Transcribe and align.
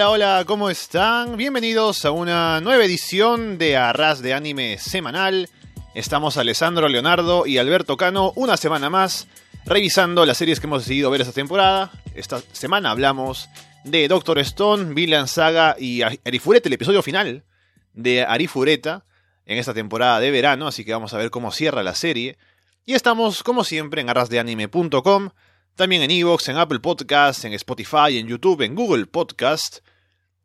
Hola, 0.00 0.10
hola, 0.12 0.44
¿cómo 0.46 0.70
están? 0.70 1.36
Bienvenidos 1.36 2.06
a 2.06 2.10
una 2.10 2.62
nueva 2.62 2.86
edición 2.86 3.58
de 3.58 3.76
Arras 3.76 4.22
de 4.22 4.32
Anime 4.32 4.78
Semanal. 4.78 5.50
Estamos 5.94 6.38
Alessandro 6.38 6.88
Leonardo 6.88 7.46
y 7.46 7.58
Alberto 7.58 7.98
Cano 7.98 8.32
una 8.34 8.56
semana 8.56 8.88
más 8.88 9.28
revisando 9.66 10.24
las 10.24 10.38
series 10.38 10.58
que 10.58 10.66
hemos 10.66 10.84
decidido 10.84 11.10
ver 11.10 11.20
esta 11.20 11.34
temporada. 11.34 11.90
Esta 12.14 12.40
semana 12.52 12.92
hablamos 12.92 13.50
de 13.84 14.08
Doctor 14.08 14.38
Stone, 14.38 14.94
Villain 14.94 15.28
Saga 15.28 15.76
y 15.78 16.00
Arifureta, 16.00 16.70
el 16.70 16.72
episodio 16.72 17.02
final 17.02 17.44
de 17.92 18.24
Arifureta 18.24 19.04
en 19.44 19.58
esta 19.58 19.74
temporada 19.74 20.18
de 20.18 20.30
verano, 20.30 20.66
así 20.66 20.82
que 20.82 20.94
vamos 20.94 21.12
a 21.12 21.18
ver 21.18 21.28
cómo 21.28 21.52
cierra 21.52 21.82
la 21.82 21.94
serie. 21.94 22.38
Y 22.86 22.94
estamos, 22.94 23.42
como 23.42 23.64
siempre, 23.64 24.00
en 24.00 24.08
arrasdeanime.com, 24.08 25.28
también 25.74 26.00
en 26.00 26.10
Evox, 26.10 26.48
en 26.48 26.56
Apple 26.56 26.80
Podcasts, 26.80 27.44
en 27.44 27.52
Spotify, 27.52 28.16
en 28.16 28.28
YouTube, 28.28 28.62
en 28.62 28.74
Google 28.74 29.04
Podcast. 29.04 29.80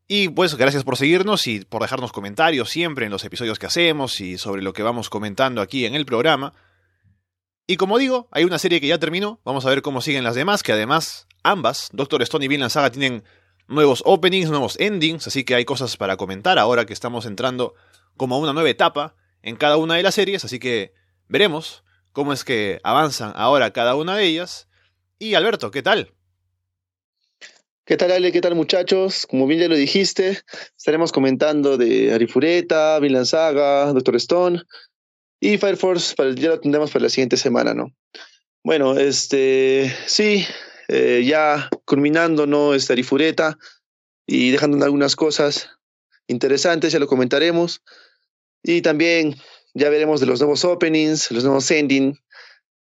Y 0.08 0.30
pues 0.30 0.56
gracias 0.56 0.84
por 0.84 0.98
seguirnos 0.98 1.48
y 1.48 1.61
por 1.66 1.81
dejarnos 1.81 2.11
comentarios 2.11 2.70
siempre 2.70 3.06
en 3.06 3.11
los 3.11 3.23
episodios 3.23 3.58
que 3.58 3.66
hacemos 3.66 4.22
y 4.22 4.38
sobre 4.38 4.61
lo 4.61 4.72
que 4.72 4.84
vamos 4.84 5.09
comentando 5.09 5.61
aquí 5.61 5.86
en 5.86 5.95
el 5.95 6.06
programa. 6.06 6.53
Y 7.66 7.78
como 7.78 7.98
digo, 7.98 8.28
hay 8.31 8.44
una 8.44 8.59
serie 8.59 8.80
que 8.80 8.88
ya 8.88 9.00
terminó, 9.00 9.42
vamos 9.44 9.66
a 9.66 9.70
ver 9.70 9.81
cómo 9.81 10.02
siguen 10.02 10.23
las 10.23 10.36
demás, 10.36 10.61
que 10.61 10.73
además 10.73 11.28
ambas, 11.42 11.89
Doctor 11.92 12.22
Stone 12.22 12.45
y 12.45 12.48
Vinland 12.48 12.72
Saga, 12.72 12.92
tienen 12.92 13.23
nuevos 13.67 14.03
openings, 14.06 14.52
nuevos 14.52 14.80
endings, 14.80 15.26
así 15.26 15.44
que 15.44 15.56
hay 15.56 15.66
cosas 15.66 15.98
para 15.98 16.17
comentar 16.17 16.59
ahora 16.59 16.86
que 16.86 16.94
estamos 16.94 17.26
entrando 17.26 17.73
como 18.16 18.36
a 18.36 18.39
una 18.39 18.53
nueva 18.53 18.70
etapa 18.70 19.16
en 19.42 19.56
cada 19.56 19.78
una 19.78 19.95
de 19.95 20.03
las 20.03 20.14
series, 20.14 20.45
así 20.45 20.59
que 20.59 20.94
veremos 21.28 21.83
cómo 22.11 22.31
es 22.31 22.44
que 22.44 22.80
avanzan 22.83 23.33
ahora 23.36 23.73
cada 23.73 23.95
una 23.95 24.16
de 24.16 24.26
ellas. 24.26 24.70
Y 25.17 25.33
Alberto, 25.33 25.72
¿qué 25.72 25.81
tal? 25.81 26.14
¿Qué 27.88 27.97
tal 27.97 28.11
Ale? 28.11 28.31
¿Qué 28.31 28.41
tal 28.41 28.55
muchachos? 28.55 29.28
Como 29.28 29.45
bien 29.45 29.59
ya 29.59 29.67
lo 29.67 29.75
dijiste, 29.75 30.39
estaremos 30.75 31.11
comentando 31.11 31.78
de 31.78 32.11
Arifureta, 32.11 32.97
Vinland 33.00 33.27
Saga, 33.27 33.94
Doctor 33.94 34.16
Stone 34.16 34.64
y 35.39 35.59
Fire 35.59 35.77
Force, 35.77 36.16
para, 36.16 36.33
ya 36.33 36.50
lo 36.50 36.59
tendremos 36.59 36.89
para 36.89 37.03
la 37.03 37.09
siguiente 37.09 37.38
semana, 37.38 37.75
¿no? 37.75 37.94
Bueno, 38.64 38.97
este, 38.97 39.95
sí, 40.08 40.47
eh, 40.88 41.23
ya 41.27 41.69
culminando, 41.86 42.47
¿no? 42.47 42.73
Esta 42.73 42.94
Arifureta 42.94 43.55
y 44.25 44.49
dejando 44.49 44.83
algunas 44.83 45.16
cosas 45.16 45.70
interesantes, 46.25 46.92
ya 46.92 46.97
lo 46.97 47.05
comentaremos. 47.05 47.83
Y 48.64 48.81
también 48.81 49.36
ya 49.75 49.92
veremos 49.92 50.20
de 50.20 50.25
los 50.25 50.39
nuevos 50.39 50.66
openings, 50.66 51.30
los 51.30 51.44
nuevos 51.44 51.70
ending 51.70 52.17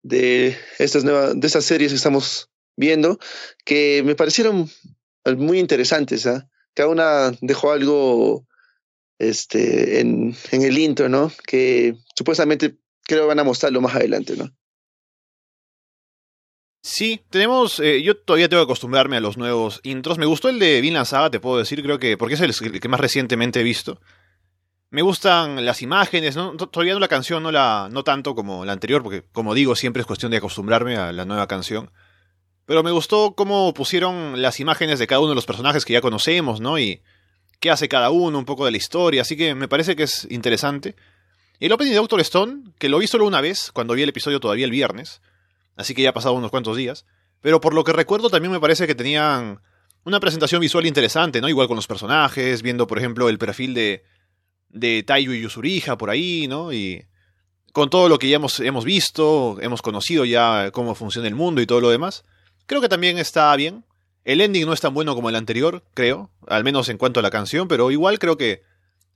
de 0.03 0.57
estas 0.77 1.05
nuevas, 1.05 1.39
de 1.39 1.47
estas 1.47 1.63
series 1.63 1.93
que 1.93 1.95
estamos 1.95 2.48
viendo, 2.79 3.19
que 3.65 4.01
me 4.05 4.15
parecieron 4.15 4.69
muy 5.37 5.59
interesantes. 5.59 6.25
¿ah? 6.25 6.49
Cada 6.73 6.89
una 6.89 7.31
dejó 7.41 7.71
algo 7.71 8.47
este, 9.19 9.99
en, 9.99 10.35
en 10.51 10.61
el 10.63 10.77
intro, 10.77 11.09
¿no? 11.09 11.31
Que 11.45 11.95
supuestamente 12.15 12.77
creo 13.03 13.27
van 13.27 13.39
a 13.39 13.43
mostrarlo 13.43 13.81
más 13.81 13.95
adelante, 13.95 14.37
¿no? 14.37 14.49
Sí, 16.81 17.21
tenemos. 17.29 17.81
Eh, 17.81 18.01
yo 18.01 18.15
todavía 18.15 18.47
tengo 18.47 18.63
que 18.63 18.71
acostumbrarme 18.71 19.17
a 19.17 19.19
los 19.19 19.37
nuevos 19.37 19.81
intros. 19.83 20.17
Me 20.17 20.25
gustó 20.25 20.47
el 20.47 20.59
de 20.59 20.79
Vinland 20.79 21.05
Saga, 21.05 21.29
te 21.29 21.41
puedo 21.41 21.57
decir, 21.57 21.83
creo 21.83 21.99
que. 21.99 22.17
Porque 22.17 22.35
es 22.35 22.41
el, 22.41 22.79
que 22.79 22.87
más 22.87 23.01
recientemente 23.01 23.59
he 23.59 23.63
visto. 23.63 23.99
Me 24.89 25.01
gustan 25.01 25.65
las 25.65 25.83
imágenes, 25.83 26.35
¿no? 26.35 26.55
todavía 26.55 26.93
no 26.93 26.99
la 26.99 27.09
canción, 27.09 27.43
no 27.43 27.51
la. 27.51 27.89
no 27.91 28.03
tanto 28.03 28.33
como 28.33 28.63
la 28.63 28.71
anterior, 28.71 29.03
porque 29.03 29.23
como 29.33 29.53
digo, 29.53 29.75
siempre 29.75 29.99
es 30.01 30.07
cuestión 30.07 30.31
de 30.31 30.37
acostumbrarme 30.37 30.95
a 30.95 31.11
la 31.11 31.25
nueva 31.25 31.47
canción. 31.47 31.91
Pero 32.69 32.83
me 32.83 32.91
gustó 32.91 33.33
cómo 33.35 33.73
pusieron 33.73 34.43
las 34.43 34.59
imágenes 34.59 34.99
de 34.99 35.07
cada 35.07 35.21
uno 35.21 35.29
de 35.29 35.35
los 35.35 35.47
personajes 35.47 35.85
que 35.85 35.93
ya 35.93 36.01
conocemos, 36.01 36.61
¿no? 36.61 36.77
Y 36.77 37.01
qué 37.59 37.71
hace 37.71 37.89
cada 37.89 38.11
uno, 38.11 38.37
un 38.37 38.45
poco 38.45 38.63
de 38.63 38.69
la 38.69 38.77
historia, 38.77 39.23
así 39.23 39.35
que 39.35 39.55
me 39.55 39.67
parece 39.67 39.95
que 39.95 40.03
es 40.03 40.27
interesante. 40.29 40.95
Y 41.59 41.65
el 41.65 41.71
opening 41.71 41.93
de 41.93 41.97
Doctor 41.97 42.19
Stone, 42.19 42.65
que 42.77 42.87
lo 42.87 42.99
vi 42.99 43.07
solo 43.07 43.25
una 43.25 43.41
vez, 43.41 43.71
cuando 43.71 43.95
vi 43.95 44.03
el 44.03 44.09
episodio 44.09 44.39
todavía 44.39 44.65
el 44.65 44.71
viernes, 44.71 45.19
así 45.77 45.95
que 45.95 46.03
ya 46.03 46.11
ha 46.11 46.13
pasado 46.13 46.35
unos 46.35 46.51
cuantos 46.51 46.77
días, 46.77 47.07
pero 47.41 47.59
por 47.59 47.73
lo 47.73 47.83
que 47.83 47.91
recuerdo 47.91 48.29
también 48.29 48.51
me 48.51 48.59
parece 48.59 48.85
que 48.85 48.93
tenían 48.93 49.61
una 50.03 50.19
presentación 50.19 50.61
visual 50.61 50.85
interesante, 50.85 51.41
¿no? 51.41 51.49
Igual 51.49 51.65
con 51.65 51.75
los 51.75 51.87
personajes, 51.87 52.61
viendo 52.61 52.85
por 52.85 52.99
ejemplo 52.99 53.29
el 53.29 53.39
perfil 53.39 53.73
de, 53.73 54.03
de 54.69 55.01
Taiyu 55.01 55.33
y 55.33 55.41
Yusuriha 55.41 55.97
por 55.97 56.11
ahí, 56.11 56.47
¿no? 56.47 56.71
Y 56.71 57.03
con 57.73 57.89
todo 57.89 58.09
lo 58.09 58.19
que 58.19 58.29
ya 58.29 58.35
hemos, 58.35 58.59
hemos 58.59 58.85
visto, 58.85 59.57
hemos 59.59 59.81
conocido 59.81 60.23
ya 60.23 60.69
cómo 60.69 60.93
funciona 60.93 61.27
el 61.27 61.33
mundo 61.33 61.61
y 61.61 61.65
todo 61.65 61.81
lo 61.81 61.89
demás, 61.89 62.25
creo 62.69 62.81
que 62.81 62.87
también 62.87 63.17
está 63.17 63.53
bien. 63.55 63.83
El 64.23 64.41
ending 64.41 64.65
no 64.65 64.73
es 64.73 64.79
tan 64.79 64.93
bueno 64.93 65.15
como 65.15 65.29
el 65.29 65.35
anterior, 65.35 65.83
creo, 65.95 66.29
al 66.47 66.63
menos 66.63 66.87
en 66.89 66.99
cuanto 66.99 67.19
a 67.19 67.23
la 67.23 67.31
canción, 67.31 67.67
pero 67.67 67.89
igual 67.89 68.19
creo 68.19 68.37
que 68.37 68.61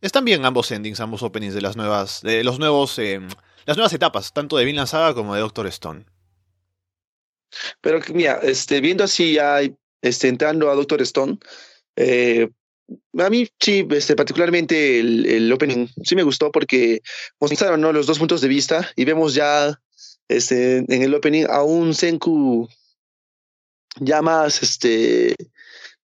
están 0.02 0.26
bien 0.26 0.44
ambos 0.44 0.72
endings, 0.72 1.00
ambos 1.00 1.22
openings 1.22 1.54
de 1.54 1.62
las 1.62 1.78
nuevas, 1.78 2.22
de 2.24 2.44
los 2.44 2.58
nuevos, 2.58 2.98
eh, 2.98 3.22
las 3.66 3.78
nuevas 3.78 3.94
etapas, 3.94 4.34
tanto 4.34 4.58
de 4.58 4.66
Vinland 4.66 4.88
Saga 4.88 5.14
como 5.14 5.36
de 5.36 5.42
Doctor 5.42 5.68
Stone. 5.68 6.06
Pero 7.80 8.00
mira, 8.12 8.40
este, 8.42 8.82
viendo 8.82 9.04
así 9.04 9.38
este, 10.02 10.30
entrando 10.30 10.72
a 10.72 10.76
Doctor 10.76 11.04
Stone, 11.04 11.38
eh, 11.96 12.50
a 13.20 13.30
mí 13.30 13.48
sí, 13.60 13.88
este, 13.92 14.16
particularmente 14.16 15.00
el, 15.00 15.28
el, 15.28 15.54
opening 15.54 15.88
sí 16.04 16.16
me 16.16 16.24
gustó 16.24 16.52
porque 16.52 17.02
mostraron 17.40 17.82
¿no? 17.82 17.94
los 17.94 18.08
dos 18.08 18.18
puntos 18.18 18.42
de 18.42 18.48
vista 18.48 18.90
y 18.96 19.06
vemos 19.06 19.36
ya 19.36 19.80
este, 20.28 20.78
en 20.78 21.04
el 21.04 21.14
opening 21.14 21.46
a 21.48 21.62
un 21.62 21.94
Senku 21.94 22.68
ya 24.00 24.22
más 24.22 24.64
este 24.64 25.36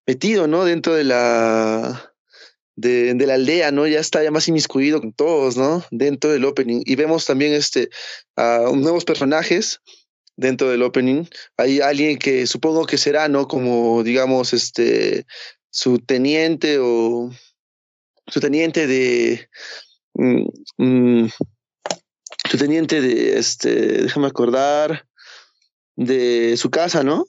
metido, 0.06 0.48
¿no? 0.48 0.66
Dentro 0.66 0.94
de 0.94 1.04
la 1.04 2.14
de, 2.76 3.14
la 3.26 3.34
aldea, 3.34 3.72
¿no? 3.72 3.88
Ya 3.88 4.00
está 4.00 4.24
ya 4.24 4.32
más 4.32 4.48
inmiscuido 4.48 5.02
con 5.02 5.14
todos, 5.14 5.58
¿no? 5.58 5.84
Dentro 5.92 6.32
del 6.32 6.46
opening. 6.46 6.82
Y 6.86 6.96
vemos 6.96 7.26
también 7.26 7.54
este 7.54 7.90
a 8.36 8.72
nuevos 8.74 9.04
personajes 9.04 9.82
dentro 10.38 10.70
del 10.70 10.84
opening. 10.84 11.26
Hay 11.58 11.82
alguien 11.82 12.18
que 12.18 12.48
supongo 12.48 12.86
que 12.86 12.98
será, 12.98 13.28
¿no? 13.28 13.48
Como 13.48 14.04
digamos, 14.04 14.54
este 14.54 15.26
su 15.70 16.00
teniente 16.00 16.78
o 16.80 17.30
su 18.28 18.40
teniente 18.40 18.88
de 18.88 19.50
mm, 20.14 20.46
mm, 20.78 21.30
su 22.50 22.58
teniente 22.58 23.02
de 23.02 23.38
este, 23.38 24.04
déjame 24.04 24.28
acordar, 24.28 25.06
de 25.96 26.56
su 26.58 26.70
casa, 26.70 27.04
¿no? 27.04 27.26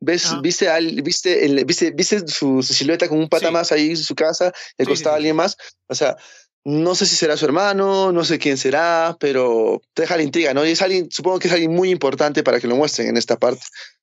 ¿Ves, 0.00 0.26
ah. 0.26 0.40
viste, 0.42 0.68
al, 0.68 1.02
viste, 1.02 1.46
el, 1.46 1.64
viste, 1.64 1.90
viste 1.90 2.26
su, 2.28 2.62
silueta 2.62 3.08
con 3.08 3.18
un 3.18 3.28
pata 3.28 3.50
más 3.50 3.72
ahí 3.72 3.90
en 3.90 3.96
su 3.96 4.14
casa, 4.14 4.52
le 4.76 4.84
costaba 4.84 5.16
alguien 5.16 5.36
más. 5.36 5.56
O 5.88 5.94
sea, 5.94 6.16
no 6.64 6.94
sé 6.94 7.06
si 7.06 7.16
será 7.16 7.36
su 7.36 7.44
hermano, 7.44 8.12
no 8.12 8.24
sé 8.24 8.38
quién 8.38 8.58
será, 8.58 9.16
pero 9.20 9.80
te 9.94 10.02
deja 10.02 10.16
la 10.16 10.22
intriga, 10.22 10.52
¿no? 10.52 10.66
Y 10.66 10.72
es 10.72 10.82
alguien, 10.82 11.08
supongo 11.10 11.38
que 11.38 11.48
es 11.48 11.54
alguien 11.54 11.72
muy 11.72 11.90
importante 11.90 12.42
para 12.42 12.60
que 12.60 12.66
lo 12.66 12.76
muestren 12.76 13.08
en 13.08 13.16
esta 13.16 13.38
parte. 13.38 13.62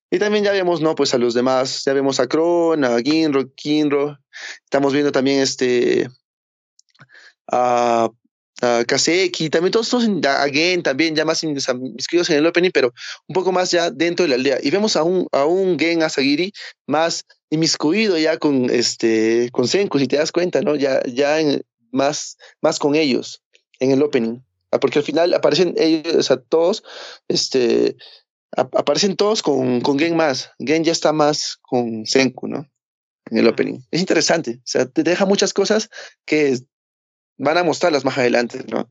Y 0.10 0.20
también 0.20 0.44
ya 0.44 0.52
vemos, 0.52 0.80
¿no? 0.80 0.96
Pues 0.96 1.14
a 1.14 1.18
los 1.18 1.34
demás, 1.34 1.84
ya 1.86 1.94
vemos 1.94 2.20
a 2.20 2.28
Kron, 2.28 2.84
a 2.86 3.00
Ginro, 3.00 3.52
Kinro. 3.54 4.20
Estamos 4.64 4.94
viendo 4.94 5.12
también 5.12 5.42
este 5.42 6.08
a 7.52 8.10
uh, 8.64 8.86
Kaseki, 8.88 9.50
también 9.50 9.72
todos 9.72 9.88
estos, 9.88 10.06
Gen, 10.52 10.82
también 10.82 11.16
ya 11.16 11.26
más 11.26 11.44
inscritos 11.44 12.30
en 12.30 12.38
el 12.38 12.46
opening, 12.48 12.72
pero 12.74 12.94
un 13.28 13.34
poco 13.34 13.52
más 13.52 13.72
ya 13.72 13.92
dentro 13.92 14.24
de 14.24 14.30
la 14.30 14.36
aldea. 14.36 14.58
Y 14.62 14.72
vemos 14.72 14.96
a 14.96 15.04
un, 15.04 15.28
a 15.32 15.46
un 15.46 15.78
Gen 15.78 16.02
Asagiri 16.02 16.54
más 16.88 17.26
inmiscuido 17.50 18.18
ya 18.18 18.38
con 18.38 18.70
este 18.70 19.50
con 19.52 19.68
Senku, 19.68 20.00
si 20.00 20.08
te 20.08 20.18
das 20.18 20.32
cuenta, 20.32 20.62
¿no? 20.62 20.76
Ya, 20.76 21.04
ya 21.04 21.38
más, 21.92 22.38
más 22.62 22.80
con 22.80 22.96
ellos 22.96 23.44
en 23.80 23.92
el 23.92 24.02
opening. 24.02 24.40
Ah, 24.72 24.80
porque 24.80 25.00
al 25.00 25.06
final 25.06 25.34
aparecen 25.36 25.76
ellos, 25.78 26.16
o 26.16 26.24
sea, 26.24 26.38
todos, 26.38 26.84
este, 27.28 27.96
aparecen 28.52 29.16
todos 29.16 29.44
con, 29.44 29.82
con 29.82 30.00
Gen 30.00 30.16
más. 30.16 30.50
Gen 30.58 30.84
ya 30.84 30.92
está 30.92 31.14
más 31.14 31.60
con 31.62 32.06
Senku, 32.08 32.48
¿no? 32.48 32.68
En 33.30 33.38
el 33.38 33.48
opening. 33.48 33.80
Es 33.92 34.00
interesante. 34.00 34.58
O 34.58 34.66
sea, 34.66 34.86
te 34.88 35.04
deja 35.04 35.26
muchas 35.26 35.54
cosas 35.54 35.90
que 36.26 36.58
van 37.44 37.58
a 37.58 37.64
mostrarlas 37.64 38.06
más 38.06 38.18
adelante, 38.18 38.64
¿no? 38.70 38.90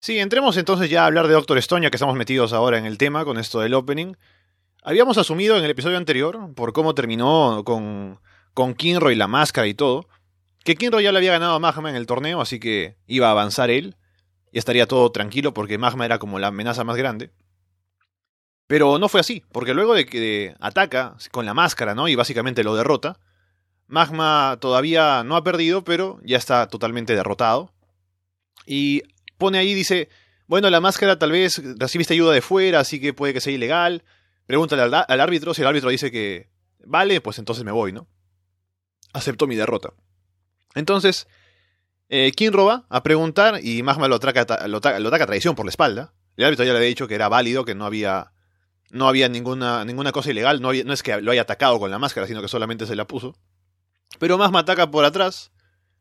Sí, 0.00 0.18
entremos 0.18 0.56
entonces 0.56 0.88
ya 0.90 1.02
a 1.02 1.06
hablar 1.06 1.26
de 1.26 1.34
Doctor 1.34 1.58
Stone, 1.58 1.82
ya 1.82 1.90
que 1.90 1.96
estamos 1.96 2.16
metidos 2.16 2.52
ahora 2.52 2.78
en 2.78 2.86
el 2.86 2.98
tema 2.98 3.24
con 3.24 3.38
esto 3.38 3.60
del 3.60 3.74
opening. 3.74 4.14
Habíamos 4.82 5.18
asumido 5.18 5.56
en 5.56 5.64
el 5.64 5.70
episodio 5.70 5.96
anterior, 5.96 6.54
por 6.54 6.72
cómo 6.72 6.94
terminó 6.94 7.62
con, 7.64 8.20
con 8.54 8.74
Kinroy 8.74 9.16
la 9.16 9.26
máscara 9.26 9.66
y 9.66 9.74
todo, 9.74 10.08
que 10.64 10.76
Kinroy 10.76 11.02
ya 11.02 11.12
le 11.12 11.18
había 11.18 11.32
ganado 11.32 11.54
a 11.54 11.58
Magma 11.58 11.90
en 11.90 11.96
el 11.96 12.06
torneo, 12.06 12.40
así 12.40 12.60
que 12.60 12.96
iba 13.06 13.28
a 13.28 13.32
avanzar 13.32 13.70
él, 13.70 13.96
y 14.52 14.58
estaría 14.58 14.86
todo 14.86 15.10
tranquilo 15.10 15.52
porque 15.52 15.78
Magma 15.78 16.06
era 16.06 16.18
como 16.18 16.38
la 16.38 16.48
amenaza 16.48 16.84
más 16.84 16.96
grande. 16.96 17.32
Pero 18.68 18.98
no 18.98 19.08
fue 19.08 19.20
así, 19.20 19.42
porque 19.50 19.74
luego 19.74 19.94
de 19.94 20.06
que 20.06 20.54
ataca 20.60 21.16
con 21.32 21.44
la 21.44 21.54
máscara, 21.54 21.94
¿no? 21.94 22.06
Y 22.06 22.14
básicamente 22.14 22.62
lo 22.62 22.76
derrota, 22.76 23.18
Magma 23.88 24.58
todavía 24.60 25.24
no 25.24 25.34
ha 25.36 25.42
perdido, 25.42 25.82
pero 25.82 26.20
ya 26.22 26.36
está 26.36 26.68
totalmente 26.68 27.14
derrotado. 27.14 27.72
Y 28.66 29.02
pone 29.38 29.58
ahí, 29.58 29.74
dice, 29.74 30.08
bueno, 30.46 30.70
la 30.70 30.80
máscara 30.80 31.18
tal 31.18 31.32
vez 31.32 31.60
recibiste 31.78 32.14
ayuda 32.14 32.32
de 32.32 32.42
fuera, 32.42 32.80
así 32.80 33.00
que 33.00 33.14
puede 33.14 33.32
que 33.32 33.40
sea 33.40 33.52
ilegal. 33.52 34.04
Pregúntale 34.46 34.82
al, 34.82 35.20
árbitro, 35.20 35.54
si 35.54 35.62
el 35.62 35.68
árbitro 35.68 35.90
dice 35.90 36.10
que 36.10 36.50
vale, 36.84 37.20
pues 37.20 37.38
entonces 37.38 37.64
me 37.64 37.72
voy, 37.72 37.92
¿no? 37.92 38.08
acepto 39.12 39.46
mi 39.46 39.56
derrota. 39.56 39.92
Entonces, 40.74 41.28
eh, 42.08 42.32
Kinro 42.32 42.66
va 42.66 42.86
a 42.88 43.02
preguntar 43.02 43.60
y 43.62 43.82
Magma 43.82 44.08
lo 44.08 44.16
ataca, 44.16 44.66
lo, 44.66 44.78
ataca 44.78 45.24
a 45.24 45.26
traición 45.26 45.54
por 45.54 45.66
la 45.66 45.70
espalda. 45.70 46.14
El 46.36 46.44
árbitro 46.44 46.64
ya 46.64 46.72
le 46.72 46.78
había 46.78 46.88
dicho 46.88 47.08
que 47.08 47.14
era 47.14 47.28
válido, 47.28 47.64
que 47.64 47.74
no 47.74 47.84
había, 47.84 48.32
no 48.90 49.08
había 49.08 49.28
ninguna, 49.28 49.84
ninguna 49.84 50.12
cosa 50.12 50.30
ilegal, 50.30 50.60
no, 50.60 50.72
no 50.72 50.92
es 50.92 51.02
que 51.02 51.20
lo 51.20 51.32
haya 51.32 51.42
atacado 51.42 51.78
con 51.78 51.90
la 51.90 51.98
máscara, 51.98 52.26
sino 52.26 52.40
que 52.40 52.48
solamente 52.48 52.86
se 52.86 52.96
la 52.96 53.06
puso. 53.06 53.36
Pero 54.18 54.38
Magma 54.38 54.60
ataca 54.60 54.90
por 54.90 55.04
atrás, 55.04 55.52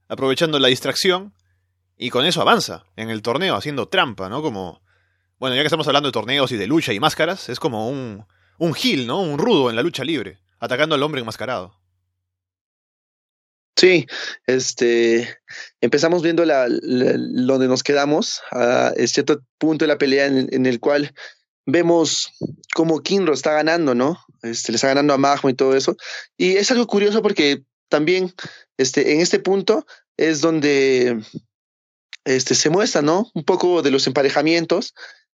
aprovechando 0.08 0.60
la 0.60 0.70
distracción, 0.70 1.34
y 1.98 2.10
con 2.10 2.26
eso 2.26 2.42
avanza 2.42 2.86
en 2.96 3.10
el 3.10 3.22
torneo, 3.22 3.56
haciendo 3.56 3.88
trampa, 3.88 4.30
¿no? 4.30 4.42
Como, 4.42 4.82
bueno, 5.40 5.56
ya 5.56 5.62
que 5.62 5.68
estamos 5.68 5.88
hablando 5.88 6.10
de 6.10 6.14
torneos 6.14 6.52
y 6.52 6.58
de 6.58 6.68
lucha 6.68 6.94
y 6.94 7.00
máscaras, 7.00 7.50
es 7.50 7.60
como 7.60 7.90
un, 7.90 8.26
un 8.60 8.76
¿no? 9.06 9.20
Un 9.20 9.38
rudo 9.38 9.70
en 9.70 9.76
la 9.76 9.84
lucha 9.84 10.04
libre, 10.04 10.40
atacando 10.60 10.96
al 10.96 11.04
hombre 11.04 11.22
enmascarado. 11.22 11.76
Sí, 13.78 14.08
este, 14.48 15.38
empezamos 15.82 16.24
viendo 16.24 16.44
la, 16.46 16.68
donde 16.68 17.68
nos 17.68 17.84
quedamos, 17.84 18.42
a 18.52 18.92
cierto 19.06 19.42
punto 19.60 19.86
de 19.86 19.90
la 19.90 20.00
pelea 20.00 20.26
en, 20.26 20.66
el 20.66 20.80
cual 20.80 21.14
vemos 21.68 22.32
cómo 22.74 23.02
Kinro 23.02 23.34
está 23.34 23.52
ganando, 23.52 23.94
¿no? 23.94 24.18
Este, 24.42 24.72
le 24.72 24.78
está 24.78 24.88
ganando 24.88 25.14
a 25.14 25.20
Magma 25.20 25.52
y 25.52 25.54
todo 25.54 25.76
eso. 25.76 25.96
Y 26.38 26.56
es 26.56 26.72
algo 26.72 26.88
curioso 26.88 27.22
porque 27.22 27.62
también 27.90 28.34
este, 28.78 29.14
en 29.14 29.22
este 29.22 29.40
punto 29.40 29.86
es 30.18 30.42
donde 30.42 31.22
este, 32.26 32.56
se 32.56 32.70
muestra, 32.70 33.02
¿no? 33.02 33.32
Un 33.34 33.44
poco 33.44 33.82
de 33.82 33.92
los 33.92 34.08
emparejamientos 34.08 34.94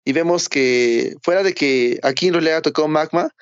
y 0.05 0.13
vemos 0.13 0.49
que 0.49 1.15
fuera 1.23 1.43
de 1.43 1.55
que 1.55 1.99
a 2.03 2.13
Kinro 2.13 2.41
le 2.41 2.53
ha 2.53 2.63
tocado 2.63 2.89
Magma, 2.89 3.35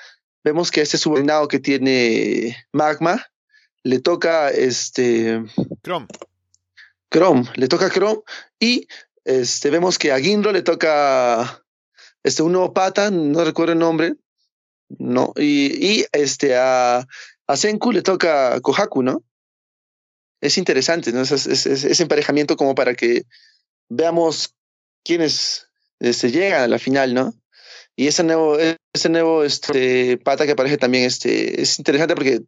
vemos 0.43 0.71
que 0.71 0.81
este 0.81 0.99
subordinado 0.99 1.49
que 1.49 1.61
tiene 1.61 2.57
Magma 2.73 3.25
le 3.83 4.01
toca 4.01 4.51
este. 4.51 5.45
Chrome. 5.85 6.09
Chrome, 7.09 7.45
le 7.55 7.69
toca 7.69 7.91
Chrome 7.91 8.23
y 8.59 8.89
este, 9.25 9.71
vemos 9.71 9.99
que 9.99 10.13
a 10.13 10.19
Ginro 10.19 10.53
le 10.53 10.63
toca 10.63 11.65
este, 12.23 12.43
un 12.43 12.53
nuevo 12.53 12.73
pata, 12.73 13.11
no 13.11 13.45
recuerdo 13.45 13.73
el 13.73 13.79
nombre, 13.79 14.15
no, 14.89 15.33
y, 15.37 16.01
y 16.01 16.07
este, 16.13 16.57
a, 16.57 17.07
a 17.47 17.57
Senku 17.57 17.93
le 17.93 18.03
toca 18.03 18.61
Kohaku, 18.61 19.03
¿no? 19.03 19.23
Es 20.41 20.59
interesante, 20.59 21.13
¿no? 21.13 21.23
Ese, 21.23 22.03
emparejamiento 22.03 22.57
como 22.57 22.75
para 22.75 22.95
que 22.95 23.23
veamos 23.89 24.55
quiénes 25.05 25.69
este, 26.01 26.31
llegan 26.31 26.63
a 26.63 26.69
la 26.69 26.79
final, 26.79 27.15
¿no? 27.15 27.35
Y 27.95 28.09
ese 28.09 28.25
nuevo, 28.25 28.59
ese 28.59 29.09
nuevo 29.09 29.45
este, 29.45 30.19
pata 30.19 30.45
que 30.45 30.53
aparece 30.53 30.77
también 30.77 31.05
este, 31.05 31.63
es 31.63 31.79
interesante 31.79 32.15
porque 32.15 32.43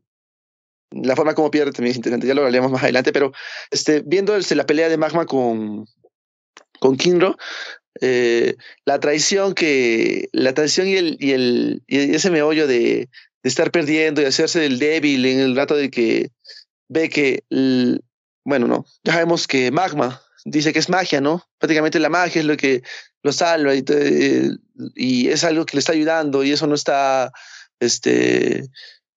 la 0.91 1.17
forma 1.17 1.35
como 1.35 1.51
pierde 1.51 1.73
también 1.73 1.93
es 1.93 1.97
interesante, 1.97 2.27
ya 2.27 2.35
lo 2.35 2.43
hablaremos 2.43 2.71
más 2.71 2.83
adelante, 2.83 3.13
pero 3.13 3.33
este, 3.71 4.03
viendo 4.05 4.37
la 4.39 4.67
pelea 4.67 4.89
de 4.89 4.97
Magma 4.97 5.27
con, 5.27 5.87
con 6.81 6.97
Kinro, 6.97 7.37
eh, 8.01 8.57
la 8.85 9.01
traición 9.01 9.55
que, 9.55 10.29
la 10.33 10.55
traición 10.55 10.87
y 10.87 10.97
el, 10.97 11.17
y 11.19 11.33
el, 11.33 11.83
y 11.87 12.15
ese 12.15 12.31
meollo 12.31 12.67
de, 12.67 13.09
estar 13.49 13.71
perdiendo 13.71 14.23
y 14.23 14.27
hacerse 14.27 14.61
del 14.61 14.79
débil 14.79 15.25
en 15.27 15.41
el 15.41 15.57
rato 15.57 15.75
de 15.75 15.91
que 15.91 16.31
ve 16.89 17.09
que, 17.09 17.45
bueno, 18.45 18.67
no, 18.67 18.87
ya 19.05 19.13
sabemos 19.13 19.47
que 19.47 19.71
Magma 19.71 20.23
dice 20.45 20.73
que 20.73 20.79
es 20.79 20.89
magia, 20.89 21.21
¿no? 21.21 21.45
Prácticamente 21.59 21.99
la 21.99 22.09
magia 22.09 22.41
es 22.41 22.47
lo 22.47 22.57
que 22.57 22.83
lo 23.23 23.33
salva 23.33 23.75
y, 23.75 23.85
y 24.95 25.29
es 25.29 25.45
algo 25.45 25.67
que 25.67 25.77
le 25.77 25.81
está 25.81 25.93
ayudando 25.93 26.45
y 26.45 26.53
eso 26.53 26.67
no 26.67 26.75
está, 26.75 27.33
este, 27.81 28.65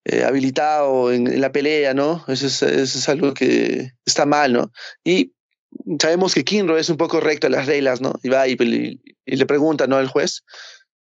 eh, 0.04 0.24
habilitado 0.24 1.12
en, 1.12 1.40
la 1.40 1.52
pelea, 1.52 1.94
¿no? 1.94 2.24
Eso 2.28 2.48
es, 2.48 3.10
algo 3.10 3.34
que 3.34 3.92
está 4.06 4.26
mal, 4.26 4.54
¿no? 4.54 4.72
Y 5.04 5.34
sabemos 6.00 6.34
que 6.34 6.44
Kinro 6.44 6.78
es 6.78 6.90
un 6.90 6.98
poco 6.98 7.20
recto 7.20 7.48
a 7.48 7.52
las 7.52 7.68
reglas, 7.68 8.02
¿no? 8.02 8.14
Y 8.24 8.30
va 8.30 8.48
y, 8.48 8.58
y, 9.26 9.36
le 9.36 9.46
pregunta, 9.46 9.88
¿no? 9.88 9.98
Al 9.98 10.08
juez. 10.08 10.44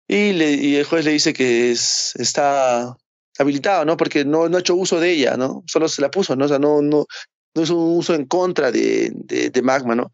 Y, 0.06 0.32
le, 0.32 0.52
y, 0.52 0.76
el 0.76 0.84
juez 0.84 1.04
le 1.04 1.12
dice 1.12 1.34
que 1.34 1.70
es, 1.70 2.14
está 2.16 2.96
habilitado, 3.38 3.84
¿no? 3.84 3.96
Porque 3.96 4.24
no, 4.24 4.48
no 4.48 4.56
ha 4.56 4.60
hecho 4.60 4.74
uso 4.74 5.00
de 5.00 5.10
ella, 5.10 5.36
¿no? 5.36 5.62
Solo 5.66 5.88
se 5.88 6.02
la 6.02 6.10
puso, 6.10 6.36
¿no? 6.36 6.44
O 6.44 6.48
sea, 6.48 6.58
no, 6.58 6.82
no, 6.82 7.06
no 7.54 7.62
es 7.62 7.70
un 7.70 7.96
uso 7.96 8.14
en 8.14 8.26
contra 8.26 8.70
de, 8.70 9.12
de, 9.14 9.62
Magma, 9.62 9.94
¿no? 9.94 10.12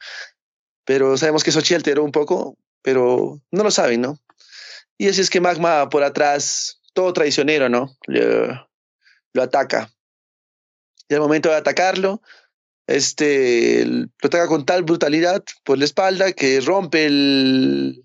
Pero 0.84 1.16
sabemos 1.16 1.42
que 1.42 1.52
Sochi 1.52 1.74
alteró 1.74 2.04
un 2.04 2.12
poco, 2.12 2.56
pero 2.82 3.40
no 3.50 3.62
lo 3.62 3.70
saben, 3.70 4.02
¿no? 4.02 4.18
Y 4.98 5.08
así 5.08 5.20
es 5.20 5.30
que 5.30 5.40
Magma 5.40 5.88
por 5.88 6.04
atrás 6.04 6.80
todo 6.92 7.12
traicionero, 7.12 7.68
¿no? 7.68 7.96
lo 8.06 9.42
ataca. 9.42 9.90
Y 11.08 11.14
al 11.14 11.20
momento 11.20 11.48
de 11.48 11.56
atacarlo, 11.56 12.22
este, 12.86 13.84
lo 13.84 14.06
ataca 14.22 14.46
con 14.46 14.64
tal 14.64 14.84
brutalidad 14.84 15.42
por 15.64 15.76
la 15.78 15.86
espalda 15.86 16.32
que 16.32 16.60
rompe 16.60 17.06
el, 17.06 18.04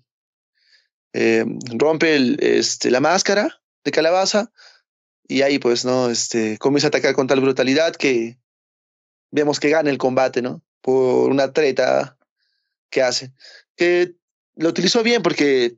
eh, 1.12 1.44
rompe 1.76 2.16
el, 2.16 2.36
este, 2.40 2.90
la 2.90 3.00
máscara 3.00 3.60
de 3.84 3.92
calabaza 3.92 4.50
y 5.30 5.42
ahí 5.42 5.58
pues, 5.58 5.84
¿no? 5.84 6.10
Este, 6.10 6.58
comienza 6.58 6.88
a 6.88 6.88
atacar 6.88 7.14
con 7.14 7.28
tal 7.28 7.40
brutalidad 7.40 7.94
que 7.94 8.38
vemos 9.30 9.60
que 9.60 9.70
gana 9.70 9.88
el 9.88 9.98
combate, 9.98 10.42
¿no? 10.42 10.60
Por 10.80 11.30
una 11.30 11.52
treta 11.52 12.18
que 12.90 13.02
hace. 13.02 13.32
Que 13.76 14.14
lo 14.56 14.68
utilizó 14.68 15.04
bien 15.04 15.22
porque 15.22 15.76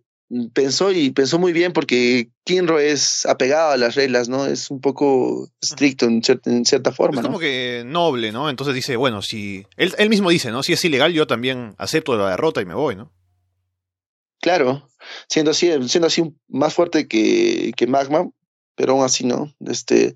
pensó 0.55 0.91
y 0.91 1.11
pensó 1.11 1.39
muy 1.39 1.53
bien 1.53 1.75
porque 1.75 2.31
Kinro 2.45 2.81
es 2.81 3.27
apegado 3.27 3.73
a 3.73 3.77
las 3.77 3.95
reglas, 3.95 4.31
¿no? 4.31 4.47
Es 4.47 4.71
un 4.71 4.81
poco 4.81 5.51
estricto 5.61 6.07
en, 6.07 6.23
cierta 6.65 6.91
forma. 6.91 7.21
Es 7.21 7.27
como 7.27 7.39
que 7.39 7.83
noble, 7.85 8.33
¿no? 8.33 8.49
Entonces 8.49 8.75
dice, 8.75 8.97
bueno, 8.97 9.21
si. 9.21 9.67
Él, 9.77 9.95
él, 9.99 10.09
mismo 10.09 10.31
dice, 10.31 10.51
¿no? 10.51 10.63
Si 10.63 10.73
es 10.73 10.83
ilegal, 10.83 11.13
yo 11.13 11.27
también 11.27 11.75
acepto 11.77 12.17
la 12.17 12.31
derrota 12.31 12.63
y 12.63 12.65
me 12.65 12.75
voy, 12.75 12.97
¿no? 12.97 13.13
Claro, 14.41 14.89
siendo 15.29 15.51
así, 15.51 15.71
siendo 15.89 16.07
así 16.07 16.35
más 16.49 16.73
fuerte 16.73 17.07
que, 17.07 17.73
que 17.77 17.87
Magma, 17.87 18.29
pero 18.75 18.93
aún 18.93 19.05
así, 19.05 19.25
¿no? 19.25 19.53
Este, 19.67 20.15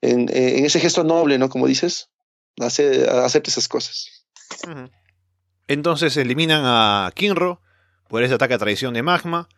en, 0.00 0.28
en 0.34 0.64
ese 0.64 0.80
gesto 0.80 1.04
noble, 1.04 1.38
¿no? 1.38 1.48
Como 1.48 1.66
dices, 1.66 2.08
hace, 2.60 3.08
acepta 3.08 3.50
esas 3.50 3.68
cosas. 3.68 4.24
Entonces 5.66 6.16
eliminan 6.16 6.62
a 6.64 7.10
Kinro 7.14 7.60
por 8.08 8.22
ese 8.22 8.34
ataque 8.34 8.54
a 8.54 8.58
traición 8.58 8.94
de 8.94 9.02
Magma. 9.02 9.48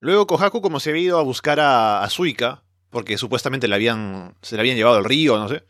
Luego 0.00 0.26
Kohaku, 0.26 0.60
como 0.60 0.80
se 0.80 0.90
había 0.90 1.02
ido 1.02 1.18
a 1.18 1.22
buscar 1.22 1.58
a, 1.60 2.06
Suika, 2.10 2.62
porque 2.90 3.18
supuestamente 3.18 3.66
le 3.66 3.74
habían, 3.74 4.36
se 4.42 4.56
le 4.56 4.60
habían 4.60 4.76
llevado 4.76 4.96
al 4.98 5.04
río, 5.04 5.38
no 5.38 5.48
sé, 5.48 5.64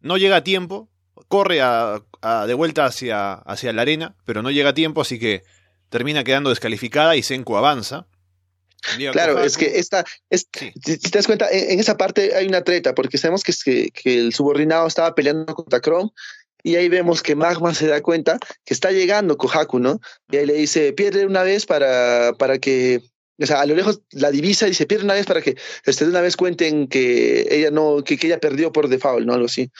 no 0.00 0.18
llega 0.18 0.36
a 0.36 0.44
tiempo, 0.44 0.90
corre 1.28 1.62
a, 1.62 2.02
de 2.46 2.54
vuelta 2.54 2.84
hacia, 2.84 3.32
hacia 3.32 3.72
la 3.72 3.82
arena, 3.82 4.14
pero 4.24 4.42
no 4.42 4.50
llega 4.50 4.70
a 4.70 4.74
tiempo, 4.74 5.00
así 5.00 5.18
que 5.18 5.42
termina 5.88 6.22
quedando 6.22 6.50
descalificada 6.50 7.16
y 7.16 7.22
Senku 7.22 7.56
avanza. 7.56 8.06
Claro, 9.12 9.42
es 9.42 9.56
que 9.56 9.78
esta, 9.78 10.04
si, 10.30 10.44
te 10.80 11.10
das 11.10 11.26
cuenta, 11.26 11.48
en, 11.50 11.78
esa 11.80 11.96
parte 11.96 12.34
hay 12.34 12.46
una 12.46 12.62
treta, 12.62 12.94
porque 12.94 13.18
sabemos 13.18 13.42
que, 13.42 13.52
que, 13.64 13.90
que 13.90 14.18
el 14.18 14.34
subordinado 14.34 14.86
estaba 14.86 15.14
peleando 15.14 15.54
contra 15.54 15.80
Chrome 15.80 16.10
y 16.66 16.74
ahí 16.74 16.88
vemos 16.88 17.22
que 17.22 17.36
Magma 17.36 17.72
se 17.74 17.86
da 17.86 18.02
cuenta 18.02 18.40
que 18.64 18.74
está 18.74 18.90
llegando 18.90 19.36
Kohaku, 19.36 19.78
¿no? 19.78 20.00
Y 20.30 20.38
ahí 20.38 20.46
le 20.46 20.54
dice, 20.54 20.92
pierde 20.92 21.24
una 21.24 21.44
vez 21.44 21.64
para, 21.64 22.32
para 22.38 22.58
que, 22.58 23.02
o 23.38 23.46
sea, 23.46 23.60
a 23.60 23.66
lo 23.66 23.76
lejos 23.76 24.00
la 24.10 24.32
divisa 24.32 24.66
dice, 24.66 24.84
pierde 24.84 25.04
una 25.04 25.14
vez 25.14 25.26
para 25.26 25.42
que 25.42 25.56
este, 25.84 26.04
de 26.04 26.10
una 26.10 26.22
vez 26.22 26.36
cuenten 26.36 26.88
que 26.88 27.46
ella 27.50 27.70
no, 27.70 28.02
que, 28.02 28.18
que 28.18 28.26
ella 28.26 28.40
perdió 28.40 28.72
por 28.72 28.88
default, 28.88 29.24
¿no? 29.24 29.34
Algo 29.34 29.46
así. 29.46 29.70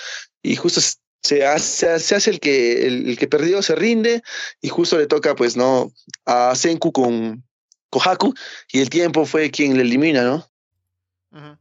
Y 0.44 0.54
justo 0.54 0.80
se 1.24 1.44
hace, 1.44 1.98
se 1.98 2.14
hace 2.14 2.30
el 2.30 2.38
que 2.38 2.86
el, 2.86 3.18
que 3.18 3.26
perdió 3.26 3.62
se 3.62 3.74
rinde 3.74 4.22
y 4.60 4.68
justo 4.68 4.96
le 4.96 5.08
toca 5.08 5.34
pues 5.34 5.56
no 5.56 5.90
a 6.24 6.54
Senku 6.54 6.92
con 6.92 7.45
Kohaku 7.90 8.34
y 8.72 8.80
el 8.80 8.90
tiempo 8.90 9.24
fue 9.24 9.50
quien 9.50 9.76
le 9.76 9.82
elimina, 9.82 10.22
¿no? 10.22 10.46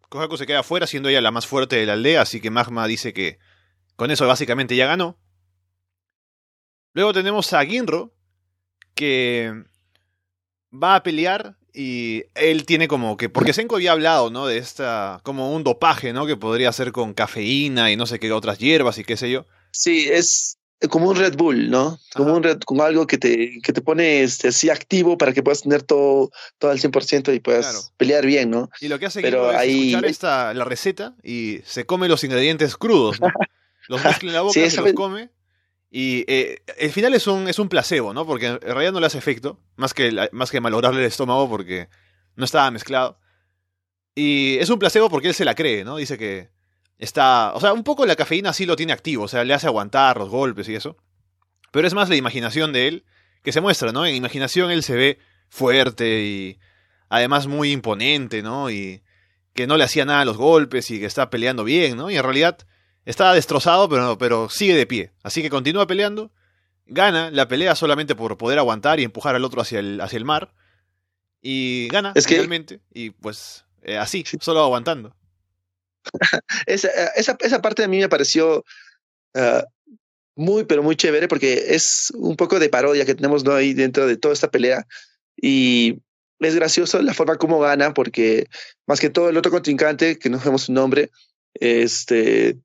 Kohaku 0.09 0.37
se 0.37 0.45
queda 0.45 0.59
afuera 0.59 0.87
siendo 0.87 1.09
ella 1.09 1.21
la 1.21 1.31
más 1.31 1.47
fuerte 1.47 1.75
de 1.75 1.85
la 1.85 1.93
aldea, 1.93 2.21
así 2.21 2.39
que 2.39 2.49
Magma 2.49 2.87
dice 2.87 3.13
que 3.13 3.39
con 3.95 4.11
eso 4.11 4.25
básicamente 4.25 4.75
ya 4.75 4.87
ganó. 4.87 5.17
Luego 6.93 7.11
tenemos 7.13 7.51
a 7.51 7.65
Ginro, 7.65 8.13
que 8.93 9.65
va 10.71 10.95
a 10.95 11.03
pelear 11.03 11.57
y 11.73 12.23
él 12.35 12.65
tiene 12.65 12.87
como 12.87 13.17
que, 13.17 13.27
porque 13.27 13.51
Senko 13.51 13.75
había 13.75 13.91
hablado, 13.91 14.29
¿no? 14.29 14.47
De 14.47 14.57
esta, 14.57 15.19
como 15.23 15.53
un 15.53 15.63
dopaje, 15.63 16.13
¿no? 16.13 16.25
Que 16.25 16.37
podría 16.37 16.71
ser 16.71 16.93
con 16.93 17.13
cafeína 17.13 17.91
y 17.91 17.97
no 17.97 18.05
sé 18.05 18.17
qué 18.17 18.31
otras 18.31 18.59
hierbas 18.59 18.97
y 18.97 19.03
qué 19.03 19.17
sé 19.17 19.29
yo. 19.29 19.45
Sí, 19.71 20.07
es 20.09 20.54
como 20.89 21.09
un 21.09 21.15
Red 21.15 21.35
Bull, 21.35 21.69
¿no? 21.69 21.99
Como 22.13 22.33
un 22.33 22.43
Red, 22.43 22.59
como 22.61 22.83
algo 22.83 23.07
que 23.07 23.17
te, 23.17 23.59
que 23.63 23.73
te 23.73 23.81
pone 23.81 24.23
este, 24.23 24.49
así 24.49 24.69
activo 24.69 25.17
para 25.17 25.33
que 25.33 25.41
puedas 25.41 25.61
tener 25.61 25.83
todo, 25.83 26.31
todo 26.57 26.71
al 26.71 26.79
100% 26.79 27.33
y 27.33 27.39
puedas 27.39 27.93
pelear 27.97 28.25
bien, 28.25 28.49
¿no? 28.49 28.69
Y 28.81 28.87
lo 28.87 28.99
que 28.99 29.05
hace 29.05 29.21
Pero 29.21 29.51
es 29.51 29.57
ahí... 29.57 29.89
escuchar 29.89 30.05
esta, 30.05 30.53
la 30.53 30.65
receta 30.65 31.15
y 31.23 31.59
se 31.65 31.85
come 31.85 32.07
los 32.07 32.23
ingredientes 32.23 32.77
crudos, 32.77 33.19
¿no? 33.21 33.27
los 33.87 34.03
mezcla 34.03 34.29
en 34.29 34.35
la 34.35 34.41
boca, 34.41 34.53
se 34.53 34.81
los 34.81 34.93
come. 34.93 35.29
Y 35.91 36.25
eh, 36.27 36.61
el 36.77 36.91
final 36.91 37.13
es 37.13 37.25
un, 37.27 37.47
es 37.47 37.57
un 37.57 37.69
placebo, 37.69 38.13
¿no? 38.13 38.25
Porque 38.25 38.47
en 38.47 38.59
realidad 38.59 38.91
no 38.91 38.99
le 38.99 39.05
hace 39.05 39.17
efecto, 39.17 39.59
más 39.77 39.93
que, 39.93 40.29
más 40.33 40.51
que 40.51 40.59
malograrle 40.59 40.99
el 40.99 41.07
estómago 41.07 41.49
porque 41.49 41.87
no 42.35 42.43
estaba 42.43 42.69
mezclado. 42.69 43.17
Y 44.13 44.57
es 44.59 44.69
un 44.69 44.79
placebo 44.79 45.09
porque 45.09 45.29
él 45.29 45.33
se 45.33 45.45
la 45.45 45.55
cree, 45.55 45.85
¿no? 45.85 45.95
Dice 45.95 46.17
que 46.17 46.49
está, 46.97 47.53
o 47.53 47.59
sea, 47.59 47.73
un 47.73 47.83
poco 47.83 48.05
la 48.05 48.15
cafeína 48.15 48.53
sí 48.53 48.65
lo 48.65 48.75
tiene 48.75 48.93
activo, 48.93 49.23
o 49.25 49.27
sea, 49.27 49.43
le 49.43 49.53
hace 49.53 49.67
aguantar 49.67 50.17
los 50.17 50.29
golpes 50.29 50.67
y 50.69 50.75
eso. 50.75 50.97
Pero 51.71 51.87
es 51.87 51.93
más 51.93 52.09
la 52.09 52.15
imaginación 52.15 52.71
de 52.73 52.87
él 52.87 53.05
que 53.43 53.51
se 53.51 53.61
muestra, 53.61 53.91
¿no? 53.91 54.05
En 54.05 54.15
imaginación 54.15 54.71
él 54.71 54.81
se 54.83 54.95
ve 54.95 55.19
fuerte 55.49 56.23
y 56.23 56.59
además 57.09 57.47
muy 57.47 57.71
imponente, 57.71 58.41
¿no? 58.41 58.69
Y 58.69 59.03
que 59.53 59.67
no 59.67 59.77
le 59.77 59.83
hacía 59.83 60.05
nada 60.05 60.21
a 60.21 60.25
los 60.25 60.37
golpes 60.37 60.89
y 60.91 60.99
que 60.99 61.05
está 61.05 61.29
peleando 61.29 61.63
bien, 61.63 61.97
¿no? 61.97 62.09
Y 62.09 62.17
en 62.17 62.23
realidad 62.23 62.57
está 63.05 63.33
destrozado, 63.33 63.87
pero, 63.89 64.17
pero 64.17 64.49
sigue 64.49 64.73
de 64.75 64.85
pie. 64.87 65.11
Así 65.23 65.41
que 65.41 65.49
continúa 65.49 65.85
peleando, 65.87 66.31
gana 66.87 67.29
la 67.29 67.47
pelea 67.47 67.75
solamente 67.75 68.15
por 68.15 68.37
poder 68.37 68.57
aguantar 68.59 68.99
y 68.99 69.03
empujar 69.03 69.35
al 69.35 69.43
otro 69.45 69.61
hacia 69.61 69.79
el, 69.79 70.01
hacia 70.01 70.17
el 70.17 70.25
mar. 70.25 70.53
Y 71.41 71.87
gana 71.89 72.11
Es 72.15 72.25
que- 72.25 72.35
finalmente. 72.35 72.79
Y 72.93 73.11
pues 73.11 73.65
eh, 73.83 73.97
así, 73.97 74.23
solo 74.41 74.63
aguantando. 74.63 75.15
esa, 76.65 76.89
esa, 77.15 77.37
esa 77.39 77.61
parte 77.61 77.83
a 77.83 77.87
mí 77.87 77.99
me 77.99 78.09
pareció 78.09 78.63
ah, 79.35 79.63
muy, 80.35 80.65
pero 80.65 80.83
muy 80.83 80.95
chévere 80.95 81.27
porque 81.27 81.65
es 81.69 82.11
un 82.15 82.35
poco 82.35 82.59
de 82.59 82.69
parodia 82.69 83.05
que 83.05 83.15
tenemos 83.15 83.43
¿no? 83.43 83.53
ahí 83.53 83.73
dentro 83.73 84.07
de 84.07 84.17
toda 84.17 84.33
esta 84.33 84.51
pelea. 84.51 84.85
Y 85.37 85.99
es 86.39 86.55
gracioso 86.55 87.01
la 87.01 87.13
forma 87.13 87.37
como 87.37 87.59
gana 87.59 87.93
porque 87.93 88.47
más 88.85 88.99
que 88.99 89.09
todo 89.09 89.29
el 89.29 89.37
otro 89.37 89.51
contrincante, 89.51 90.19
que 90.19 90.29
no 90.29 90.39
sabemos 90.39 90.63
su 90.63 90.73
nombre, 90.73 91.11
este, 91.53 92.57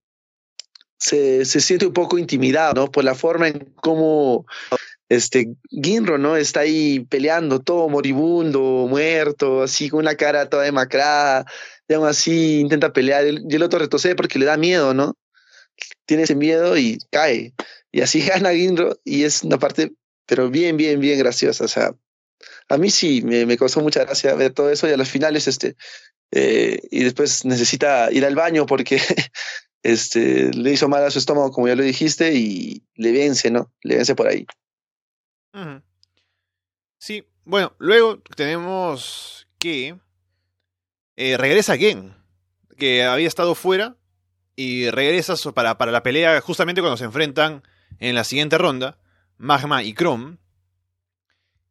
se, 0.99 1.45
se 1.45 1.61
siente 1.61 1.87
un 1.87 1.93
poco 1.93 2.19
intimidado 2.19 2.75
¿no? 2.75 2.91
por 2.91 3.05
la 3.05 3.15
forma 3.15 3.49
en 3.49 3.73
cómo 3.77 4.47
este 5.11 5.49
Ginro, 5.71 6.19
¿no? 6.19 6.37
Está 6.39 6.61
ahí 6.61 7.01
peleando, 7.01 7.61
todo 7.61 7.89
moribundo, 7.91 8.87
muerto, 8.89 9.63
así 9.65 9.91
con 9.91 10.01
una 10.01 10.15
cara 10.17 10.49
toda 10.49 10.65
demacrada, 10.65 11.47
y 11.89 11.95
así 11.95 12.61
intenta 12.61 12.93
pelear, 12.95 13.27
y 13.27 13.55
el- 13.57 13.63
otro 13.65 13.81
retrocede 13.81 14.15
porque 14.17 14.39
le 14.39 14.47
da 14.47 14.57
miedo, 14.57 14.95
¿no? 14.95 15.17
Tiene 16.07 16.25
ese 16.25 16.35
miedo 16.37 16.77
y 16.79 16.99
cae. 17.11 17.55
Y 17.93 18.03
así 18.03 18.21
gana 18.27 18.53
Ginro, 18.55 18.99
y 19.05 19.25
es 19.25 19.43
una 19.45 19.59
parte, 19.59 19.93
pero 20.27 20.51
bien, 20.51 20.77
bien, 20.77 21.01
bien 21.01 21.19
graciosa. 21.19 21.65
O 21.65 21.69
sea, 21.69 21.95
a 22.69 22.79
mí 22.79 22.91
sí 22.91 23.23
me, 23.23 23.47
me 23.47 23.59
mucha 23.83 24.05
gracia 24.05 24.35
ver 24.35 24.53
todo 24.53 24.71
eso, 24.71 24.89
y 24.89 24.93
a 24.93 24.97
los 24.97 25.09
finales, 25.11 25.49
este, 25.49 25.77
eh, 26.33 26.81
y 26.91 27.05
después 27.05 27.45
necesita 27.45 28.11
ir 28.13 28.25
al 28.27 28.37
baño 28.37 28.67
porque 28.67 29.01
este, 29.83 30.53
le 30.55 30.73
hizo 30.73 30.89
mal 30.89 31.05
a 31.05 31.11
su 31.11 31.19
estómago, 31.21 31.53
como 31.53 31.69
ya 31.69 31.77
lo 31.77 31.83
dijiste, 31.85 32.35
y 32.35 32.85
le 32.97 33.13
vence, 33.13 33.51
¿no? 33.51 33.73
Le 33.83 33.97
vence 33.97 34.15
por 34.15 34.29
ahí. 34.29 34.47
Sí, 36.99 37.27
bueno, 37.45 37.73
luego 37.79 38.21
tenemos 38.37 39.49
que 39.59 39.99
eh, 41.17 41.37
regresa 41.37 41.77
Gen, 41.77 42.15
que 42.79 43.05
había 43.05 43.29
estado 43.29 43.55
fuera 43.55 43.97
y 44.57 44.91
regresa 44.91 45.35
para, 45.53 45.79
para 45.79 45.93
la 45.93 46.03
pelea 46.03 46.41
justamente 46.41 46.81
cuando 46.81 46.97
se 46.97 47.05
enfrentan 47.05 47.63
en 47.99 48.15
la 48.15 48.25
siguiente 48.25 48.59
ronda, 48.59 48.99
Magma 49.39 49.83
y 49.83 49.95
Chrome. 49.95 50.39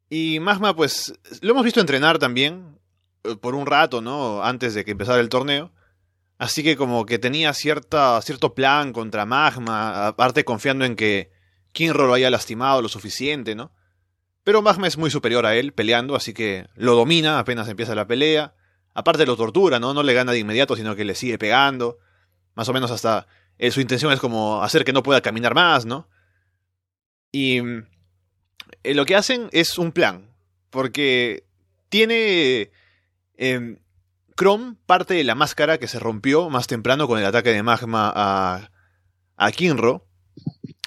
Y 0.10 0.40
Magma, 0.40 0.76
pues, 0.76 1.14
lo 1.42 1.52
hemos 1.52 1.64
visto 1.64 1.80
entrenar 1.80 2.18
también 2.18 2.80
eh, 3.24 3.36
por 3.36 3.54
un 3.56 3.66
rato, 3.66 4.02
¿no? 4.02 4.44
Antes 4.44 4.74
de 4.74 4.84
que 4.84 4.92
empezara 4.92 5.20
el 5.20 5.30
torneo. 5.30 5.72
Así 6.40 6.64
que 6.64 6.78
como 6.78 7.06
que 7.06 7.20
tenía 7.20 7.54
cierta, 7.54 8.22
cierto 8.22 8.56
plan 8.56 8.94
contra 8.94 9.26
Magma, 9.26 10.08
aparte 10.08 10.46
confiando 10.46 10.86
en 10.86 10.96
que 10.96 11.32
Kinro 11.72 12.08
lo 12.08 12.14
haya 12.14 12.30
lastimado 12.30 12.82
lo 12.82 12.90
suficiente, 12.90 13.56
¿no? 13.56 13.72
Pero 14.44 14.62
Magma 14.62 14.88
es 14.88 14.98
muy 14.98 15.12
superior 15.12 15.46
a 15.46 15.56
él 15.56 15.74
peleando, 15.74 16.16
así 16.16 16.34
que 16.34 16.68
lo 16.76 16.96
domina 16.96 17.40
apenas 17.40 17.68
empieza 17.68 17.94
la 17.96 18.08
pelea. 18.08 18.56
Aparte 18.94 19.26
lo 19.26 19.38
tortura, 19.38 19.80
¿no? 19.80 19.94
No 19.94 20.02
le 20.02 20.14
gana 20.14 20.32
de 20.32 20.40
inmediato, 20.40 20.76
sino 20.76 20.96
que 20.96 21.06
le 21.06 21.14
sigue 21.16 21.38
pegando. 21.38 22.00
Más 22.56 22.68
o 22.70 22.74
menos 22.74 22.90
hasta... 22.92 23.28
eh, 23.58 23.72
su 23.72 23.82
intención 23.82 24.12
es 24.12 24.20
como 24.20 24.64
hacer 24.64 24.84
que 24.84 24.94
no 24.94 25.04
pueda 25.04 25.22
caminar 25.22 25.54
más, 25.54 25.86
¿no? 25.86 26.10
Y 27.32 27.60
eh, 28.84 28.94
lo 28.96 29.06
que 29.06 29.16
hacen 29.16 29.50
es 29.52 29.78
un 29.78 29.92
plan, 29.92 30.34
porque 30.72 31.44
tiene... 31.90 32.72
em, 33.38 33.80
Chrome 34.36 34.78
parte 34.86 35.14
de 35.16 35.26
la 35.26 35.36
máscara 35.36 35.78
que 35.80 35.88
se 35.90 36.00
rompió 36.00 36.50
más 36.50 36.66
temprano 36.68 37.08
con 37.08 37.20
el 37.20 37.26
ataque 37.26 37.52
de 37.52 37.62
Magma 37.62 38.12
a, 38.16 38.72
a 39.36 39.52
Kinro. 39.52 40.08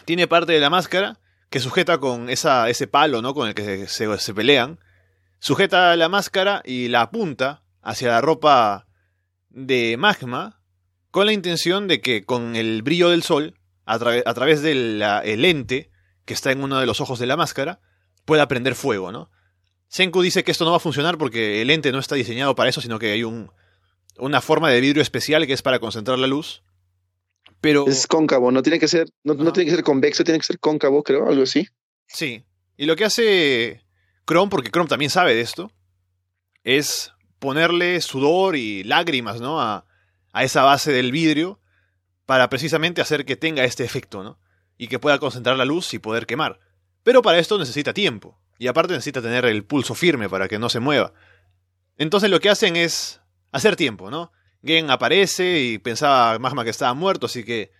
Tiene 0.04 0.26
parte 0.26 0.52
de 0.52 0.60
la 0.60 0.70
máscara 0.70 1.18
que 1.50 1.60
sujeta 1.60 1.98
con 1.98 2.30
esa, 2.30 2.68
ese 2.70 2.86
palo, 2.86 3.22
¿no? 3.22 3.34
Con 3.34 3.48
el 3.48 3.54
que 3.54 3.86
se, 3.86 4.18
se- 4.18 4.34
pelean. 4.34 4.78
Sujeta 5.38 5.94
la 5.96 6.08
máscara 6.08 6.62
y 6.64 6.88
la 6.88 7.02
apunta 7.02 7.62
hacia 7.82 8.08
la 8.08 8.20
ropa 8.20 8.86
de 9.50 9.96
Magma 9.98 10.60
con 11.10 11.26
la 11.26 11.32
intención 11.32 11.88
de 11.88 12.00
que 12.00 12.24
con 12.24 12.56
el 12.56 12.82
brillo 12.82 13.10
del 13.10 13.22
sol, 13.22 13.58
a, 13.84 13.98
tra- 13.98 14.22
a 14.24 14.34
través 14.34 14.62
del 14.62 15.02
el 15.24 15.42
lente 15.42 15.90
que 16.24 16.32
está 16.32 16.52
en 16.52 16.62
uno 16.62 16.78
de 16.80 16.86
los 16.86 17.00
ojos 17.00 17.18
de 17.18 17.26
la 17.26 17.36
máscara, 17.36 17.80
pueda 18.24 18.48
prender 18.48 18.74
fuego, 18.74 19.12
¿no? 19.12 19.30
Senku 19.88 20.22
dice 20.22 20.42
que 20.44 20.52
esto 20.52 20.64
no 20.64 20.70
va 20.70 20.78
a 20.78 20.80
funcionar 20.80 21.18
porque 21.18 21.60
el 21.60 21.68
lente 21.68 21.92
no 21.92 21.98
está 21.98 22.14
diseñado 22.14 22.54
para 22.54 22.70
eso, 22.70 22.80
sino 22.80 22.98
que 22.98 23.12
hay 23.12 23.24
un, 23.24 23.50
una 24.16 24.40
forma 24.40 24.70
de 24.70 24.80
vidrio 24.80 25.02
especial 25.02 25.46
que 25.46 25.52
es 25.52 25.60
para 25.60 25.80
concentrar 25.80 26.18
la 26.18 26.26
luz. 26.28 26.62
Pero... 27.62 27.86
Es 27.86 28.08
cóncavo, 28.08 28.50
no 28.50 28.60
tiene 28.60 28.80
que 28.80 28.88
ser, 28.88 29.06
no, 29.22 29.36
tiene 29.52 29.70
que 29.70 29.76
ser 29.76 29.84
convexo, 29.84 30.24
tiene 30.24 30.40
que 30.40 30.44
ser 30.44 30.58
cóncavo, 30.58 31.04
creo, 31.04 31.28
algo 31.28 31.44
así. 31.44 31.68
Sí. 32.08 32.44
Y 32.76 32.86
lo 32.86 32.96
que 32.96 33.04
hace 33.04 33.84
Chrome, 34.26 34.50
porque 34.50 34.70
Chrome 34.70 34.88
también 34.88 35.10
sabe 35.12 35.36
de 35.36 35.42
esto, 35.42 35.70
es 36.64 37.12
ponerle 37.38 38.00
sudor 38.00 38.56
y 38.56 38.82
lágrimas, 38.82 39.40
¿no? 39.40 39.60
A, 39.60 39.86
a 40.32 40.42
esa 40.42 40.64
base 40.64 40.90
del 40.90 41.12
vidrio 41.12 41.60
para 42.26 42.48
precisamente 42.48 43.00
hacer 43.00 43.24
que 43.24 43.36
tenga 43.36 43.62
este 43.62 43.84
efecto, 43.84 44.24
¿no? 44.24 44.40
Y 44.76 44.88
que 44.88 44.98
pueda 44.98 45.20
concentrar 45.20 45.56
la 45.56 45.64
luz 45.64 45.94
y 45.94 46.00
poder 46.00 46.26
quemar. 46.26 46.58
Pero 47.04 47.22
para 47.22 47.38
esto 47.38 47.58
necesita 47.58 47.94
tiempo. 47.94 48.40
Y 48.58 48.66
aparte 48.66 48.92
necesita 48.92 49.22
tener 49.22 49.44
el 49.44 49.64
pulso 49.64 49.94
firme 49.94 50.28
para 50.28 50.48
que 50.48 50.58
no 50.58 50.68
se 50.68 50.80
mueva. 50.80 51.12
Entonces 51.96 52.28
lo 52.28 52.40
que 52.40 52.50
hacen 52.50 52.74
es 52.74 53.20
hacer 53.52 53.76
tiempo, 53.76 54.10
¿no? 54.10 54.32
Gen 54.64 54.90
aparece 54.90 55.60
y 55.60 55.78
pensaba 55.78 56.38
Magma 56.38 56.64
que 56.64 56.70
estaba 56.70 56.94
muerto, 56.94 57.26
así 57.26 57.44
que 57.44 57.72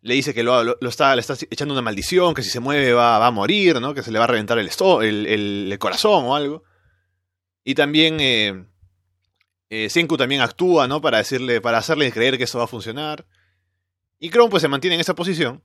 le 0.00 0.14
dice 0.14 0.32
que 0.32 0.42
lo, 0.44 0.78
está, 0.88 1.14
le 1.16 1.20
está 1.20 1.34
echando 1.50 1.74
una 1.74 1.82
maldición, 1.82 2.32
que 2.34 2.42
si 2.42 2.50
se 2.50 2.60
mueve 2.60 2.92
va, 2.92 3.18
va 3.18 3.26
a 3.26 3.30
morir, 3.32 3.80
¿no? 3.80 3.94
Que 3.94 4.02
se 4.02 4.12
le 4.12 4.18
va 4.18 4.24
a 4.24 4.28
reventar 4.28 4.58
el, 4.58 4.70
el, 5.02 5.26
el- 5.72 5.78
corazón 5.80 6.24
o 6.26 6.36
algo. 6.36 6.62
Y 7.64 7.74
también 7.74 8.18
eh, 8.20 8.64
eh, 9.70 9.90
Senku 9.90 10.16
también 10.16 10.40
actúa, 10.40 10.86
¿no? 10.86 11.00
Para 11.00 11.18
decirle, 11.18 11.60
para 11.60 11.78
hacerle 11.78 12.12
creer 12.12 12.38
que 12.38 12.44
eso 12.44 12.58
va 12.58 12.64
a 12.64 12.68
funcionar. 12.68 13.26
Y 14.20 14.30
Chrome 14.30 14.50
pues 14.50 14.62
se 14.62 14.68
mantiene 14.68 14.94
en 14.94 15.00
esa 15.00 15.14
posición 15.14 15.62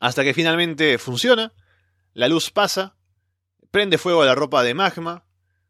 hasta 0.00 0.24
que 0.24 0.34
finalmente 0.34 0.98
funciona. 0.98 1.52
La 2.14 2.28
luz 2.28 2.50
pasa, 2.50 2.96
prende 3.70 3.98
fuego 3.98 4.22
a 4.22 4.26
la 4.26 4.34
ropa 4.34 4.62
de 4.62 4.74
Magma. 4.74 5.24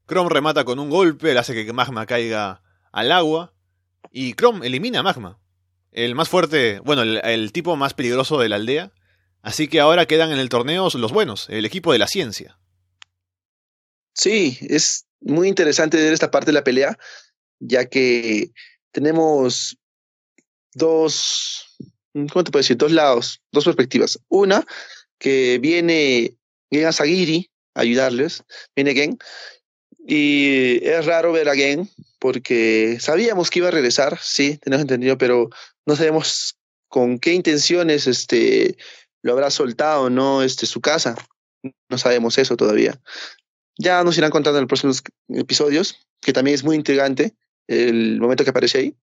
Chrome 0.09 0.31
remata 0.31 0.64
con 0.64 0.79
un 0.79 0.88
golpe, 0.91 1.33
le 1.33 1.38
hace 1.41 1.55
que 1.55 1.73
Magma 1.73 2.07
caiga 2.07 2.62
al 2.93 3.11
agua. 3.12 3.52
Y 4.12 4.35
Chrome 4.35 4.66
elimina 4.66 5.00
a 5.00 5.02
Magma. 5.02 5.40
El 5.90 6.14
más 6.14 6.28
fuerte, 6.28 6.81
bueno, 6.81 7.02
el, 7.02 7.52
tipo 7.52 7.76
más 7.76 7.95
peligroso 7.95 8.38
de 8.38 8.49
la 8.49 8.57
aldea. 8.57 8.92
Así 9.40 9.69
que 9.69 9.81
ahora 9.81 10.07
quedan 10.07 10.31
en 10.31 10.38
el 10.38 10.49
torneo 10.49 10.88
los 10.95 11.12
buenos, 11.12 11.49
el 11.49 11.64
equipo 11.64 11.92
de 11.92 11.99
la 11.99 12.07
ciencia. 12.07 12.59
Sí, 14.14 14.59
es 14.61 15.07
muy 15.21 15.49
interesante 15.49 15.97
ver 15.97 16.12
esta 16.12 16.31
parte 16.31 16.47
de 16.47 16.52
la 16.52 16.64
pelea, 16.64 16.99
ya 17.59 17.87
que 17.87 18.52
tenemos 18.92 19.76
dos, 20.75 21.76
¿cómo 22.12 22.45
te 22.45 22.50
puedo 22.50 22.62
decir? 22.62 22.76
Dos 22.76 22.92
lados, 22.92 23.40
dos 23.50 23.64
perspectivas. 23.64 24.19
Una, 24.28 24.64
que 25.19 25.59
viene 25.59 26.37
Gen 26.71 26.87
Asagiri 26.87 27.50
a 27.75 27.81
ayudarles, 27.81 28.45
viene 28.76 28.95
Gen, 28.95 29.19
y 30.07 30.85
es 30.87 31.04
raro 31.07 31.33
ver 31.33 31.49
a 31.49 31.54
Gen, 31.54 31.88
porque 32.23 32.99
sabíamos 33.00 33.50
que 33.50 33.59
iba 33.59 33.67
a 33.67 33.73
regresar, 33.73 34.17
sí, 34.23 34.57
tenemos 34.59 34.83
entendido, 34.83 35.19
pero 35.19 35.50
no 35.85 35.97
sabemos 35.97 36.57
con 36.87 37.19
qué 37.19 37.33
intenciones 37.33 38.07
este, 38.07 38.76
lo 39.23 39.33
habrá 39.33 39.50
soltado, 39.50 40.09
¿no? 40.09 40.45
Este, 40.45 40.67
su 40.67 40.81
casa. 40.81 41.17
No 41.91 41.99
sabemos 41.99 42.38
eso 42.38 42.57
todavía. 42.57 43.00
Ya 43.76 44.05
nos 44.05 44.17
irán 44.19 44.31
contando 44.31 44.59
en 44.59 44.62
los 44.62 44.69
próximos 44.69 45.02
episodios, 45.31 45.97
que 46.21 46.33
también 46.33 46.55
es 46.55 46.62
muy 46.62 46.76
intrigante 46.76 47.35
el 47.67 48.21
momento 48.21 48.45
que 48.45 48.50
aparece 48.50 48.79
ahí. 48.79 48.97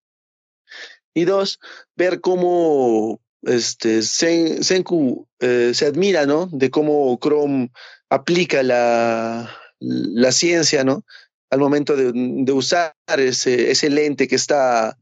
Y 1.12 1.26
dos, 1.26 1.60
ver 1.96 2.22
cómo 2.22 3.20
este, 3.42 3.98
Sen- 3.98 4.62
Senku 4.62 5.28
eh, 5.40 5.72
se 5.74 5.84
admira, 5.84 6.24
¿no? 6.24 6.48
De 6.50 6.70
cómo 6.70 7.18
Chrome 7.20 7.70
aplica 8.08 8.62
la, 8.62 9.54
la 9.78 10.32
ciencia, 10.32 10.84
¿no? 10.84 11.04
Al 11.50 11.58
momento 11.58 11.96
de, 11.96 12.52
usar 12.52 12.94
ese, 13.18 13.70
ese 13.70 13.90
lente 13.90 14.28
que 14.28 14.36
está 14.36 14.96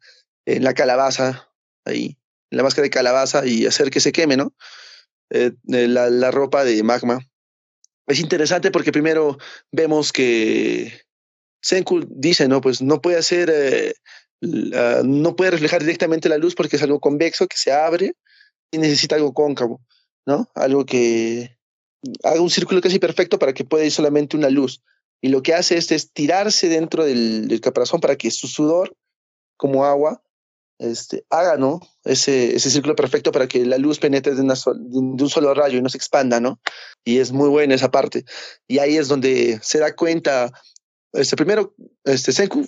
en 0.47 0.65
la 0.65 0.75
calabaza, 0.75 1.51
ahí, 1.85 2.17
en 2.51 2.57
la 2.57 2.63
máscara 2.63 2.85
de 2.85 2.91
calabaza, 2.91 3.47
y 3.47 3.67
hacer 3.67 3.91
que 3.91 4.01
se 4.01 4.13
queme, 4.13 4.37
¿no? 4.37 4.55
Eh, 5.31 5.53
de 5.63 5.89
la, 5.89 6.09
la 6.09 6.31
ropa 6.31 6.65
de 6.65 6.83
magma. 6.83 7.21
Es 8.07 8.21
interesante 8.21 8.71
porque 8.71 8.93
primero 8.93 9.37
vemos 9.71 10.13
que 10.13 10.93
Senku 11.61 12.07
dice, 12.09 12.49
no, 12.49 12.63
pues 12.63 12.81
no 12.81 13.03
puede 13.03 13.19
hacer 13.19 13.51
eh, 13.51 13.93
no 14.41 15.37
puede 15.37 15.51
reflejar 15.51 15.83
directamente 15.83 16.29
la 16.29 16.39
luz 16.39 16.55
porque 16.55 16.77
es 16.77 16.83
algo 16.83 17.01
convexo 17.01 17.47
que 17.47 17.57
se 17.57 17.73
abre 17.73 18.15
y 18.71 18.79
necesita 18.79 19.17
algo 19.17 19.35
cóncavo, 19.35 19.81
¿no? 20.27 20.49
Algo 20.55 20.87
que 20.87 21.59
haga 22.23 22.41
un 22.41 22.51
círculo 22.51 22.81
casi 22.81 22.99
perfecto 22.99 23.39
para 23.39 23.53
que 23.53 23.65
pueda 23.65 23.85
ir 23.85 23.93
solamente 23.93 24.37
una 24.37 24.51
luz. 24.51 24.83
Y 25.21 25.29
lo 25.29 25.43
que 25.43 25.55
hace 25.55 25.77
es, 25.77 25.91
es 25.91 26.13
tirarse 26.13 26.69
dentro 26.69 27.05
del, 27.05 27.49
del, 27.49 27.61
caparazón 27.61 28.01
para 28.01 28.17
que 28.17 28.31
su 28.31 28.47
sudor, 28.47 28.97
como 29.57 29.85
agua, 29.85 30.23
este, 30.79 31.25
haga, 31.29 31.57
¿no? 31.57 31.81
Ese, 32.05 32.55
ese 32.55 32.71
círculo 32.71 32.95
perfecto 32.95 33.33
para 33.33 33.49
que 33.49 33.67
la 33.67 33.79
luz 33.79 33.99
penetre 33.99 34.35
de, 34.35 34.43
una 34.43 34.55
de, 34.55 34.99
un 34.99 35.31
solo 35.31 35.53
rayo 35.55 35.79
y 35.79 35.83
no 35.83 35.89
se 35.89 35.99
expanda, 35.99 36.41
¿no? 36.41 36.61
Y 37.05 37.19
es 37.19 37.33
muy 37.33 37.49
buena 37.49 37.75
esa 37.75 37.91
parte. 37.91 38.25
Y 38.69 38.79
ahí 38.79 38.97
es 38.97 39.09
donde 39.09 39.59
se 39.63 39.79
da 39.79 39.95
cuenta, 39.97 40.53
este, 41.13 41.37
primero, 41.37 41.75
este, 42.05 42.33
Senku 42.33 42.67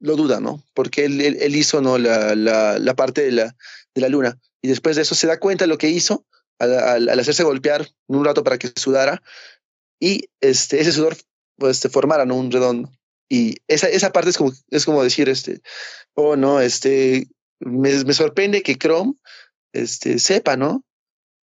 lo 0.00 0.16
duda, 0.16 0.38
¿no? 0.40 0.62
Porque 0.74 1.06
él, 1.06 1.20
él, 1.20 1.56
hizo, 1.56 1.80
¿no? 1.80 1.98
La, 1.98 2.34
la, 2.36 2.78
la, 2.78 2.94
parte 2.94 3.22
de 3.22 3.32
la, 3.32 3.56
de 3.94 4.00
la 4.00 4.08
luna. 4.08 4.38
Y 4.62 4.68
después 4.68 4.96
de 4.96 5.02
eso 5.02 5.14
se 5.14 5.26
da 5.26 5.40
cuenta 5.40 5.66
lo 5.66 5.78
que 5.78 5.88
hizo 5.88 6.26
al, 6.58 6.78
al, 6.78 7.08
al 7.08 7.18
hacerse 7.18 7.42
golpear 7.42 7.88
un 8.06 8.24
rato 8.24 8.44
para 8.44 8.58
que 8.58 8.70
sudara. 8.76 9.22
Y 9.98 10.28
este, 10.40 10.80
ese 10.80 10.92
sudor 10.92 11.16
pues, 11.56 11.78
se 11.78 11.88
formara, 11.88 12.24
¿no? 12.24 12.36
Un 12.36 12.50
redondo. 12.50 12.90
Y 13.28 13.56
esa, 13.68 13.88
esa 13.88 14.12
parte 14.12 14.30
es 14.30 14.38
como, 14.38 14.52
es 14.70 14.84
como 14.84 15.02
decir, 15.02 15.28
este, 15.28 15.60
oh, 16.14 16.36
no, 16.36 16.60
este, 16.60 17.26
me, 17.60 18.04
me 18.04 18.12
sorprende 18.12 18.62
que 18.62 18.76
Chrome 18.76 19.14
este, 19.72 20.18
sepa, 20.18 20.56
¿no? 20.56 20.84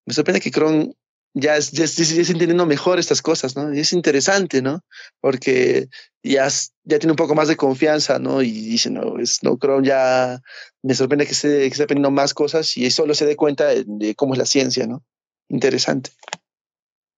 Me 0.07 0.15
sorprende 0.15 0.41
que 0.41 0.51
Chrome 0.51 0.95
ya, 1.35 1.59
ya, 1.59 1.85
ya, 1.85 1.85
está 1.85 2.33
entendiendo 2.33 2.65
mejor 2.65 2.99
estas 2.99 3.21
cosas, 3.21 3.57
¿no? 3.57 3.73
Y 3.75 3.81
es 3.81 3.93
interesante, 3.93 4.63
¿no? 4.63 4.81
Porque 5.21 5.89
ya, 6.23 6.49
ya 6.85 6.99
tiene 6.99 7.13
un 7.13 7.17
poco 7.17 7.35
más 7.35 7.49
de 7.49 7.57
confianza, 7.57 8.19
¿no? 8.19 8.41
Y 8.41 8.51
dice, 8.51 8.91
no, 8.91 9.19
es, 9.19 9.43
no, 9.43 9.59
Chrome 9.59 9.87
ya 9.87 10.41
me 10.83 10.95
sorprende 10.95 11.27
que 11.27 11.33
esté, 11.33 11.61
que 11.61 11.67
esté 11.67 11.83
aprendiendo 11.83 12.11
más 12.11 12.33
cosas 12.33 12.77
y 12.77 12.91
solo 12.91 13.15
se 13.15 13.27
dé 13.27 13.37
cuenta 13.37 13.67
de, 13.67 13.85
de 13.87 14.15
cómo 14.15 14.33
es 14.33 14.39
la 14.39 14.47
ciencia, 14.47 14.87
¿no? 14.87 15.05
Interesante. 15.49 16.11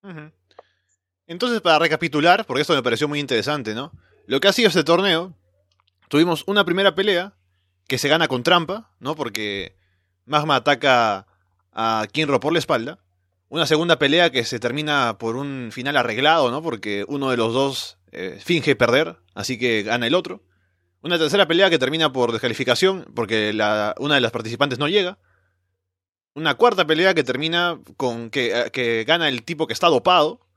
Uh 0.03 0.09
-huh. 0.09 0.38
Entonces, 1.29 1.61
para 1.61 1.77
recapitular, 1.77 2.43
porque 2.47 2.61
esto 2.61 2.73
me 2.73 2.81
pareció 2.81 3.07
muy 3.07 3.19
interesante, 3.19 3.75
¿no? 3.75 3.91
Lo 4.25 4.39
que 4.39 4.47
ha 4.47 4.51
sido 4.51 4.67
este 4.67 4.83
torneo, 4.83 5.35
tuvimos 6.07 6.43
una 6.47 6.65
primera 6.65 6.95
pelea 6.95 7.35
que 7.87 7.99
se 7.99 8.09
gana 8.09 8.27
con 8.27 8.41
trampa, 8.41 8.89
¿no? 8.99 9.15
Porque 9.15 9.77
Magma 10.25 10.55
ataca 10.55 11.27
a 11.71 12.07
Kinro 12.11 12.39
por 12.39 12.51
la 12.51 12.57
espalda. 12.57 12.97
Una 13.47 13.67
segunda 13.67 13.99
pelea 13.99 14.31
que 14.31 14.43
se 14.43 14.59
termina 14.59 15.19
por 15.19 15.35
un 15.35 15.69
final 15.71 15.97
arreglado, 15.97 16.49
¿no? 16.49 16.63
Porque 16.63 17.05
uno 17.07 17.29
de 17.29 17.37
los 17.37 17.53
dos 17.53 17.99
eh, 18.11 18.39
finge 18.43 18.75
perder, 18.75 19.17
así 19.35 19.59
que 19.59 19.83
gana 19.83 20.07
el 20.07 20.15
otro. 20.15 20.41
Una 21.03 21.19
tercera 21.19 21.47
pelea 21.47 21.69
que 21.69 21.77
termina 21.77 22.11
por 22.11 22.31
descalificación, 22.31 23.05
porque 23.13 23.51
una 23.99 24.15
de 24.15 24.21
las 24.21 24.31
participantes 24.31 24.79
no 24.79 24.87
llega. 24.87 25.19
Una 26.33 26.55
cuarta 26.55 26.87
pelea 26.87 27.13
que 27.13 27.23
termina 27.23 27.79
con 27.97 28.31
que, 28.31 28.71
que 28.73 29.03
gana 29.03 29.29
el 29.29 29.43
tipo 29.43 29.67
que 29.67 29.73
está 29.73 29.89
dopado. 29.89 30.48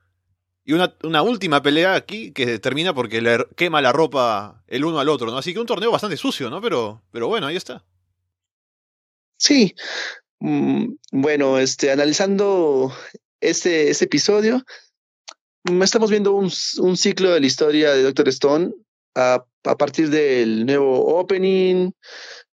Y 0.64 0.74
una, 0.74 0.94
una, 1.02 1.22
última 1.22 1.60
pelea 1.60 1.94
aquí 1.94 2.32
que 2.32 2.58
termina 2.60 2.94
porque 2.94 3.20
le 3.20 3.46
quema 3.56 3.82
la 3.82 3.92
ropa 3.92 4.62
el 4.68 4.84
uno 4.84 5.00
al 5.00 5.08
otro, 5.08 5.30
¿no? 5.30 5.38
Así 5.38 5.52
que 5.52 5.58
un 5.58 5.66
torneo 5.66 5.90
bastante 5.90 6.16
sucio, 6.16 6.50
¿no? 6.50 6.60
Pero, 6.60 7.02
pero 7.10 7.26
bueno, 7.26 7.48
ahí 7.48 7.56
está. 7.56 7.84
Sí. 9.38 9.74
Mm, 10.38 10.94
bueno, 11.10 11.58
este, 11.58 11.90
analizando 11.90 12.92
este, 13.40 13.90
este 13.90 14.04
episodio, 14.04 14.64
mm, 15.64 15.82
estamos 15.82 16.10
viendo 16.10 16.32
un, 16.32 16.50
un, 16.78 16.96
ciclo 16.96 17.32
de 17.32 17.40
la 17.40 17.46
historia 17.46 17.92
de 17.92 18.02
Doctor 18.04 18.28
Stone 18.28 18.72
a, 19.16 19.44
a 19.64 19.76
partir 19.76 20.10
del 20.10 20.64
nuevo 20.64 21.18
opening, 21.18 21.90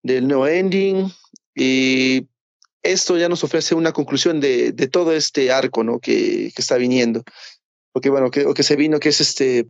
del 0.02 0.28
nuevo 0.28 0.48
ending, 0.48 1.12
y 1.56 2.28
esto 2.82 3.18
ya 3.18 3.30
nos 3.30 3.44
ofrece 3.44 3.76
una 3.76 3.92
conclusión 3.92 4.40
de, 4.40 4.72
de 4.72 4.88
todo 4.88 5.14
este 5.14 5.52
arco, 5.52 5.84
¿no? 5.84 6.00
Que, 6.00 6.52
que 6.56 6.62
está 6.62 6.78
viniendo 6.78 7.24
o 7.94 8.02
que 8.02 8.10
bueno, 8.10 8.32
que, 8.32 8.46
que 8.54 8.64
se 8.64 8.76
vino, 8.76 9.00
que 9.00 9.10
es 9.10 9.22
este 9.22 9.68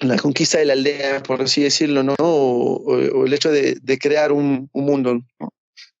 la 0.00 0.16
conquista 0.16 0.58
de 0.58 0.64
la 0.64 0.72
aldea, 0.72 1.22
por 1.22 1.42
así 1.42 1.62
decirlo, 1.62 2.02
¿no? 2.02 2.14
O, 2.18 3.24
el 3.26 3.32
hecho 3.32 3.50
de, 3.50 3.98
crear 4.00 4.32
un, 4.32 4.68
un 4.72 4.84
mundo, 4.84 5.20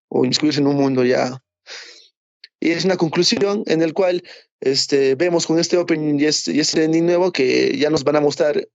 o 0.08 0.24
inscribirse 0.24 0.60
en 0.60 0.66
un 0.66 0.76
mundo 0.76 1.04
ya. 1.04 1.42
Y 2.60 2.70
es 2.70 2.84
una 2.84 2.96
conclusión 2.96 3.64
en 3.66 3.82
el 3.82 3.92
cual 3.92 4.22
este, 4.60 5.14
vemos 5.14 5.46
con 5.46 5.58
este 5.58 5.76
opening 5.76 6.18
y 6.20 6.26
este, 6.26 6.52
y 6.52 6.60
este 6.60 6.84
ending 6.84 7.06
nuevo 7.06 7.32
que 7.32 7.76
ya 7.76 7.90
nos 7.90 8.04
van 8.04 8.16
a 8.16 8.20
mostrar 8.20 8.68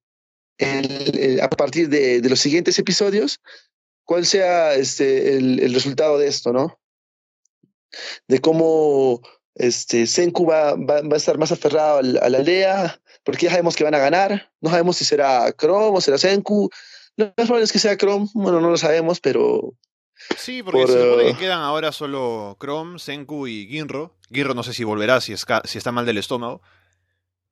a 0.59 1.49
partir 1.49 1.87
de, 1.87 2.19
de, 2.19 2.29
los 2.29 2.39
siguientes 2.39 2.79
episodios 2.79 3.39
cuál 4.03 4.25
sea 4.25 4.73
este, 4.73 5.37
el, 5.37 5.59
el 5.59 5.73
resultado 5.73 6.17
de 6.17 6.27
esto, 6.27 6.51
¿no? 6.51 6.79
De 8.27 8.39
cómo 8.39 9.21
este, 9.57 10.07
Senku 10.07 10.45
va, 10.45 10.75
va, 10.75 11.01
va, 11.01 11.13
a 11.13 11.17
estar 11.17 11.37
más 11.37 11.51
aferrado 11.51 11.99
a 11.99 12.01
la, 12.03 12.19
a 12.21 12.29
la, 12.29 12.37
aldea, 12.37 13.01
porque 13.23 13.45
ya 13.45 13.51
sabemos 13.51 13.75
que 13.75 13.83
van 13.83 13.95
a 13.95 13.99
ganar. 13.99 14.51
No 14.61 14.69
sabemos 14.69 14.97
si 14.97 15.05
será 15.05 15.51
Chrome 15.51 15.97
o 15.97 16.01
será 16.01 16.17
Senku. 16.17 16.69
Lo 17.15 17.25
más 17.25 17.33
probable 17.47 17.63
es 17.63 17.71
que 17.71 17.79
sea 17.79 17.97
Chrome, 17.97 18.27
bueno, 18.33 18.61
no 18.61 18.69
lo 18.69 18.77
sabemos, 18.77 19.19
pero. 19.19 19.73
Sí, 20.37 20.63
porque 20.63 20.81
por, 20.81 20.91
se 20.91 21.01
supone 21.01 21.25
que 21.25 21.37
quedan 21.37 21.61
ahora 21.61 21.91
solo 21.91 22.57
Chrome, 22.59 22.99
Senku 22.99 23.47
y 23.47 23.67
Ginro. 23.67 24.15
Ginro 24.31 24.53
no 24.53 24.63
sé 24.63 24.73
si 24.73 24.83
volverá, 24.83 25.21
si, 25.21 25.33
es, 25.33 25.45
si 25.65 25.77
está 25.77 25.91
mal 25.91 26.05
del 26.05 26.17
estómago. 26.17 26.61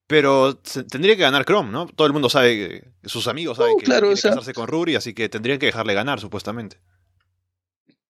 Pero 0.07 0.57
tendría 0.57 1.15
que 1.15 1.23
ganar 1.23 1.45
Chrome, 1.45 1.71
¿no? 1.71 1.87
Todo 1.87 2.05
el 2.05 2.13
mundo 2.13 2.29
sabe, 2.29 2.83
sus 3.03 3.27
amigos 3.27 3.57
saben 3.57 3.73
uh, 3.73 3.77
que 3.77 3.85
claro, 3.85 4.01
quiere 4.01 4.13
o 4.13 4.17
sea, 4.17 4.31
casarse 4.31 4.53
con 4.53 4.67
Ruri, 4.67 4.95
así 4.95 5.15
que 5.15 5.29
tendrían 5.29 5.57
que 5.57 5.65
dejarle 5.65 5.95
ganar, 5.95 6.19
supuestamente. 6.19 6.77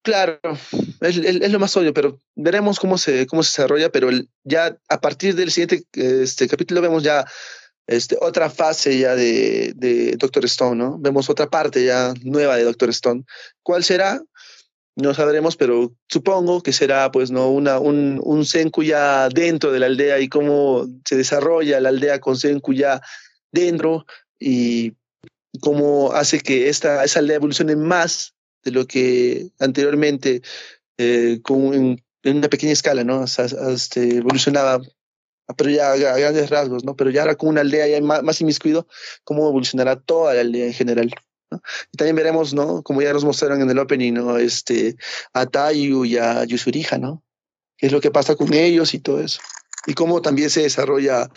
Claro, 0.05 0.39
es, 1.01 1.17
lo 1.51 1.57
más 1.57 1.75
obvio, 1.75 1.91
pero 1.91 2.21
veremos 2.35 2.79
cómo 2.79 2.99
se, 2.99 3.25
cómo 3.25 3.41
se 3.41 3.49
desarrolla, 3.49 3.89
pero 3.89 4.09
ya 4.43 4.77
a 4.87 5.01
partir 5.01 5.33
del 5.33 5.49
siguiente 5.49 5.83
este, 5.93 6.47
capítulo 6.47 6.79
vemos 6.79 7.01
ya 7.01 7.25
este, 7.87 8.15
otra 8.21 8.51
fase 8.51 8.99
ya 8.99 9.15
de, 9.15 9.73
de, 9.75 10.15
Doctor 10.17 10.45
Stone, 10.45 10.75
¿no? 10.75 10.99
Vemos 10.99 11.27
otra 11.31 11.49
parte 11.49 11.83
ya 11.83 12.13
nueva 12.21 12.55
de 12.55 12.65
Doctor 12.65 12.89
Stone. 12.89 13.23
¿Cuál 13.63 13.83
será? 13.83 14.21
No 14.95 15.15
sabremos, 15.15 15.57
pero 15.57 15.91
supongo 16.07 16.61
que 16.61 16.71
será 16.71 17.11
pues 17.11 17.31
no 17.31 17.49
una, 17.49 17.79
un, 17.79 18.21
un 18.23 18.45
Senku 18.45 18.83
ya 18.83 19.27
dentro 19.29 19.71
de 19.71 19.79
la 19.79 19.87
aldea 19.87 20.19
y 20.19 20.29
cómo 20.29 20.85
se 21.03 21.15
desarrolla 21.15 21.79
la 21.79 21.89
aldea 21.89 22.19
con 22.19 22.37
Senku 22.37 22.73
ya 22.73 23.01
dentro 23.51 24.05
y 24.37 24.93
cómo 25.61 26.11
hace 26.11 26.39
que 26.41 26.69
esta, 26.69 27.03
esa 27.03 27.17
aldea 27.17 27.37
evolucione 27.37 27.75
más 27.75 28.34
de 28.65 28.71
lo 28.71 28.85
que 28.85 29.51
anteriormente 29.59 30.41
eh, 30.97 31.39
con, 31.43 31.73
en, 31.73 32.37
una 32.37 32.49
pequeña 32.49 32.73
escala, 32.73 33.03
¿no? 33.03 33.21
O 33.21 33.27
sea, 33.27 33.45
este, 33.45 34.17
evolucionaba, 34.17 34.81
pero 35.55 35.69
ya 35.69 35.91
a, 35.91 35.95
grandes 35.95 36.49
rasgos, 36.49 36.83
¿no? 36.83 36.95
Pero 36.95 37.11
ya 37.11 37.21
ahora 37.21 37.35
con 37.35 37.49
una 37.49 37.61
aldea 37.61 37.87
ya 37.87 38.01
más, 38.01 38.23
más 38.23 38.41
inmiscuido, 38.41 38.87
cómo 39.23 39.47
evolucionará 39.47 39.97
toda 39.97 40.33
la 40.33 40.41
aldea 40.41 40.65
en 40.65 40.73
general. 40.73 41.13
también 41.97 42.15
veremos, 42.15 42.53
¿no? 42.53 42.81
Como 42.81 43.01
ya 43.01 43.13
nos 43.13 43.23
mostraron 43.23 43.61
en 43.61 43.69
el 43.69 43.77
opening, 43.77 44.13
¿no? 44.13 44.37
Este, 44.37 44.95
a 45.33 45.45
Tayu 45.45 46.03
y 46.03 46.17
a 46.17 46.43
Yusuriha, 46.45 46.97
¿no? 46.97 47.23
¿Qué 47.77 47.87
es 47.87 47.91
lo 47.91 48.01
que 48.01 48.11
pasa 48.11 48.35
con 48.35 48.53
ellos 48.53 48.93
y 48.93 48.99
todo 48.99 49.21
eso? 49.21 49.41
Y 49.85 49.93
cómo 49.93 50.21
también 50.21 50.49
se 50.49 50.63
desarrolla 50.63 51.29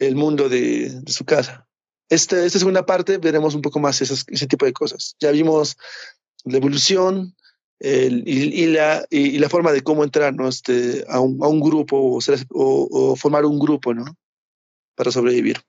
el 0.00 0.16
mundo 0.16 0.48
de, 0.48 1.02
su 1.06 1.24
casa. 1.24 1.68
Esta, 2.08 2.44
esta 2.44 2.58
segunda 2.58 2.84
parte 2.84 3.18
veremos 3.18 3.54
un 3.54 3.62
poco 3.62 3.78
más 3.78 4.02
ese 4.02 4.46
tipo 4.46 4.66
de 4.66 4.72
cosas. 4.72 5.14
Ya 5.20 5.30
vimos 5.30 5.76
la 6.44 6.56
evolución 6.58 7.34
y, 7.80 8.66
la, 8.66 9.48
forma 9.48 9.72
de 9.72 9.82
cómo 9.82 10.04
entrar 10.04 10.34
este, 10.48 11.04
a, 11.08 11.20
un, 11.20 11.60
grupo 11.60 11.96
o, 11.98 12.18
o, 12.50 13.16
formar 13.16 13.44
un 13.44 13.58
grupo 13.58 13.92
¿no? 13.92 14.04
para 14.94 15.10
sobrevivir. 15.10 15.60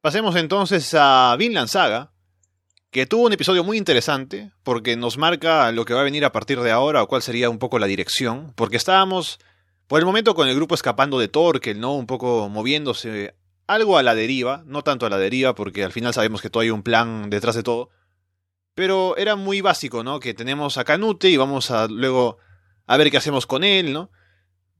Pasemos 0.00 0.36
entonces 0.36 0.94
a 0.94 1.34
Vinland 1.38 1.68
Saga, 1.68 2.12
que 2.90 3.06
tuvo 3.06 3.26
un 3.26 3.32
episodio 3.32 3.64
muy 3.64 3.76
interesante 3.76 4.52
porque 4.62 4.96
nos 4.96 5.18
marca 5.18 5.72
lo 5.72 5.84
que 5.84 5.94
va 5.94 6.00
a 6.00 6.04
venir 6.04 6.24
a 6.24 6.32
partir 6.32 6.60
de 6.60 6.70
ahora 6.70 7.02
o 7.02 7.08
cuál 7.08 7.22
sería 7.22 7.50
un 7.50 7.58
poco 7.58 7.78
la 7.78 7.86
dirección, 7.86 8.52
porque 8.56 8.76
estábamos 8.76 9.38
por 9.86 10.00
el 10.00 10.06
momento 10.06 10.34
con 10.34 10.48
el 10.48 10.54
grupo 10.54 10.74
escapando 10.74 11.18
de 11.18 11.28
Torkel, 11.28 11.80
¿no? 11.80 11.94
Un 11.96 12.06
poco 12.06 12.48
moviéndose 12.48 13.34
algo 13.68 13.98
a 13.98 14.02
la 14.02 14.16
deriva, 14.16 14.64
no 14.66 14.82
tanto 14.82 15.06
a 15.06 15.10
la 15.10 15.18
deriva, 15.18 15.54
porque 15.54 15.84
al 15.84 15.92
final 15.92 16.12
sabemos 16.12 16.42
que 16.42 16.50
todo 16.50 16.62
hay 16.62 16.70
un 16.70 16.82
plan 16.82 17.30
detrás 17.30 17.54
de 17.54 17.62
todo. 17.62 17.90
Pero 18.74 19.16
era 19.16 19.36
muy 19.36 19.60
básico, 19.60 20.02
¿no? 20.02 20.18
Que 20.18 20.34
tenemos 20.34 20.78
a 20.78 20.84
Canute 20.84 21.28
y 21.28 21.36
vamos 21.36 21.70
a 21.70 21.86
luego 21.86 22.38
a 22.86 22.96
ver 22.96 23.10
qué 23.10 23.18
hacemos 23.18 23.46
con 23.46 23.62
él, 23.62 23.92
¿no? 23.92 24.10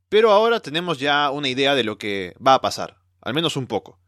Pero 0.09 0.33
ahora 0.33 0.61
tenemos 0.61 0.99
ya 0.99 1.31
una 1.31 1.49
idea 1.49 1.75
de 1.75 1.85
lo 1.85 1.99
que 1.99 2.35
va 2.45 2.55
a 2.55 2.61
pasar, 2.61 2.97
al 3.21 3.35
menos 3.35 3.57
un 3.57 3.67
poco. 3.67 4.01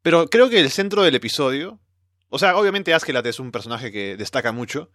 Pero 0.00 0.28
creo 0.28 0.48
que 0.48 0.60
el 0.60 0.70
centro 0.70 1.02
del 1.02 1.14
episodio, 1.14 1.78
o 2.30 2.38
sea, 2.38 2.56
obviamente 2.56 2.94
Askelat 2.94 3.26
es 3.26 3.38
un 3.38 3.52
personaje 3.52 3.92
que 3.92 4.16
destaca 4.16 4.50
mucho, 4.50 4.90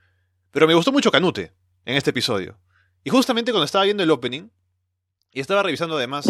pero 0.49 0.67
me 0.67 0.73
gustó 0.73 0.91
mucho 0.91 1.11
Canute 1.11 1.53
en 1.85 1.95
este 1.95 2.09
episodio. 2.09 2.57
Y 3.03 3.11
justamente 3.11 3.51
cuando 3.51 3.65
estaba 3.65 3.83
viendo 3.83 4.01
el 4.01 4.09
opening, 4.09 4.49
y 5.31 5.41
estaba 5.41 5.63
revisando 5.63 5.95
además 5.95 6.25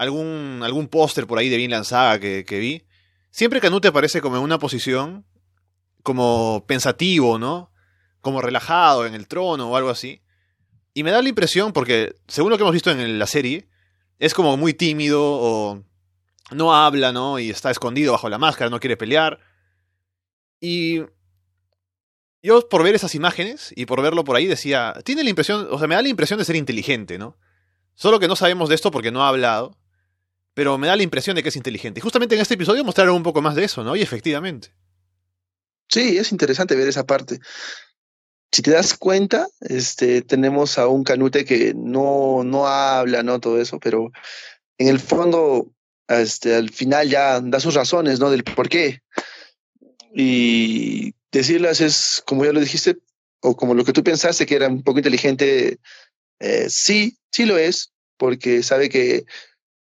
algún, 0.00 0.60
algún 0.62 0.88
póster 0.88 1.26
por 1.26 1.38
ahí 1.38 1.50
de 1.50 1.58
Vinland 1.58 1.84
Saga 1.84 2.18
que, 2.18 2.46
que 2.46 2.58
vi, 2.58 2.86
siempre 3.30 3.60
Canute 3.60 3.88
aparece 3.88 4.22
como 4.22 4.38
en 4.38 4.42
una 4.42 4.58
posición 4.58 5.26
como 6.02 6.64
pensativo, 6.66 7.38
¿no? 7.38 7.70
Como 8.22 8.40
relajado 8.40 9.04
en 9.04 9.12
el 9.12 9.28
trono 9.28 9.68
o 9.68 9.76
algo 9.76 9.90
así. 9.90 10.22
Y 10.94 11.02
me 11.02 11.10
da 11.10 11.20
la 11.20 11.28
impresión, 11.28 11.74
porque 11.74 12.14
según 12.28 12.48
lo 12.48 12.56
que 12.56 12.62
hemos 12.62 12.72
visto 12.72 12.90
en 12.90 13.18
la 13.18 13.26
serie, 13.26 13.68
es 14.18 14.32
como 14.32 14.56
muy 14.56 14.72
tímido 14.72 15.20
o 15.22 15.84
no 16.50 16.74
habla, 16.74 17.12
¿no? 17.12 17.38
Y 17.38 17.50
está 17.50 17.70
escondido 17.70 18.12
bajo 18.12 18.30
la 18.30 18.38
máscara, 18.38 18.70
no 18.70 18.80
quiere 18.80 18.96
pelear. 18.96 19.38
Y 20.60 21.02
yo 22.42 22.66
por 22.70 22.82
ver 22.82 22.94
esas 22.94 23.14
imágenes 23.14 23.70
y 23.76 23.84
por 23.84 24.00
verlo 24.00 24.24
por 24.24 24.36
ahí 24.36 24.46
decía, 24.46 24.94
tiene 25.04 25.24
la 25.24 25.28
impresión, 25.28 25.68
o 25.70 25.78
sea, 25.78 25.86
me 25.86 25.94
da 25.94 26.00
la 26.00 26.08
impresión 26.08 26.38
de 26.38 26.46
ser 26.46 26.56
inteligente, 26.56 27.18
¿no? 27.18 27.36
Solo 27.94 28.18
que 28.18 28.28
no 28.28 28.34
sabemos 28.34 28.70
de 28.70 28.76
esto 28.76 28.90
porque 28.90 29.10
no 29.10 29.22
ha 29.22 29.28
hablado, 29.28 29.76
pero 30.60 30.76
me 30.76 30.88
da 30.88 30.94
la 30.94 31.02
impresión 31.02 31.34
de 31.34 31.42
que 31.42 31.48
es 31.48 31.56
inteligente. 31.56 32.00
Y 32.00 32.02
justamente 32.02 32.34
en 32.34 32.42
este 32.42 32.52
episodio 32.52 32.84
mostraron 32.84 33.16
un 33.16 33.22
poco 33.22 33.40
más 33.40 33.54
de 33.54 33.64
eso, 33.64 33.82
¿no? 33.82 33.96
Y 33.96 34.02
efectivamente. 34.02 34.74
Sí, 35.88 36.18
es 36.18 36.32
interesante 36.32 36.76
ver 36.76 36.86
esa 36.86 37.06
parte. 37.06 37.38
Si 38.52 38.60
te 38.60 38.72
das 38.72 38.92
cuenta, 38.92 39.48
este, 39.62 40.20
tenemos 40.20 40.76
a 40.76 40.86
un 40.86 41.02
Canute 41.02 41.46
que 41.46 41.72
no, 41.74 42.44
no 42.44 42.66
habla, 42.66 43.22
¿no? 43.22 43.40
Todo 43.40 43.58
eso, 43.58 43.80
pero 43.80 44.12
en 44.76 44.88
el 44.88 45.00
fondo, 45.00 45.72
este, 46.08 46.54
al 46.54 46.68
final 46.68 47.08
ya 47.08 47.40
da 47.40 47.58
sus 47.58 47.72
razones, 47.72 48.20
¿no? 48.20 48.30
Del 48.30 48.44
por 48.44 48.68
qué. 48.68 49.00
Y 50.14 51.14
decirlas 51.32 51.80
es, 51.80 52.22
como 52.26 52.44
ya 52.44 52.52
lo 52.52 52.60
dijiste, 52.60 52.98
o 53.40 53.56
como 53.56 53.72
lo 53.72 53.86
que 53.86 53.94
tú 53.94 54.04
pensaste 54.04 54.44
que 54.44 54.56
era 54.56 54.68
un 54.68 54.82
poco 54.82 54.98
inteligente, 54.98 55.78
eh, 56.38 56.66
sí, 56.68 57.16
sí 57.32 57.46
lo 57.46 57.56
es, 57.56 57.94
porque 58.18 58.62
sabe 58.62 58.90
que 58.90 59.24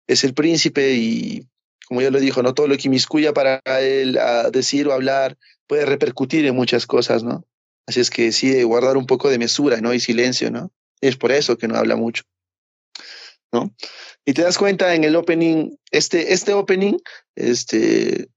es 0.09 0.23
el 0.23 0.33
príncipe 0.33 0.93
y, 0.95 1.45
como 1.87 2.01
ya 2.01 2.09
lo 2.09 2.19
dijo, 2.19 2.41
no 2.41 2.55
todo 2.55 2.67
lo 2.67 2.75
que 2.77 2.87
inmiscuya 2.87 3.31
para 3.31 3.61
él 3.79 4.17
a 4.17 4.49
decir 4.49 4.87
o 4.87 4.93
hablar 4.93 5.37
puede 5.67 5.85
repercutir 5.85 6.47
en 6.47 6.55
muchas 6.55 6.87
cosas, 6.87 7.23
¿no? 7.23 7.45
Así 7.85 7.99
es 7.99 8.09
que 8.09 8.31
sí, 8.31 8.63
guardar 8.63 8.97
un 8.97 9.05
poco 9.05 9.29
de 9.29 9.37
mesura, 9.37 9.81
¿no? 9.81 9.93
Y 9.93 9.99
silencio, 9.99 10.49
¿no? 10.49 10.71
Es 10.99 11.15
por 11.15 11.31
eso 11.31 11.59
que 11.59 11.67
no 11.67 11.75
habla 11.75 11.95
mucho, 11.95 12.23
¿no? 13.53 13.71
Y 14.25 14.33
te 14.33 14.41
das 14.41 14.57
cuenta 14.57 14.95
en 14.95 15.03
el 15.03 15.15
opening, 15.15 15.75
este, 15.91 16.33
este 16.33 16.53
opening, 16.53 16.97
este, 17.35 18.29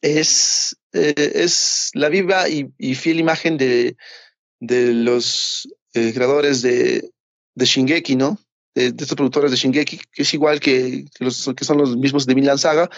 es, 0.00 0.74
eh, 0.94 1.32
es 1.34 1.90
la 1.92 2.08
viva 2.08 2.48
y, 2.48 2.94
fiel 2.94 3.20
imagen 3.20 3.58
de, 3.58 3.96
de 4.58 4.94
los 4.94 5.68
eh, 5.92 6.14
creadores 6.14 6.62
de, 6.62 7.10
de 7.54 7.64
Shingeki, 7.66 8.16
¿no? 8.16 8.38
De, 8.74 8.86
estos 8.86 9.14
productores 9.14 9.50
de 9.50 9.56
Shingeki, 9.56 10.00
que 10.12 10.22
es 10.22 10.34
igual 10.34 10.60
que, 10.60 11.04
los, 11.18 11.50
que 11.56 11.64
son 11.64 11.78
los 11.78 11.96
mismos 11.96 12.26
de 12.26 12.34
Vinland 12.34 12.58
Saga, 12.58 12.88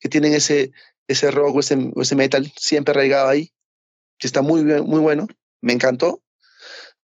que 0.00 0.08
tienen 0.08 0.32
ese, 0.32 0.72
ese 1.06 1.30
rock 1.30 1.56
o 1.56 1.60
ese, 1.60 1.92
ese 1.96 2.16
metal 2.16 2.50
siempre 2.56 2.92
arraigado 2.92 3.28
ahí, 3.28 3.52
que 4.18 4.26
está 4.26 4.42
muy, 4.42 4.62
muy 4.62 5.00
bueno, 5.00 5.26
me 5.60 5.72
encantó. 5.72 6.22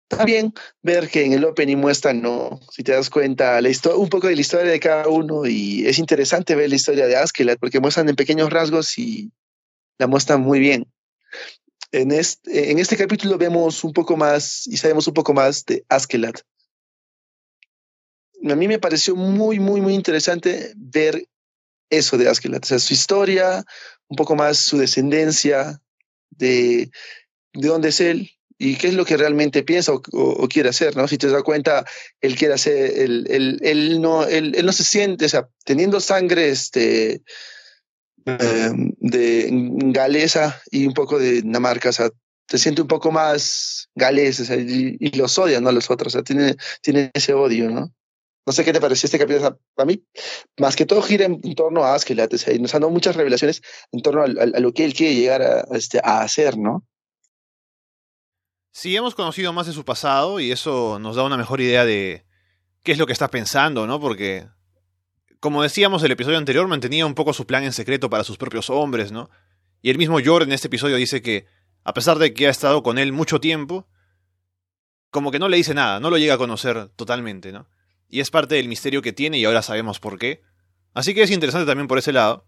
También 0.08 0.52
ver 0.82 1.08
que 1.08 1.24
en 1.24 1.34
el 1.34 1.44
opening 1.44 1.76
muestran, 1.76 2.20
¿no? 2.20 2.58
Si 2.72 2.82
te 2.82 2.90
das 2.90 3.10
cuenta, 3.10 3.60
la 3.60 3.70
un 3.94 4.08
poco 4.08 4.26
de 4.26 4.34
la 4.34 4.40
historia 4.40 4.68
de 4.68 4.80
cada 4.80 5.06
uno 5.06 5.46
y 5.46 5.86
es 5.86 6.00
interesante 6.00 6.56
ver 6.56 6.68
la 6.68 6.74
historia 6.74 7.06
de 7.06 7.14
Askeladd 7.14 7.58
porque 7.60 7.78
muestran 7.78 8.08
en 8.08 8.16
pequeños 8.16 8.50
rasgos 8.50 8.98
y 8.98 9.30
la 9.98 10.08
muestra 10.08 10.36
muy 10.36 10.58
bien. 10.58 10.92
En 11.92 12.10
este, 12.10 12.72
en 12.72 12.80
este 12.80 12.96
capítulo 12.96 13.38
vemos 13.38 13.84
un 13.84 13.92
poco 13.92 14.16
más 14.16 14.66
y 14.66 14.78
sabemos 14.78 15.06
un 15.06 15.14
poco 15.14 15.32
más 15.32 15.64
de 15.64 15.84
Askeladd. 15.88 16.40
A 18.48 18.54
mí 18.54 18.68
me 18.68 18.78
pareció 18.78 19.16
muy, 19.16 19.60
muy, 19.60 19.80
muy 19.80 19.94
interesante 19.94 20.72
ver 20.76 21.26
eso 21.90 22.16
de 22.16 22.28
Askeladd, 22.28 22.62
o 22.62 22.66
sea, 22.66 22.78
su 22.78 22.94
historia, 22.94 23.64
un 24.08 24.16
poco 24.16 24.36
más 24.36 24.58
su 24.58 24.78
descendencia, 24.78 25.80
de, 26.30 26.90
de 27.52 27.68
dónde 27.68 27.88
es 27.88 28.00
él 28.00 28.30
y 28.56 28.76
qué 28.76 28.88
es 28.88 28.94
lo 28.94 29.04
que 29.04 29.16
realmente 29.16 29.62
piensa 29.62 29.92
o, 29.92 30.48
quiere 30.48 30.68
hacer, 30.68 30.96
¿no? 30.96 31.08
Si 31.08 31.18
te 31.18 31.28
das 31.28 31.42
cuenta, 31.42 31.84
él 32.20 32.36
quiere 32.36 32.54
hacer, 32.54 32.98
él, 32.98 33.26
él, 33.28 33.58
él 33.62 34.00
no, 34.00 34.24
él, 34.24 34.54
él, 34.54 34.66
no 34.66 34.72
se 34.72 34.84
siente, 34.84 35.24
o 35.24 35.28
sea, 35.28 35.48
teniendo 35.64 35.98
sangre, 35.98 36.50
este, 36.50 37.22
Em, 38.26 38.92
de 38.98 39.48
galesa 39.92 40.60
y 40.70 40.86
un 40.86 40.92
poco 40.92 41.18
de 41.18 41.42
Dinamarca, 41.42 41.88
o 41.88 41.92
sea, 41.92 42.10
te 42.46 42.58
siente 42.58 42.82
un 42.82 42.88
poco 42.88 43.10
más 43.10 43.88
galés, 43.94 44.50
y, 44.50 45.16
los 45.16 45.38
odian, 45.38 45.64
¿no? 45.64 45.72
Los 45.72 45.90
otros, 45.90 46.14
o 46.14 46.18
sea, 46.18 46.22
tiene, 46.22 46.56
tiene 46.82 47.10
ese 47.14 47.32
odio, 47.32 47.70
¿no? 47.70 47.92
No 48.50 48.52
sé 48.52 48.64
qué 48.64 48.72
te 48.72 48.80
pareció 48.80 49.06
este 49.06 49.16
capítulo. 49.16 49.60
A 49.76 49.84
mí, 49.84 50.04
más 50.58 50.74
que 50.74 50.84
todo, 50.84 51.02
gira 51.02 51.24
en, 51.24 51.40
torno 51.54 51.84
a 51.84 51.94
Askeladd. 51.94 52.34
O 52.34 52.58
nos 52.58 52.74
han 52.74 52.80
dado 52.80 52.90
muchas 52.90 53.14
revelaciones 53.14 53.62
en 53.92 54.02
torno 54.02 54.24
a, 54.24 54.26
lo 54.26 54.74
que 54.74 54.84
él 54.84 54.92
quiere 54.92 55.14
llegar 55.14 55.40
a, 55.40 55.60
este, 55.70 56.00
a 56.02 56.22
hacer, 56.22 56.58
¿no? 56.58 56.84
Sí, 58.72 58.96
hemos 58.96 59.14
conocido 59.14 59.52
más 59.52 59.68
de 59.68 59.72
su 59.72 59.84
pasado 59.84 60.40
y 60.40 60.50
eso 60.50 60.98
nos 60.98 61.14
da 61.14 61.22
una 61.22 61.36
mejor 61.36 61.60
idea 61.60 61.84
de 61.84 62.26
qué 62.82 62.90
es 62.90 62.98
lo 62.98 63.06
que 63.06 63.12
está 63.12 63.28
pensando, 63.28 63.86
¿no? 63.86 64.00
Porque 64.00 64.48
como 65.38 65.62
decíamos 65.62 66.02
el 66.02 66.10
episodio 66.10 66.36
anterior, 66.36 66.66
mantenía 66.66 67.06
un 67.06 67.14
poco 67.14 67.32
su 67.32 67.46
plan 67.46 67.62
en 67.62 67.72
secreto 67.72 68.10
para 68.10 68.24
sus 68.24 68.36
propios 68.36 68.68
hombres, 68.68 69.12
¿no? 69.12 69.30
Y 69.80 69.90
el 69.90 69.96
mismo 69.96 70.18
Yor 70.18 70.42
en 70.42 70.50
este 70.50 70.66
episodio 70.66 70.96
dice 70.96 71.22
que, 71.22 71.46
a 71.84 71.94
pesar 71.94 72.18
de 72.18 72.34
que 72.34 72.48
ha 72.48 72.50
estado 72.50 72.82
con 72.82 72.98
él 72.98 73.12
mucho 73.12 73.38
tiempo, 73.38 73.86
como 75.12 75.30
que 75.30 75.38
no 75.38 75.48
le 75.48 75.56
dice 75.56 75.72
nada, 75.72 76.00
no 76.00 76.10
lo 76.10 76.18
llega 76.18 76.34
a 76.34 76.38
conocer 76.38 76.88
totalmente, 76.96 77.52
¿no? 77.52 77.68
Y 78.10 78.20
es 78.20 78.30
parte 78.30 78.56
del 78.56 78.68
misterio 78.68 79.02
que 79.02 79.12
tiene 79.12 79.38
y 79.38 79.44
ahora 79.44 79.62
sabemos 79.62 80.00
por 80.00 80.18
qué. 80.18 80.42
Así 80.92 81.14
que 81.14 81.22
es 81.22 81.30
interesante 81.30 81.66
también 81.66 81.88
por 81.88 81.98
ese 81.98 82.12
lado. 82.12 82.46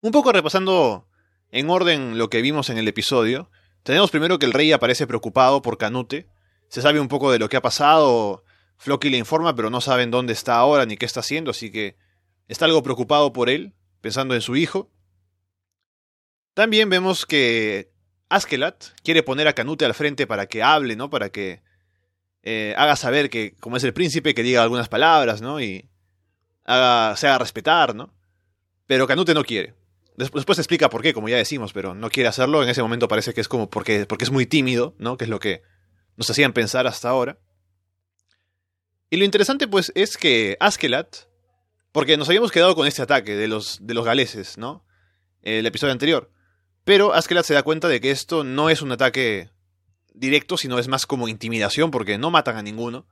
Un 0.00 0.12
poco 0.12 0.32
repasando 0.32 1.08
en 1.50 1.68
orden 1.68 2.16
lo 2.16 2.30
que 2.30 2.42
vimos 2.42 2.70
en 2.70 2.78
el 2.78 2.88
episodio, 2.88 3.50
tenemos 3.82 4.10
primero 4.10 4.38
que 4.38 4.46
el 4.46 4.52
rey 4.52 4.72
aparece 4.72 5.06
preocupado 5.06 5.60
por 5.60 5.76
Canute, 5.78 6.28
se 6.68 6.80
sabe 6.80 7.00
un 7.00 7.08
poco 7.08 7.30
de 7.30 7.38
lo 7.38 7.48
que 7.48 7.56
ha 7.56 7.62
pasado, 7.62 8.44
Floki 8.78 9.10
le 9.10 9.18
informa, 9.18 9.54
pero 9.54 9.68
no 9.68 9.80
saben 9.80 10.10
dónde 10.10 10.32
está 10.32 10.56
ahora 10.56 10.86
ni 10.86 10.96
qué 10.96 11.04
está 11.04 11.20
haciendo, 11.20 11.50
así 11.50 11.70
que 11.70 11.96
está 12.48 12.64
algo 12.64 12.82
preocupado 12.82 13.32
por 13.32 13.50
él, 13.50 13.74
pensando 14.00 14.34
en 14.34 14.40
su 14.40 14.56
hijo. 14.56 14.90
También 16.54 16.88
vemos 16.90 17.26
que 17.26 17.92
Askeladd 18.28 18.74
quiere 19.02 19.22
poner 19.22 19.46
a 19.48 19.52
Canute 19.52 19.84
al 19.84 19.94
frente 19.94 20.26
para 20.26 20.46
que 20.46 20.62
hable, 20.62 20.96
¿no? 20.96 21.10
Para 21.10 21.28
que 21.30 21.62
eh, 22.42 22.74
haga 22.76 22.96
saber 22.96 23.30
que, 23.30 23.54
como 23.60 23.76
es 23.76 23.84
el 23.84 23.92
príncipe, 23.92 24.34
que 24.34 24.42
diga 24.42 24.62
algunas 24.62 24.88
palabras, 24.88 25.40
¿no? 25.40 25.60
Y 25.60 25.88
haga, 26.64 27.16
se 27.16 27.28
haga 27.28 27.38
respetar, 27.38 27.94
¿no? 27.94 28.14
Pero 28.86 29.06
Canute 29.06 29.34
no 29.34 29.44
quiere. 29.44 29.74
Después, 30.16 30.58
explica 30.58 30.90
por 30.90 31.02
qué, 31.02 31.14
como 31.14 31.28
ya 31.28 31.36
decimos, 31.36 31.72
pero 31.72 31.94
no 31.94 32.10
quiere 32.10 32.28
hacerlo. 32.28 32.62
En 32.62 32.68
ese 32.68 32.82
momento 32.82 33.08
parece 33.08 33.32
que 33.32 33.40
es 33.40 33.48
como 33.48 33.70
porque, 33.70 34.06
porque 34.06 34.24
es 34.24 34.30
muy 34.30 34.46
tímido, 34.46 34.94
¿no? 34.98 35.16
Que 35.16 35.24
es 35.24 35.30
lo 35.30 35.40
que 35.40 35.62
nos 36.16 36.28
hacían 36.28 36.52
pensar 36.52 36.86
hasta 36.86 37.08
ahora. 37.08 37.38
Y 39.08 39.16
lo 39.16 39.24
interesante, 39.24 39.68
pues, 39.68 39.92
es 39.94 40.16
que 40.16 40.56
Askeladd, 40.60 41.06
porque 41.92 42.16
nos 42.16 42.28
habíamos 42.28 42.52
quedado 42.52 42.74
con 42.74 42.86
este 42.86 43.02
ataque 43.02 43.36
de 43.36 43.48
los, 43.48 43.78
de 43.86 43.94
los 43.94 44.04
galeses, 44.04 44.58
¿no? 44.58 44.84
El 45.42 45.66
episodio 45.66 45.92
anterior. 45.92 46.30
Pero 46.84 47.14
Askeladd 47.14 47.44
se 47.44 47.54
da 47.54 47.62
cuenta 47.62 47.88
de 47.88 48.00
que 48.00 48.10
esto 48.10 48.44
no 48.44 48.68
es 48.68 48.82
un 48.82 48.92
ataque 48.92 49.50
directo, 50.14 50.56
sino 50.56 50.78
es 50.78 50.88
más 50.88 51.06
como 51.06 51.28
intimidación, 51.28 51.90
porque 51.90 52.18
no 52.18 52.30
matan 52.30 52.56
a 52.56 52.62
ninguno. 52.62 53.06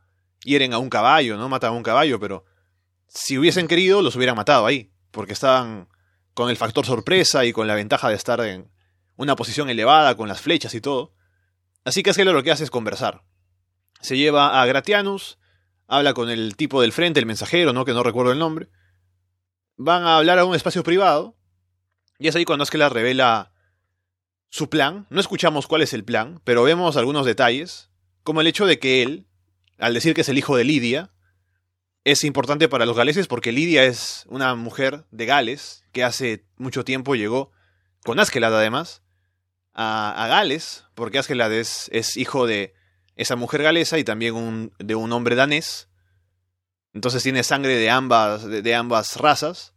Hieren 0.44 0.72
a 0.72 0.78
un 0.78 0.88
caballo, 0.88 1.36
¿no? 1.36 1.48
Matan 1.48 1.70
a 1.70 1.76
un 1.76 1.82
caballo, 1.82 2.18
pero 2.18 2.44
si 3.08 3.36
hubiesen 3.38 3.68
querido, 3.68 4.02
los 4.02 4.16
hubieran 4.16 4.36
matado 4.36 4.66
ahí, 4.66 4.92
porque 5.10 5.32
estaban 5.32 5.88
con 6.34 6.48
el 6.48 6.56
factor 6.56 6.86
sorpresa 6.86 7.44
y 7.44 7.52
con 7.52 7.66
la 7.66 7.74
ventaja 7.74 8.08
de 8.08 8.14
estar 8.14 8.40
en 8.40 8.70
una 9.16 9.36
posición 9.36 9.68
elevada, 9.68 10.16
con 10.16 10.28
las 10.28 10.40
flechas 10.40 10.74
y 10.74 10.80
todo. 10.80 11.12
Así 11.84 12.02
que 12.02 12.10
Askeladd 12.10 12.34
lo 12.34 12.42
que 12.42 12.50
hace 12.50 12.64
es 12.64 12.70
conversar. 12.70 13.22
Se 14.00 14.16
lleva 14.16 14.62
a 14.62 14.66
Gratianus, 14.66 15.38
habla 15.86 16.14
con 16.14 16.30
el 16.30 16.56
tipo 16.56 16.80
del 16.80 16.92
frente, 16.92 17.20
el 17.20 17.26
mensajero, 17.26 17.72
¿no? 17.72 17.84
Que 17.84 17.92
no 17.92 18.02
recuerdo 18.02 18.32
el 18.32 18.38
nombre. 18.38 18.70
Van 19.76 20.04
a 20.04 20.16
hablar 20.16 20.38
a 20.38 20.44
un 20.44 20.54
espacio 20.54 20.82
privado. 20.82 21.36
Y 22.18 22.28
es 22.28 22.36
ahí 22.36 22.44
cuando 22.44 22.62
es 22.62 22.70
que 22.70 22.78
la 22.78 22.88
revela 22.88 23.52
su 24.50 24.68
plan. 24.68 25.06
No 25.08 25.20
escuchamos 25.20 25.66
cuál 25.66 25.82
es 25.82 25.94
el 25.94 26.04
plan, 26.04 26.40
pero 26.44 26.62
vemos 26.62 26.96
algunos 26.96 27.24
detalles. 27.24 27.88
Como 28.22 28.42
el 28.42 28.46
hecho 28.46 28.66
de 28.66 28.78
que 28.78 29.02
él, 29.02 29.26
al 29.78 29.94
decir 29.94 30.14
que 30.14 30.20
es 30.20 30.28
el 30.28 30.38
hijo 30.38 30.56
de 30.56 30.64
Lidia, 30.64 31.12
es 32.04 32.24
importante 32.24 32.68
para 32.68 32.86
los 32.86 32.96
galeses 32.96 33.26
porque 33.26 33.52
Lidia 33.52 33.84
es 33.84 34.24
una 34.28 34.54
mujer 34.54 35.06
de 35.10 35.26
Gales 35.26 35.84
que 35.92 36.04
hace 36.04 36.44
mucho 36.56 36.84
tiempo 36.84 37.14
llegó, 37.14 37.52
con 38.04 38.18
Askelad 38.18 38.56
además, 38.56 39.02
a, 39.72 40.26
Gales, 40.28 40.84
porque 40.94 41.18
Askelad 41.18 41.52
es, 41.52 42.16
hijo 42.16 42.46
de 42.46 42.74
esa 43.16 43.36
mujer 43.36 43.62
galesa 43.62 43.98
y 43.98 44.04
también 44.04 44.72
de 44.78 44.94
un 44.94 45.12
hombre 45.12 45.36
danés. 45.36 45.88
Entonces 46.92 47.22
tiene 47.22 47.42
sangre 47.42 47.76
de 47.76 47.90
ambas, 47.90 48.44
de, 48.46 48.74
ambas 48.74 49.16
razas. 49.16 49.74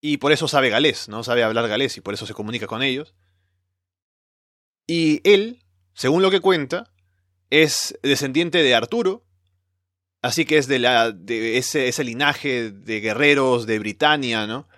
Y 0.00 0.18
por 0.18 0.32
eso 0.32 0.46
sabe 0.46 0.70
galés, 0.70 1.08
¿no? 1.08 1.24
Sabe 1.24 1.42
hablar 1.42 1.68
galés 1.68 1.96
y 1.96 2.00
por 2.00 2.14
eso 2.14 2.26
se 2.26 2.34
comunica 2.34 2.66
con 2.66 2.82
ellos. 2.82 3.14
Y 4.86 5.20
él, 5.28 5.62
según 5.94 6.22
lo 6.22 6.30
que 6.30 6.40
cuenta, 6.40 6.92
es 7.50 7.98
descendiente 8.02 8.62
de 8.62 8.74
Arturo. 8.74 9.24
Así 10.22 10.44
que 10.44 10.58
es 10.58 10.66
de, 10.66 10.78
la, 10.78 11.12
de 11.12 11.58
ese, 11.58 11.88
ese 11.88 12.04
linaje 12.04 12.70
de 12.70 13.00
guerreros 13.00 13.66
de 13.66 13.78
Britania, 13.78 14.46
¿no? 14.46 14.68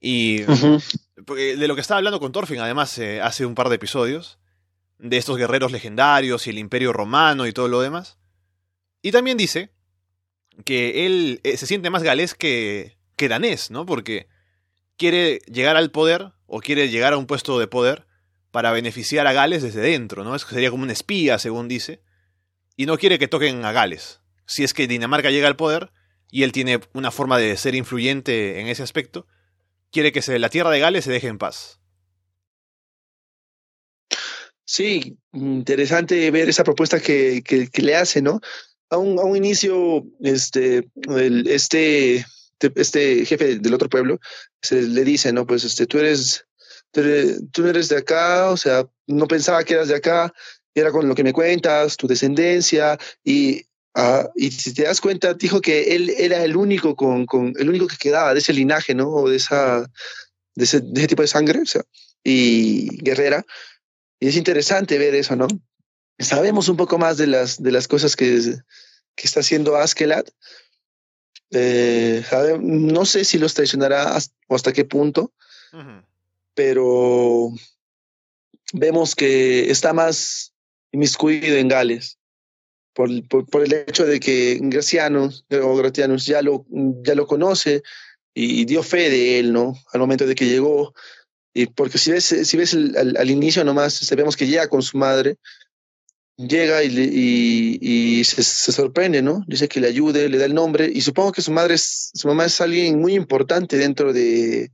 Y 0.00 0.38
de 0.42 1.68
lo 1.68 1.74
que 1.74 1.80
estaba 1.80 1.98
hablando 1.98 2.20
con 2.20 2.32
Thorfinn, 2.32 2.60
además, 2.60 2.96
eh, 2.98 3.20
hace 3.20 3.46
un 3.46 3.54
par 3.54 3.68
de 3.68 3.76
episodios, 3.76 4.38
de 4.98 5.16
estos 5.16 5.36
guerreros 5.36 5.72
legendarios 5.72 6.46
y 6.46 6.50
el 6.50 6.58
imperio 6.58 6.92
romano 6.92 7.46
y 7.46 7.52
todo 7.52 7.68
lo 7.68 7.80
demás. 7.80 8.18
Y 9.02 9.12
también 9.12 9.36
dice 9.36 9.70
que 10.64 11.06
él 11.06 11.40
eh, 11.44 11.56
se 11.56 11.66
siente 11.66 11.90
más 11.90 12.02
galés 12.02 12.34
que, 12.34 12.98
que 13.16 13.28
danés, 13.28 13.70
¿no? 13.70 13.84
Porque 13.84 14.28
quiere 14.96 15.38
llegar 15.46 15.76
al 15.76 15.90
poder 15.90 16.32
o 16.46 16.60
quiere 16.60 16.88
llegar 16.88 17.12
a 17.12 17.18
un 17.18 17.26
puesto 17.26 17.58
de 17.58 17.66
poder 17.66 18.06
para 18.52 18.70
beneficiar 18.70 19.26
a 19.26 19.32
Gales 19.32 19.62
desde 19.62 19.80
dentro, 19.80 20.22
¿no? 20.22 20.36
Es, 20.36 20.42
sería 20.42 20.70
como 20.70 20.84
un 20.84 20.90
espía, 20.90 21.38
según 21.38 21.66
dice, 21.66 22.02
y 22.76 22.86
no 22.86 22.98
quiere 22.98 23.18
que 23.18 23.26
toquen 23.26 23.64
a 23.64 23.72
Gales. 23.72 24.20
Si 24.46 24.62
es 24.62 24.74
que 24.74 24.86
Dinamarca 24.86 25.30
llega 25.30 25.48
al 25.48 25.56
poder 25.56 25.90
y 26.30 26.44
él 26.44 26.52
tiene 26.52 26.80
una 26.92 27.10
forma 27.10 27.38
de 27.38 27.56
ser 27.56 27.74
influyente 27.74 28.60
en 28.60 28.68
ese 28.68 28.82
aspecto, 28.82 29.26
quiere 29.90 30.12
que 30.12 30.22
se, 30.22 30.38
la 30.38 30.50
tierra 30.50 30.70
de 30.70 30.80
Gales 30.80 31.04
se 31.04 31.10
deje 31.10 31.28
en 31.28 31.38
paz. 31.38 31.80
Sí, 34.64 35.18
interesante 35.32 36.30
ver 36.30 36.48
esa 36.48 36.64
propuesta 36.64 37.00
que, 37.00 37.42
le 37.74 37.96
hace, 37.96 38.22
¿no? 38.22 38.40
A 38.90 38.98
un, 38.98 39.36
inicio, 39.36 40.04
este, 40.20 40.88
este, 41.46 42.24
este 42.74 43.24
jefe 43.24 43.58
del 43.58 43.74
otro 43.74 43.88
pueblo 43.88 44.20
se 44.60 44.82
le 44.82 45.04
dice, 45.04 45.32
¿no? 45.32 45.46
Pues 45.46 45.64
este, 45.64 45.86
tú 45.86 45.98
eres 45.98 46.46
tú, 46.92 47.66
eres 47.66 47.88
de 47.88 47.98
acá, 47.98 48.50
o 48.50 48.56
sea, 48.56 48.86
no 49.06 49.26
pensaba 49.26 49.64
que 49.64 49.74
eras 49.74 49.88
de 49.88 49.96
acá, 49.96 50.32
era 50.74 50.90
con 50.90 51.08
lo 51.08 51.14
que 51.14 51.24
me 51.24 51.32
cuentas, 51.32 51.96
tu 51.96 52.06
descendencia, 52.06 52.98
y, 53.24 53.62
uh, 53.96 54.28
y 54.34 54.50
si 54.50 54.72
te 54.74 54.84
das 54.84 55.00
cuenta, 55.00 55.34
dijo 55.34 55.60
que 55.60 55.94
él 55.94 56.10
era 56.16 56.44
el 56.44 56.56
único, 56.56 56.94
con, 56.96 57.26
con, 57.26 57.52
el 57.58 57.68
único 57.68 57.86
que 57.86 57.96
quedaba 57.96 58.32
de 58.32 58.40
ese 58.40 58.52
linaje, 58.52 58.94
¿no? 58.94 59.08
O 59.08 59.28
de, 59.28 59.36
esa, 59.36 59.90
de, 60.54 60.64
ese, 60.64 60.80
de 60.80 61.00
ese 61.00 61.08
tipo 61.08 61.22
de 61.22 61.28
sangre, 61.28 61.60
o 61.60 61.66
sea, 61.66 61.82
y 62.24 63.02
guerrera. 63.02 63.44
Y 64.20 64.28
es 64.28 64.36
interesante 64.36 64.98
ver 64.98 65.14
eso, 65.14 65.34
¿no? 65.34 65.48
Sabemos 66.18 66.68
un 66.68 66.76
poco 66.76 66.98
más 66.98 67.16
de 67.16 67.26
las, 67.26 67.62
de 67.62 67.72
las 67.72 67.88
cosas 67.88 68.14
que, 68.16 68.40
que 69.14 69.26
está 69.26 69.40
haciendo 69.40 69.76
Askelat. 69.76 70.28
Eh, 71.50 72.24
no 72.60 73.04
sé 73.04 73.24
si 73.24 73.38
los 73.38 73.52
traicionará 73.52 74.16
o 74.48 74.54
hasta 74.54 74.72
qué 74.72 74.84
punto, 74.84 75.32
pero 76.54 77.50
vemos 78.72 79.14
que 79.14 79.70
está 79.70 79.92
más 79.92 80.52
inmiscuido 80.92 81.56
en 81.56 81.68
Gales 81.68 82.18
por, 82.94 83.08
por, 83.28 83.62
el 83.64 83.72
hecho 83.72 84.04
de 84.04 84.20
que 84.20 84.58
Gracianos 84.60 85.44
o 85.50 85.76
Gratianos 85.76 86.26
ya 86.26 86.42
lo, 86.42 86.66
ya 87.04 87.14
lo 87.14 87.26
conoce 87.26 87.82
y 88.34 88.64
dio 88.64 88.82
fe 88.82 89.10
de 89.10 89.38
él, 89.38 89.52
¿no? 89.52 89.74
Al 89.92 90.00
momento 90.00 90.26
de 90.26 90.34
que 90.34 90.46
llegó. 90.46 90.94
Y 91.54 91.66
porque 91.66 91.98
si 91.98 92.12
ves, 92.12 92.24
si 92.24 92.56
ves 92.56 92.74
al, 92.74 93.30
inicio 93.30 93.64
nomás, 93.64 94.00
este, 94.00 94.16
vemos 94.16 94.36
que 94.36 94.46
llega 94.46 94.68
con 94.68 94.82
su 94.82 94.96
madre, 94.96 95.36
llega 96.36 96.82
y, 96.82 97.78
y, 97.80 98.24
se, 98.24 98.42
sorprende, 98.42 99.20
¿no? 99.20 99.44
Dice 99.46 99.68
que 99.68 99.80
le 99.80 99.88
ayude, 99.88 100.30
le 100.30 100.38
da 100.38 100.46
el 100.46 100.54
nombre, 100.54 100.90
y 100.92 101.02
supongo 101.02 101.32
que 101.32 101.42
su 101.42 101.52
madre, 101.52 101.76
su 101.76 102.26
mamá 102.26 102.46
es 102.46 102.60
alguien 102.60 103.00
muy 103.00 103.14
importante 103.14 103.76
dentro 103.76 104.14
de, 104.14 104.70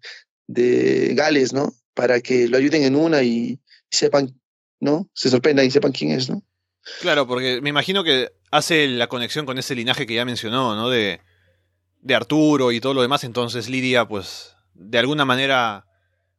de 0.48 1.14
Gales, 1.14 1.52
¿no? 1.52 1.72
Para 1.94 2.20
que 2.20 2.48
lo 2.48 2.56
ayuden 2.56 2.82
en 2.82 2.96
una 2.96 3.22
y, 3.22 3.60
sepan, 3.90 4.40
¿no? 4.80 5.08
Se 5.14 5.30
sorprendan 5.30 5.66
y 5.66 5.70
sepan 5.70 5.92
quién 5.92 6.10
es, 6.10 6.28
¿no? 6.28 6.42
Claro, 7.00 7.26
porque 7.26 7.60
me 7.60 7.68
imagino 7.68 8.02
que 8.02 8.32
hace 8.50 8.88
la 8.88 9.08
conexión 9.08 9.46
con 9.46 9.58
ese 9.58 9.74
linaje 9.74 10.06
que 10.06 10.14
ya 10.14 10.24
mencionó, 10.24 10.74
¿no? 10.74 10.88
De, 10.88 11.20
de 12.00 12.14
Arturo 12.14 12.72
y 12.72 12.80
todo 12.80 12.94
lo 12.94 13.02
demás, 13.02 13.24
entonces 13.24 13.68
Lidia, 13.68 14.08
pues, 14.08 14.54
de 14.74 14.98
alguna 14.98 15.24
manera, 15.24 15.86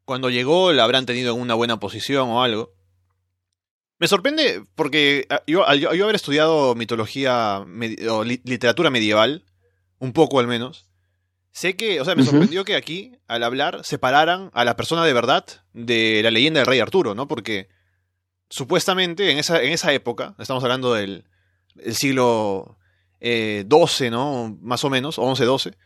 cuando 0.05 0.29
llegó, 0.29 0.73
la 0.73 0.83
habrán 0.83 1.05
tenido 1.05 1.35
en 1.35 1.41
una 1.41 1.53
buena 1.53 1.79
posición 1.79 2.29
o 2.29 2.43
algo. 2.43 2.73
Me 3.99 4.07
sorprende 4.07 4.63
porque 4.75 5.27
ah, 5.29 5.43
yo, 5.45 5.65
yo, 5.73 6.03
haber 6.03 6.15
estudiado 6.15 6.73
mitología 6.73 7.65
o 8.09 8.23
literatura 8.23 8.89
medieval, 8.89 9.45
un 9.99 10.13
poco 10.13 10.39
al 10.39 10.47
menos, 10.47 10.88
Sé 11.59 11.75
que, 11.75 11.99
o 11.99 12.05
sea, 12.05 12.15
me 12.15 12.23
sorprendió 12.23 12.63
que 12.63 12.77
aquí, 12.77 13.17
al 13.27 13.43
hablar, 13.43 13.81
separaran 13.83 14.49
a 14.53 14.63
la 14.63 14.77
persona 14.77 15.03
de 15.03 15.11
verdad 15.11 15.45
de 15.73 16.21
la 16.23 16.31
leyenda 16.31 16.61
del 16.61 16.67
rey 16.67 16.79
Arturo, 16.79 17.15
¿no? 17.15 17.27
Porque 17.27 17.67
supuestamente 18.49 19.29
en 19.29 19.39
esa, 19.39 19.61
en 19.61 19.73
esa 19.73 19.91
época, 19.91 20.35
estamos 20.39 20.63
hablando 20.63 20.93
del 20.93 21.25
siglo 21.91 22.77
XII, 23.19 23.27
eh, 24.07 24.09
¿no? 24.09 24.57
Más 24.61 24.85
o 24.85 24.89
menos, 24.89 25.19
11, 25.19 25.43
12. 25.43 25.77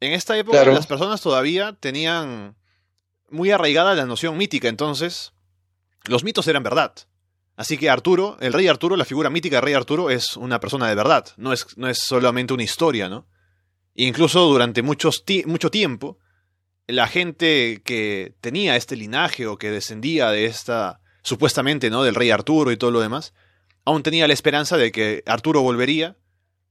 En 0.00 0.14
esta 0.14 0.36
época 0.36 0.64
las 0.64 0.88
personas 0.88 1.20
todavía 1.20 1.76
tenían 1.78 2.56
muy 3.30 3.52
arraigada 3.52 3.94
la 3.94 4.04
noción 4.04 4.36
mítica, 4.36 4.66
entonces 4.66 5.32
los 6.08 6.24
mitos 6.24 6.48
eran 6.48 6.64
verdad. 6.64 6.92
Así 7.54 7.78
que 7.78 7.88
Arturo, 7.88 8.36
el 8.40 8.52
rey 8.52 8.66
Arturo, 8.66 8.96
la 8.96 9.04
figura 9.04 9.30
mítica 9.30 9.58
del 9.58 9.64
rey 9.64 9.74
Arturo 9.74 10.10
es 10.10 10.36
una 10.36 10.58
persona 10.58 10.88
de 10.88 10.96
verdad, 10.96 11.24
no 11.36 11.52
es, 11.52 11.78
no 11.78 11.88
es 11.88 12.00
solamente 12.00 12.52
una 12.52 12.64
historia, 12.64 13.08
¿no? 13.08 13.28
Incluso 14.00 14.46
durante 14.46 14.82
muchos 14.82 15.24
mucho 15.46 15.72
tiempo, 15.72 16.18
la 16.86 17.08
gente 17.08 17.82
que 17.84 18.32
tenía 18.40 18.76
este 18.76 18.94
linaje 18.94 19.48
o 19.48 19.58
que 19.58 19.72
descendía 19.72 20.30
de 20.30 20.44
esta, 20.44 21.00
supuestamente, 21.24 21.90
¿no? 21.90 22.04
Del 22.04 22.14
rey 22.14 22.30
Arturo 22.30 22.70
y 22.70 22.76
todo 22.76 22.92
lo 22.92 23.00
demás, 23.00 23.34
aún 23.84 24.04
tenía 24.04 24.28
la 24.28 24.34
esperanza 24.34 24.76
de 24.76 24.92
que 24.92 25.24
Arturo 25.26 25.62
volvería 25.62 26.16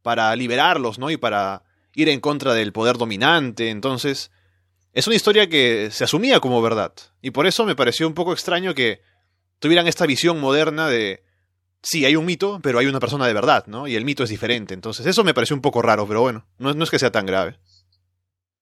para 0.04 0.34
liberarlos, 0.38 1.00
¿no? 1.00 1.12
Y 1.12 1.18
para 1.18 1.64
ir 1.94 2.08
en 2.08 2.22
contra 2.22 2.54
del 2.54 2.72
poder 2.72 2.98
dominante. 2.98 3.72
Entonces, 3.72 4.32
es 4.94 5.06
una 5.06 5.18
historia 5.18 5.50
que 5.50 5.90
se 5.92 6.06
asumía 6.06 6.40
como 6.40 6.62
verdad. 6.62 6.94
Y 7.22 7.32
por 7.32 7.46
eso 7.46 7.66
me 7.66 7.76
pareció 7.76 8.08
un 8.08 8.14
poco 8.14 8.32
extraño 8.32 8.74
que 8.74 9.02
tuvieran 9.60 9.88
esta 9.88 10.06
visión 10.06 10.40
moderna 10.40 10.88
de 10.88 11.26
sí, 11.88 12.04
hay 12.04 12.16
un 12.18 12.26
mito, 12.26 12.60
pero 12.62 12.80
hay 12.80 12.88
una 12.88 13.00
persona 13.00 13.28
de 13.28 13.34
verdad, 13.34 13.66
¿no? 13.68 13.88
Y 13.88 13.96
el 13.96 14.04
mito 14.04 14.24
es 14.24 14.30
diferente. 14.30 14.74
Entonces, 14.74 15.06
eso 15.06 15.24
me 15.24 15.34
pareció 15.34 15.56
un 15.56 15.62
poco 15.62 15.82
raro, 15.82 16.06
pero 16.06 16.22
bueno, 16.22 16.46
no, 16.58 16.84
es 16.84 16.90
que 16.90 17.00
sea 17.00 17.12
tan 17.12 17.26
grave. 17.26 17.58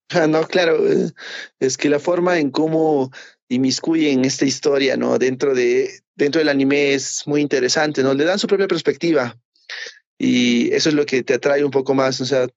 No, 0.29 0.45
claro, 0.45 0.88
eh, 0.88 1.11
es 1.59 1.77
que 1.77 1.89
la 1.89 1.97
forma 1.97 2.38
en 2.38 2.51
cómo 2.51 3.11
inmiscuyen 3.49 4.23
esta 4.23 4.45
historia, 4.45 4.95
¿no? 4.95 5.17
Dentro, 5.17 5.55
de, 5.55 5.89
dentro 6.13 6.38
del 6.38 6.49
anime 6.49 6.93
es 6.93 7.23
muy 7.25 7.41
interesante, 7.41 8.03
¿no? 8.03 8.13
Le 8.13 8.23
dan 8.23 8.38
su 8.38 8.45
propia 8.45 8.67
perspectiva 8.67 9.35
y 10.19 10.71
eso 10.73 10.89
es 10.89 10.95
lo 10.95 11.07
que 11.07 11.23
te 11.23 11.33
atrae 11.33 11.63
un 11.63 11.71
poco 11.71 11.95
más, 11.95 12.21
o 12.21 12.25
sea, 12.25 12.47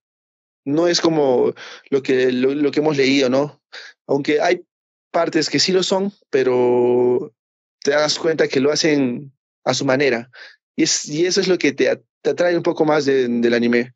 no 0.67 0.89
es 0.89 1.01
como 1.01 1.55
lo 1.89 2.03
que, 2.03 2.31
lo 2.33 2.71
que 2.71 2.81
hemos 2.81 2.99
leído, 2.99 3.31
¿no? 3.31 3.63
Aunque 4.07 4.43
hay 4.43 4.63
partes 5.11 5.49
que 5.49 5.59
sí 5.59 5.73
lo 5.73 5.83
son, 5.83 6.13
pero 6.29 7.33
te 7.83 7.93
das 7.93 8.19
cuenta 8.19 8.47
que 8.47 8.61
lo 8.61 8.71
hacen 8.71 9.33
a 9.65 9.75
su 9.75 9.85
manera. 9.85 10.31
Y, 10.79 10.85
y 11.09 11.27
eso 11.27 11.41
es 11.41 11.49
lo 11.49 11.59
que 11.59 11.73
te, 11.73 11.91
atrae 12.23 12.57
un 12.57 12.63
poco 12.63 12.85
más 12.85 13.05
del 13.05 13.53
anime. 13.53 13.95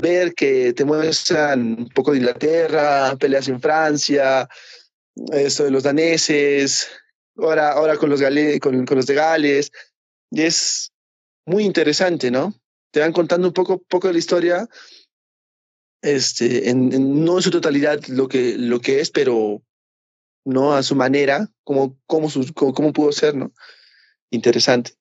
Ver 0.00 0.34
que 0.34 0.72
te 0.72 0.84
muestran 0.84 1.80
un 1.80 1.88
poco 1.88 2.12
de 2.12 2.18
Inglaterra, 2.18 3.16
peleas 3.18 3.48
en 3.48 3.60
Francia, 3.60 4.48
eso 5.32 5.64
de 5.64 5.72
los 5.72 5.82
daneses, 5.82 6.88
ahora, 7.36 7.72
ahora 7.72 7.96
con, 7.96 8.10
los 8.10 8.22
con, 8.60 8.86
los 8.88 9.06
de 9.06 9.14
Gales. 9.14 9.72
Y 10.30 10.42
es 10.42 10.92
muy 11.44 11.64
interesante, 11.64 12.30
¿no? 12.30 12.54
Te 12.92 13.00
van 13.00 13.12
contando 13.12 13.48
un 13.48 13.54
poco, 13.54 13.82
poco 13.82 14.06
de 14.06 14.12
la 14.12 14.20
historia, 14.20 14.68
este, 16.02 16.72
no 16.72 17.36
en 17.36 17.42
su 17.42 17.50
totalidad 17.50 18.00
lo 18.06 18.28
que, 18.28 18.56
lo 18.56 18.80
que 18.80 19.00
es, 19.00 19.10
pero 19.10 19.60
no 20.44 20.72
a 20.72 20.84
su 20.84 20.94
manera, 20.94 21.50
como, 21.64 21.98
como, 22.06 22.28
como 22.54 22.92
pudo 22.92 23.10
ser, 23.10 23.34
¿no? 23.34 23.52
interesante. 24.30 24.92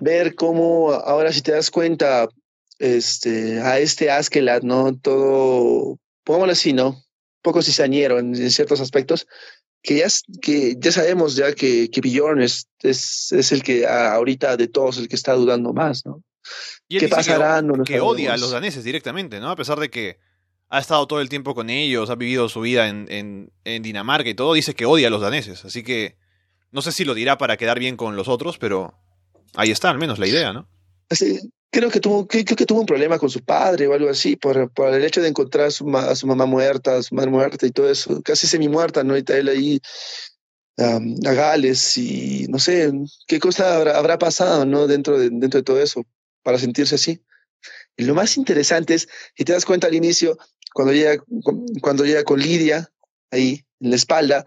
Ver 0.00 0.34
cómo 0.34 0.92
ahora 0.92 1.32
si 1.32 1.42
te 1.42 1.52
das 1.52 1.70
cuenta, 1.70 2.28
este, 2.78 3.60
a 3.60 3.78
este 3.78 4.10
Askelat, 4.10 4.62
¿no? 4.62 4.96
Todo, 4.96 5.98
pongámoslo 6.24 6.52
así, 6.52 6.72
¿no? 6.72 7.02
Poco 7.42 7.62
cizañero 7.62 8.18
en, 8.18 8.34
en 8.34 8.50
ciertos 8.50 8.80
aspectos, 8.80 9.26
que 9.82 9.98
ya, 9.98 10.06
que 10.40 10.76
ya 10.78 10.92
sabemos 10.92 11.36
ya 11.36 11.52
que, 11.52 11.90
que 11.90 12.00
Bjorn 12.00 12.40
es, 12.42 12.68
es, 12.80 13.32
es, 13.32 13.52
el 13.52 13.62
que 13.62 13.86
ahorita 13.86 14.56
de 14.56 14.68
todos 14.68 14.98
el 14.98 15.08
que 15.08 15.16
está 15.16 15.34
dudando 15.34 15.72
más, 15.72 16.06
¿no? 16.06 16.22
¿Qué 16.88 17.08
pasará? 17.08 17.60
Que, 17.60 17.66
no 17.66 17.84
que 17.84 18.00
odia 18.00 18.34
a 18.34 18.36
los 18.36 18.50
daneses 18.50 18.84
directamente, 18.84 19.40
¿no? 19.40 19.50
A 19.50 19.56
pesar 19.56 19.78
de 19.78 19.90
que 19.90 20.18
ha 20.68 20.78
estado 20.78 21.06
todo 21.06 21.20
el 21.20 21.28
tiempo 21.28 21.54
con 21.54 21.70
ellos, 21.70 22.10
ha 22.10 22.14
vivido 22.14 22.48
su 22.48 22.60
vida 22.60 22.88
en, 22.88 23.06
en, 23.10 23.52
en 23.64 23.82
Dinamarca 23.82 24.28
y 24.28 24.34
todo, 24.34 24.54
dice 24.54 24.74
que 24.74 24.86
odia 24.86 25.08
a 25.08 25.10
los 25.10 25.20
daneses. 25.20 25.64
Así 25.64 25.82
que 25.82 26.16
no 26.72 26.82
sé 26.82 26.92
si 26.92 27.04
lo 27.04 27.14
dirá 27.14 27.38
para 27.38 27.56
quedar 27.56 27.78
bien 27.78 27.96
con 27.96 28.16
los 28.16 28.28
otros, 28.28 28.58
pero 28.58 28.94
ahí 29.54 29.70
está, 29.70 29.90
al 29.90 29.98
menos 29.98 30.18
la 30.18 30.26
idea, 30.26 30.52
¿no? 30.52 30.68
Creo 31.70 31.90
que 31.90 32.00
tuvo, 32.00 32.28
que 32.28 32.44
tuvo 32.44 32.80
un 32.80 32.86
problema 32.86 33.18
con 33.18 33.30
su 33.30 33.40
padre 33.40 33.88
o 33.88 33.94
algo 33.94 34.08
así, 34.08 34.36
por, 34.36 34.70
por 34.70 34.94
el 34.94 35.04
hecho 35.04 35.20
de 35.20 35.28
encontrar 35.28 35.66
a 35.66 35.70
su, 35.70 35.84
mamá 35.84 36.46
muerta, 36.46 36.98
a 36.98 37.02
su 37.02 37.14
madre 37.14 37.30
muerta 37.30 37.66
y 37.66 37.70
todo 37.70 37.90
eso, 37.90 38.22
casi 38.22 38.46
semi 38.46 38.68
muerta, 38.68 39.02
¿no? 39.02 39.16
Y 39.16 39.24
él 39.26 39.48
ahí 39.48 39.80
a 40.78 41.32
Gales 41.32 41.96
y 41.98 42.46
no 42.48 42.58
sé 42.58 42.92
qué 43.26 43.38
cosa 43.38 43.76
habrá, 43.76 44.18
pasado, 44.18 44.64
¿no? 44.64 44.86
Dentro 44.86 45.18
de, 45.18 45.30
dentro 45.30 45.58
de 45.58 45.64
todo 45.64 45.80
eso, 45.80 46.04
para 46.42 46.58
sentirse 46.58 46.94
así. 46.94 47.20
Y 47.96 48.04
lo 48.04 48.14
más 48.14 48.36
interesante 48.36 48.94
es, 48.94 49.08
si 49.36 49.44
te 49.44 49.52
das 49.52 49.64
cuenta 49.64 49.86
al 49.86 49.94
inicio, 49.94 50.36
cuando 50.72 50.92
llega, 50.92 51.22
cuando 51.80 52.04
llega 52.04 52.24
con 52.24 52.40
Lidia 52.40 52.90
ahí 53.30 53.64
en 53.80 53.90
la 53.90 53.96
espalda, 53.96 54.46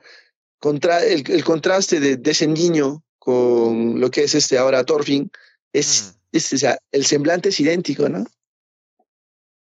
contra, 0.60 1.04
el, 1.04 1.44
contraste 1.44 2.00
de, 2.00 2.20
ese 2.30 2.48
niño 2.48 3.04
con 3.28 4.00
lo 4.00 4.10
que 4.10 4.24
es 4.24 4.36
este 4.36 4.58
ahora 4.58 4.86
Thorfinn 4.86 5.30
es, 5.74 6.18
el 6.32 7.06
semblante 7.06 7.50
es 7.50 7.60
idéntico, 7.60 8.08
¿no? 8.08 8.24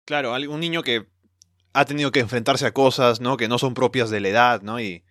Claro, 0.06 0.34
un 0.34 0.60
niño 0.62 0.82
que 0.82 1.08
ha 1.74 1.84
tenido 1.84 2.14
que 2.14 2.22
enfrentarse 2.22 2.66
a 2.66 2.74
cosas, 2.74 3.20
¿no? 3.20 3.36
Que 3.36 3.50
no 3.50 3.60
son 3.60 3.74
propias 3.74 4.10
de 4.12 4.22
la 4.22 4.30
edad, 4.30 4.62
¿no? 4.62 4.80
Y 4.80 5.04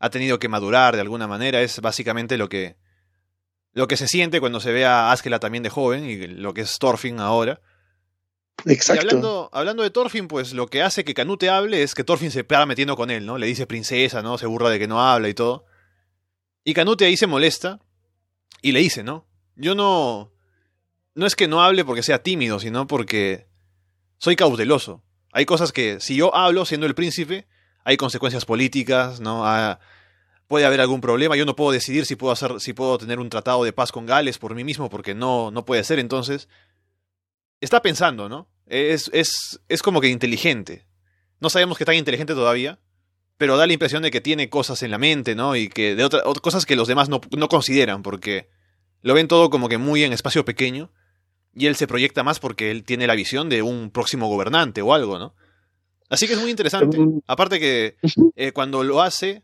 ha 0.00 0.10
tenido 0.10 0.40
que 0.40 0.48
madurar 0.48 0.96
de 0.96 1.00
alguna 1.00 1.28
manera. 1.28 1.62
Es 1.62 1.80
básicamente 1.80 2.36
lo 2.38 2.48
que, 2.48 2.74
lo 3.72 3.86
que 3.86 3.96
se 3.96 4.08
siente 4.08 4.40
cuando 4.40 4.58
se 4.58 4.72
ve 4.72 4.84
a 4.84 5.12
Askela 5.12 5.38
también 5.38 5.62
de 5.62 5.70
joven 5.70 6.04
y 6.04 6.26
lo 6.26 6.54
que 6.54 6.62
es 6.62 6.80
Thorfinn 6.80 7.20
ahora. 7.20 7.60
Exacto. 8.66 9.00
Y 9.00 9.06
hablando, 9.06 9.48
hablando 9.52 9.84
de 9.84 9.90
Thorfinn, 9.90 10.26
pues 10.26 10.54
lo 10.54 10.66
que 10.66 10.82
hace 10.82 11.04
que 11.04 11.14
Canute 11.14 11.50
hable 11.50 11.84
es 11.84 11.94
que 11.94 12.02
Thorfinn 12.02 12.32
se 12.32 12.42
para 12.42 12.66
metiendo 12.66 12.96
con 12.96 13.12
él, 13.12 13.24
¿no? 13.26 13.38
Le 13.38 13.46
dice 13.46 13.68
princesa, 13.68 14.22
¿no? 14.22 14.38
Se 14.38 14.46
burla 14.46 14.70
de 14.70 14.80
que 14.80 14.88
no 14.88 15.00
habla 15.00 15.28
y 15.28 15.34
todo. 15.34 15.66
Y 16.64 16.74
Canute 16.74 17.04
ahí 17.04 17.16
se 17.16 17.28
molesta 17.28 17.78
y 18.62 18.72
le 18.72 18.80
dice, 18.80 19.02
¿no? 19.02 19.26
Yo 19.56 19.74
no... 19.74 20.32
No 21.14 21.26
es 21.26 21.36
que 21.36 21.46
no 21.46 21.62
hable 21.62 21.84
porque 21.84 22.02
sea 22.02 22.22
tímido, 22.22 22.58
sino 22.58 22.86
porque 22.86 23.46
soy 24.16 24.34
cauteloso. 24.34 25.02
Hay 25.32 25.44
cosas 25.44 25.72
que, 25.72 26.00
si 26.00 26.16
yo 26.16 26.34
hablo 26.34 26.64
siendo 26.64 26.86
el 26.86 26.94
príncipe, 26.94 27.46
hay 27.84 27.98
consecuencias 27.98 28.46
políticas, 28.46 29.20
¿no? 29.20 29.46
Ah, 29.46 29.78
puede 30.46 30.64
haber 30.64 30.80
algún 30.80 31.00
problema. 31.00 31.36
Yo 31.36 31.44
no 31.44 31.56
puedo 31.56 31.72
decidir 31.72 32.06
si 32.06 32.16
puedo 32.16 32.32
hacer, 32.32 32.60
si 32.60 32.72
puedo 32.72 32.96
tener 32.96 33.18
un 33.18 33.28
tratado 33.28 33.64
de 33.64 33.72
paz 33.72 33.92
con 33.92 34.06
Gales 34.06 34.38
por 34.38 34.54
mí 34.54 34.64
mismo, 34.64 34.88
porque 34.88 35.14
no, 35.14 35.50
no 35.50 35.66
puede 35.66 35.84
ser. 35.84 35.98
Entonces, 35.98 36.48
está 37.60 37.82
pensando, 37.82 38.28
¿no? 38.28 38.48
Es, 38.66 39.10
es, 39.12 39.60
es 39.68 39.82
como 39.82 40.00
que 40.00 40.08
inteligente. 40.08 40.86
No 41.40 41.50
sabemos 41.50 41.76
qué 41.76 41.84
tan 41.84 41.96
inteligente 41.96 42.34
todavía, 42.34 42.78
pero 43.42 43.56
da 43.56 43.66
la 43.66 43.72
impresión 43.72 44.04
de 44.04 44.12
que 44.12 44.20
tiene 44.20 44.48
cosas 44.48 44.84
en 44.84 44.92
la 44.92 44.98
mente, 44.98 45.34
¿no? 45.34 45.56
Y 45.56 45.68
que 45.68 45.96
de 45.96 46.04
otras 46.04 46.22
cosas 46.40 46.64
que 46.64 46.76
los 46.76 46.86
demás 46.86 47.08
no, 47.08 47.20
no 47.36 47.48
consideran, 47.48 48.04
porque 48.04 48.48
lo 49.00 49.14
ven 49.14 49.26
todo 49.26 49.50
como 49.50 49.68
que 49.68 49.78
muy 49.78 50.04
en 50.04 50.12
espacio 50.12 50.44
pequeño 50.44 50.92
y 51.52 51.66
él 51.66 51.74
se 51.74 51.88
proyecta 51.88 52.22
más 52.22 52.38
porque 52.38 52.70
él 52.70 52.84
tiene 52.84 53.08
la 53.08 53.16
visión 53.16 53.48
de 53.48 53.62
un 53.62 53.90
próximo 53.90 54.28
gobernante 54.28 54.80
o 54.80 54.94
algo, 54.94 55.18
¿no? 55.18 55.34
Así 56.08 56.28
que 56.28 56.34
es 56.34 56.40
muy 56.40 56.50
interesante. 56.50 56.96
Aparte 57.26 57.58
que 57.58 57.96
eh, 58.36 58.52
cuando 58.52 58.84
lo 58.84 59.02
hace, 59.02 59.42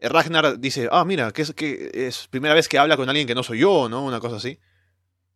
Ragnar 0.00 0.58
dice, 0.58 0.88
ah, 0.90 1.04
mira, 1.04 1.30
que 1.30 1.42
es, 1.42 1.54
que 1.54 1.88
es 1.94 2.26
primera 2.26 2.54
vez 2.54 2.66
que 2.66 2.80
habla 2.80 2.96
con 2.96 3.08
alguien 3.08 3.28
que 3.28 3.36
no 3.36 3.44
soy 3.44 3.60
yo, 3.60 3.88
¿no? 3.88 4.04
Una 4.04 4.18
cosa 4.18 4.38
así. 4.38 4.58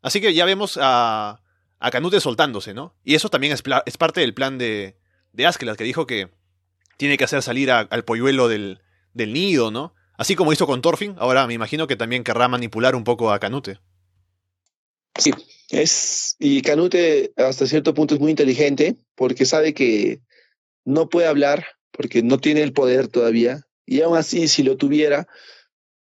Así 0.02 0.20
que 0.20 0.35
ya 0.35 0.44
vemos 0.44 0.80
a, 0.83 1.42
a 1.78 1.90
Canute 1.92 2.18
soltándose, 2.18 2.74
¿no? 2.74 2.96
Y 3.04 3.14
eso 3.14 3.28
también 3.28 3.52
es, 3.52 3.62
es 3.87 3.96
parte 3.98 4.20
del 4.20 4.35
plan 4.35 4.59
de, 4.59 4.98
de 5.33 5.46
Askeladd, 5.46 5.76
que 5.76 5.85
dijo 5.85 6.09
que 6.09 6.33
tiene 6.96 7.16
que 7.16 7.24
hacer 7.24 7.42
salir 7.42 7.70
al 7.70 8.04
polluelo 8.04 8.48
del, 8.48 8.80
del 9.12 9.33
nido, 9.33 9.70
¿no? 9.70 9.94
Así 10.16 10.37
como 10.37 10.52
hizo 10.52 10.66
con 10.66 10.80
Thorfinn, 10.80 11.16
ahora 11.18 11.46
me 11.46 11.54
imagino 11.54 11.87
que 11.87 11.96
también 11.96 12.24
querrá 12.24 12.48
manipular 12.48 12.94
un 12.94 13.04
poco 13.04 13.33
a 13.33 13.40
Canute. 13.40 13.78
Sí, 15.18 15.33
es, 15.70 16.37
y 16.38 16.62
Canute 16.62 17.33
hasta 17.37 17.66
cierto 17.66 17.94
punto 17.94 18.14
es 18.14 18.20
muy 18.20 18.30
inteligente 18.30 18.96
porque 19.14 19.46
sabe 19.46 19.74
que 19.74 20.20
no 20.85 21.09
puede 21.09 21.26
hablar 21.26 21.64
porque 21.90 22.22
no 22.22 22.38
tiene 22.38 22.62
el 22.62 22.72
poder 22.72 23.09
todavía 23.09 23.62
y 23.87 24.00
aún 24.02 24.16
así 24.16 24.48
si 24.48 24.62
lo 24.62 24.76
tuviera 24.76 25.26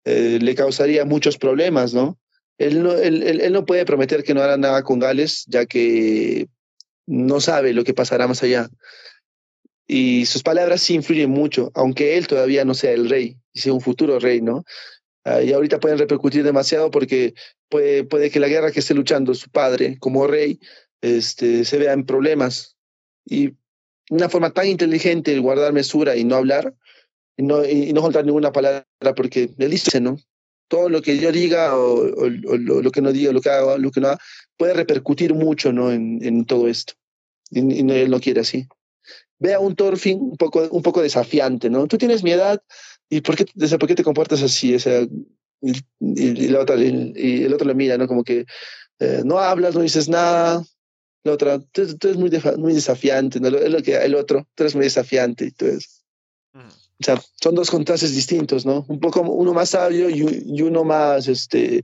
eh, 0.05 0.39
le 0.41 0.55
causaría 0.55 1.05
muchos 1.05 1.37
problemas, 1.37 1.93
¿no? 1.93 2.19
Él 2.57 2.83
no, 2.83 2.93
él, 2.93 3.23
él, 3.23 3.53
no 3.53 3.65
puede 3.65 3.85
prometer 3.85 4.23
que 4.23 4.33
no 4.33 4.41
hará 4.41 4.57
nada 4.57 4.83
con 4.83 4.99
Gales 4.99 5.45
ya 5.47 5.65
que 5.65 6.47
no 7.07 7.41
sabe 7.41 7.73
lo 7.73 7.83
que 7.83 7.93
pasará 7.93 8.27
más 8.27 8.43
allá. 8.43 8.69
Y 9.91 10.27
sus 10.27 10.43
palabras 10.43 10.81
sí 10.81 10.93
influyen 10.93 11.31
mucho, 11.31 11.71
aunque 11.73 12.15
él 12.15 12.27
todavía 12.27 12.63
no 12.63 12.75
sea 12.75 12.91
el 12.91 13.09
rey, 13.09 13.37
y 13.53 13.59
sea 13.59 13.73
un 13.73 13.81
futuro 13.81 14.19
rey, 14.19 14.39
¿no? 14.39 14.63
Ah, 15.25 15.41
y 15.41 15.51
ahorita 15.51 15.79
pueden 15.79 15.97
repercutir 15.97 16.43
demasiado 16.43 16.91
porque 16.91 17.33
puede, 17.69 18.03
puede 18.03 18.29
que 18.29 18.39
la 18.39 18.47
guerra 18.47 18.71
que 18.71 18.81
esté 18.81 18.93
luchando 18.93 19.33
su 19.33 19.49
padre 19.49 19.97
como 19.99 20.27
rey 20.27 20.59
este, 21.01 21.65
se 21.65 21.79
vea 21.79 21.93
en 21.93 22.05
problemas. 22.05 22.77
Y 23.25 23.55
una 24.11 24.29
forma 24.29 24.51
tan 24.51 24.67
inteligente 24.67 25.31
de 25.31 25.39
guardar 25.39 25.73
mesura 25.73 26.15
y 26.15 26.23
no 26.23 26.35
hablar 26.35 26.75
y 27.35 27.41
no, 27.41 27.65
y 27.65 27.91
no 27.91 28.07
ninguna 28.09 28.51
palabra 28.51 28.85
porque 29.15 29.49
él 29.57 29.71
dice, 29.71 29.99
¿no? 29.99 30.17
Todo 30.67 30.89
lo 30.89 31.01
que 31.01 31.17
yo 31.17 31.31
diga 31.31 31.75
o, 31.75 32.29
lo, 32.29 32.91
que 32.91 33.01
no 33.01 33.11
diga, 33.11 33.31
lo 33.31 33.41
que 33.41 33.49
haga, 33.49 33.79
lo 33.79 33.89
que 33.89 34.01
no 34.01 34.09
haga, 34.09 34.19
puede 34.55 34.75
repercutir 34.75 35.33
mucho 35.33 35.73
¿no? 35.73 35.91
en, 35.91 36.45
todo 36.45 36.67
esto. 36.67 36.93
Y, 37.49 37.79
él 37.91 38.11
no 38.11 38.19
quiere 38.19 38.41
así. 38.41 38.67
Ve 39.39 39.53
a 39.53 39.59
un 39.59 39.75
Thorfinn 39.75 40.19
un 40.19 40.37
poco, 40.37 40.67
un 40.69 40.81
poco 40.81 41.01
desafiante, 41.01 41.69
¿no? 41.69 41.87
Tú 41.87 41.97
tienes 41.97 42.23
mi 42.23 42.31
edad, 42.31 42.61
¿y 43.09 43.21
por 43.21 43.35
qué, 43.35 43.45
desde 43.55 43.77
por 43.79 43.87
qué 43.87 43.95
te 43.95 44.03
comportas 44.03 44.41
así? 44.41 44.75
O 44.75 44.79
sea, 44.79 45.01
y, 45.61 45.73
y, 45.99 46.47
la 46.49 46.61
otra, 46.61 46.75
y, 46.77 47.43
el 47.43 47.53
otro 47.53 47.67
le 47.67 47.73
mira, 47.73 47.97
¿no? 47.97 48.07
Como 48.07 48.23
que 48.23 48.45
eh, 48.99 49.21
no 49.25 49.39
hablas, 49.39 49.75
no 49.75 49.81
dices 49.81 50.09
nada. 50.09 50.63
La 51.23 51.33
otra, 51.33 51.59
tú, 51.59 51.81
eres 51.81 52.17
muy, 52.17 52.31
muy 52.57 52.73
desafiante, 52.73 53.39
¿no? 53.39 53.49
Es 53.49 53.71
lo 53.71 53.81
que 53.81 53.95
el 53.95 54.15
otro, 54.15 54.47
tú 54.55 54.63
eres 54.63 54.75
muy 54.75 54.85
desafiante. 54.85 55.45
Entonces, 55.45 56.03
O 56.53 57.03
sea, 57.03 57.21
son 57.41 57.55
dos 57.55 57.71
contrastes 57.71 58.13
distintos, 58.13 58.65
¿no? 58.65 58.85
Un 58.87 58.99
poco 58.99 59.21
uno 59.21 59.53
más 59.53 59.69
sabio 59.69 60.09
y, 60.09 60.43
y 60.45 60.61
uno 60.61 60.83
más 60.83 61.27
este, 61.27 61.83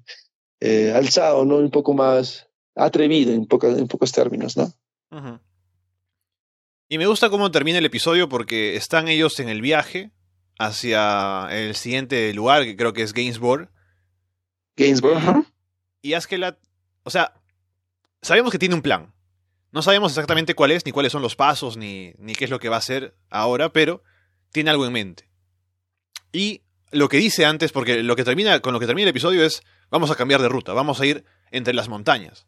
eh, 0.59 0.91
alzado, 0.93 1.45
¿no? 1.45 1.57
Un 1.57 1.71
poco 1.71 1.93
más 1.93 2.47
atrevido 2.75 3.33
en, 3.33 3.45
poco, 3.45 3.67
en 3.67 3.87
pocos 3.87 4.11
términos, 4.11 4.57
¿no? 4.57 4.71
Y 6.87 6.97
me 6.97 7.07
gusta 7.07 7.29
cómo 7.29 7.49
termina 7.49 7.79
el 7.79 7.85
episodio 7.85 8.29
porque 8.29 8.75
están 8.75 9.07
ellos 9.07 9.39
en 9.39 9.49
el 9.49 9.61
viaje 9.61 10.11
hacia 10.59 11.47
el 11.51 11.75
siguiente 11.75 12.33
lugar, 12.33 12.63
que 12.63 12.77
creo 12.77 12.93
que 12.93 13.01
es 13.01 13.13
Gainsborough. 13.13 13.69
Gainsborough, 14.77 15.45
Y 16.01 16.13
Askeladd, 16.13 16.57
o 17.03 17.09
sea, 17.09 17.33
sabemos 18.21 18.51
que 18.51 18.59
tiene 18.59 18.75
un 18.75 18.81
plan. 18.81 19.13
No 19.71 19.81
sabemos 19.81 20.11
exactamente 20.11 20.53
cuál 20.53 20.71
es, 20.71 20.85
ni 20.85 20.91
cuáles 20.91 21.11
son 21.11 21.21
los 21.21 21.35
pasos, 21.35 21.75
ni, 21.75 22.13
ni 22.17 22.35
qué 22.35 22.45
es 22.45 22.51
lo 22.51 22.59
que 22.59 22.69
va 22.69 22.75
a 22.75 22.79
hacer 22.79 23.17
ahora, 23.29 23.73
pero 23.73 24.03
tiene 24.51 24.69
algo 24.69 24.85
en 24.85 24.93
mente. 24.93 25.29
Y 26.31 26.61
lo 26.91 27.09
que 27.09 27.17
dice 27.17 27.45
antes, 27.45 27.71
porque 27.71 28.03
lo 28.03 28.15
que 28.15 28.23
termina, 28.23 28.59
con 28.59 28.73
lo 28.73 28.79
que 28.79 28.85
termina 28.85 29.05
el 29.05 29.09
episodio 29.09 29.43
es, 29.43 29.63
vamos 29.89 30.11
a 30.11 30.15
cambiar 30.15 30.41
de 30.41 30.49
ruta, 30.49 30.73
vamos 30.73 31.01
a 31.01 31.05
ir 31.05 31.25
entre 31.51 31.73
las 31.73 31.89
montañas. 31.89 32.47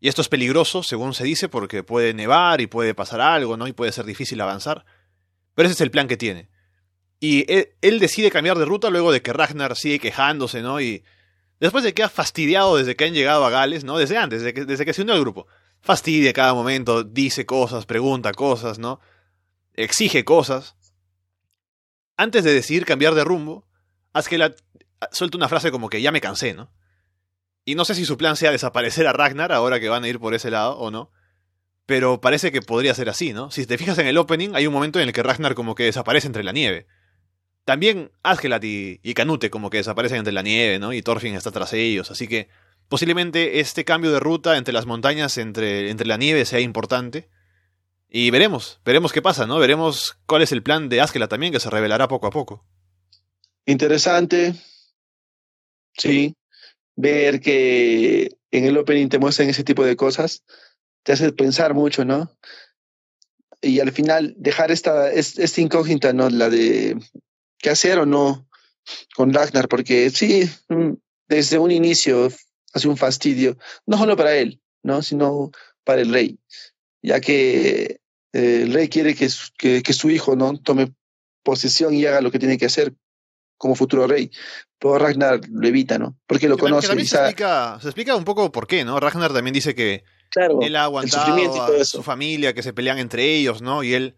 Y 0.00 0.08
esto 0.08 0.22
es 0.22 0.28
peligroso, 0.28 0.82
según 0.82 1.14
se 1.14 1.24
dice, 1.24 1.48
porque 1.48 1.82
puede 1.82 2.14
nevar 2.14 2.60
y 2.60 2.66
puede 2.66 2.94
pasar 2.94 3.20
algo, 3.20 3.56
¿no? 3.56 3.66
Y 3.66 3.72
puede 3.72 3.92
ser 3.92 4.04
difícil 4.04 4.40
avanzar. 4.40 4.84
Pero 5.54 5.66
ese 5.66 5.74
es 5.74 5.80
el 5.80 5.90
plan 5.90 6.06
que 6.06 6.16
tiene. 6.16 6.48
Y 7.20 7.46
él, 7.52 7.98
decide 7.98 8.30
cambiar 8.30 8.58
de 8.58 8.64
ruta 8.64 8.90
luego 8.90 9.10
de 9.10 9.22
que 9.22 9.32
Ragnar 9.32 9.76
sigue 9.76 9.98
quejándose, 9.98 10.62
¿no? 10.62 10.80
Y 10.80 11.02
después 11.58 11.82
de 11.82 11.94
que 11.94 12.04
ha 12.04 12.08
fastidiado 12.08 12.76
desde 12.76 12.94
que 12.94 13.04
han 13.04 13.12
llegado 13.12 13.44
a 13.44 13.50
Gales, 13.50 13.82
¿no? 13.82 13.98
Desde 13.98 14.16
antes, 14.16 14.42
desde 14.42 14.54
que, 14.54 14.84
que 14.84 14.94
se 14.94 15.02
unió 15.02 15.14
al 15.14 15.20
grupo. 15.20 15.48
Fastidia 15.80 16.32
cada 16.32 16.54
momento, 16.54 17.02
dice 17.02 17.44
cosas, 17.44 17.86
pregunta 17.86 18.32
cosas, 18.32 18.78
¿no? 18.78 19.00
Exige 19.74 20.24
cosas. 20.24 20.76
Antes 22.16 22.44
de 22.44 22.52
decidir 22.52 22.84
cambiar 22.84 23.14
de 23.14 23.24
rumbo, 23.24 23.66
Askeladd 24.12 24.54
suelta 25.10 25.36
una 25.36 25.48
frase 25.48 25.72
como 25.72 25.88
que 25.88 26.02
ya 26.02 26.12
me 26.12 26.20
cansé, 26.20 26.54
¿no? 26.54 26.70
Y 27.68 27.74
no 27.74 27.84
sé 27.84 27.94
si 27.94 28.06
su 28.06 28.16
plan 28.16 28.34
sea 28.34 28.50
desaparecer 28.50 29.06
a 29.06 29.12
Ragnar 29.12 29.52
ahora 29.52 29.78
que 29.78 29.90
van 29.90 30.02
a 30.02 30.08
ir 30.08 30.18
por 30.18 30.32
ese 30.32 30.50
lado 30.50 30.78
o 30.78 30.90
no. 30.90 31.12
Pero 31.84 32.18
parece 32.18 32.50
que 32.50 32.62
podría 32.62 32.94
ser 32.94 33.10
así, 33.10 33.34
¿no? 33.34 33.50
Si 33.50 33.66
te 33.66 33.76
fijas 33.76 33.98
en 33.98 34.06
el 34.06 34.16
opening, 34.16 34.54
hay 34.54 34.66
un 34.66 34.72
momento 34.72 34.98
en 34.98 35.06
el 35.06 35.12
que 35.12 35.22
Ragnar 35.22 35.54
como 35.54 35.74
que 35.74 35.82
desaparece 35.84 36.28
entre 36.28 36.44
la 36.44 36.52
nieve. 36.52 36.86
También 37.66 38.10
Asgelat 38.22 38.64
y, 38.64 39.12
Canute 39.12 39.50
como 39.50 39.68
que 39.68 39.76
desaparecen 39.76 40.16
entre 40.16 40.32
la 40.32 40.40
nieve, 40.40 40.78
¿no? 40.78 40.94
Y 40.94 41.02
Thorfinn 41.02 41.34
está 41.34 41.50
tras 41.50 41.74
ellos, 41.74 42.10
así 42.10 42.26
que 42.26 42.48
posiblemente 42.88 43.60
este 43.60 43.84
cambio 43.84 44.12
de 44.12 44.20
ruta 44.20 44.56
entre 44.56 44.72
las 44.72 44.86
montañas, 44.86 45.36
entre, 45.36 45.90
entre 45.90 46.06
la 46.06 46.16
nieve, 46.16 46.46
sea 46.46 46.60
importante. 46.60 47.28
Y 48.08 48.30
veremos, 48.30 48.80
veremos 48.82 49.12
qué 49.12 49.20
pasa, 49.20 49.46
¿no? 49.46 49.58
Veremos 49.58 50.16
cuál 50.24 50.40
es 50.40 50.52
el 50.52 50.62
plan 50.62 50.88
de 50.88 51.02
Asgelat 51.02 51.28
también, 51.28 51.52
que 51.52 51.60
se 51.60 51.68
revelará 51.68 52.08
poco 52.08 52.28
a 52.28 52.30
poco. 52.30 52.64
Interesante, 53.66 54.54
sí. 55.92 56.34
Ver 57.00 57.40
que 57.40 58.36
en 58.50 58.64
el 58.64 58.76
opening 58.76 59.08
te 59.08 59.20
muestran 59.20 59.48
ese 59.48 59.62
tipo 59.62 59.84
de 59.84 59.94
cosas 59.94 60.42
te 61.04 61.12
hace 61.12 61.32
pensar 61.32 61.72
mucho, 61.72 62.04
¿no? 62.04 62.36
Y 63.62 63.80
al 63.80 63.92
final 63.92 64.34
dejar 64.36 64.70
esta, 64.70 65.10
esta 65.10 65.60
incógnita, 65.60 66.12
¿no? 66.12 66.28
La 66.28 66.50
de 66.50 66.98
qué 67.58 67.70
hacer 67.70 67.98
o 67.98 68.04
no 68.04 68.46
con 69.14 69.32
Ragnar, 69.32 69.68
porque 69.68 70.10
sí, 70.10 70.50
mm, 70.68 70.92
desde 71.28 71.58
un 71.58 71.70
inicio 71.70 72.30
hace 72.74 72.88
un 72.88 72.96
fastidio, 72.96 73.56
no 73.86 73.96
solo 73.96 74.16
para 74.16 74.36
él, 74.36 74.60
¿no? 74.82 75.02
sino 75.02 75.50
para 75.84 76.02
el 76.02 76.12
rey, 76.12 76.38
ya 77.02 77.20
que 77.20 78.00
eh, 78.32 78.62
el 78.62 78.72
rey 78.72 78.88
quiere 78.88 79.14
que, 79.14 79.28
que, 79.56 79.82
que, 79.82 79.92
su 79.92 80.10
hijo 80.10 80.36
¿no? 80.36 80.58
tome 80.58 80.92
posesión 81.42 81.94
y 81.94 82.04
haga 82.04 82.20
lo 82.20 82.30
que 82.30 82.38
tiene 82.38 82.58
que 82.58 82.66
hacer 82.66 82.94
como 83.58 83.74
futuro 83.74 84.06
rey. 84.06 84.30
Pero 84.78 84.98
Ragnar 84.98 85.40
lo 85.50 85.66
evita, 85.66 85.98
¿no? 85.98 86.16
Porque 86.26 86.48
lo 86.48 86.56
conoce. 86.56 86.86
se, 86.86 87.16
explica, 87.16 87.78
se 87.82 87.88
explica 87.88 88.16
un 88.16 88.24
poco 88.24 88.50
por 88.50 88.66
qué, 88.66 88.84
¿no? 88.84 88.98
Ragnar 88.98 89.32
también 89.32 89.52
dice 89.52 89.74
que 89.74 90.04
claro, 90.30 90.60
él 90.62 90.76
ha 90.76 90.84
aguantado 90.84 91.80
a 91.80 91.84
su 91.84 92.02
familia, 92.02 92.54
que 92.54 92.62
se 92.62 92.72
pelean 92.72 92.98
entre 92.98 93.34
ellos, 93.34 93.60
¿no? 93.60 93.82
Y 93.82 93.94
él 93.94 94.14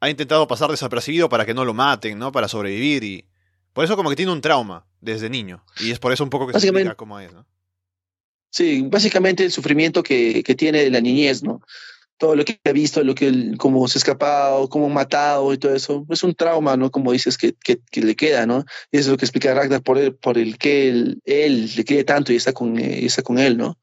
ha 0.00 0.08
intentado 0.08 0.48
pasar 0.48 0.70
desapercibido 0.70 1.28
para 1.28 1.44
que 1.44 1.54
no 1.54 1.64
lo 1.64 1.74
maten, 1.74 2.18
¿no? 2.18 2.32
Para 2.32 2.48
sobrevivir 2.48 3.04
y 3.04 3.26
Por 3.72 3.84
eso 3.84 3.96
como 3.96 4.10
que 4.10 4.16
tiene 4.16 4.32
un 4.32 4.40
trauma 4.40 4.86
desde 5.00 5.28
niño. 5.28 5.62
Y 5.78 5.90
es 5.90 5.98
por 5.98 6.12
eso 6.12 6.24
un 6.24 6.30
poco 6.30 6.46
que 6.46 6.58
se 6.58 6.66
explica 6.66 6.94
cómo 6.94 7.20
es, 7.20 7.32
¿no? 7.32 7.46
Sí, 8.50 8.82
básicamente 8.82 9.44
el 9.44 9.52
sufrimiento 9.52 10.02
que, 10.02 10.42
que 10.42 10.54
tiene 10.54 10.82
de 10.82 10.90
la 10.90 11.02
niñez, 11.02 11.42
¿no? 11.42 11.60
Todo 12.18 12.34
lo 12.36 12.44
que 12.44 12.60
ha 12.64 12.72
visto, 12.72 13.02
lo 13.02 13.14
que 13.14 13.54
cómo 13.56 13.86
se 13.88 13.98
ha 13.98 14.00
escapado, 14.00 14.68
cómo 14.68 14.86
ha 14.86 14.88
matado 14.88 15.52
y 15.52 15.58
todo 15.58 15.74
eso, 15.74 16.04
es 16.10 16.22
un 16.22 16.34
trauma, 16.34 16.76
¿no? 16.76 16.90
Como 16.90 17.12
dices, 17.12 17.38
que, 17.38 17.54
que, 17.54 17.80
le 18.00 18.16
queda, 18.16 18.44
¿no? 18.44 18.64
Y 18.90 18.98
eso 18.98 19.08
es 19.08 19.12
lo 19.12 19.16
que 19.16 19.24
explica 19.24 19.54
Ragnar 19.54 19.82
por 19.82 19.98
el, 19.98 20.14
por 20.14 20.36
el 20.36 20.58
que 20.58 20.88
él, 20.88 21.22
él 21.24 21.70
le 21.76 21.84
quiere 21.84 22.04
tanto 22.04 22.32
y 22.32 22.36
está 22.36 22.52
con, 22.52 22.78
eh, 22.78 23.06
está 23.06 23.22
con 23.22 23.38
él, 23.38 23.56
¿no? 23.56 23.78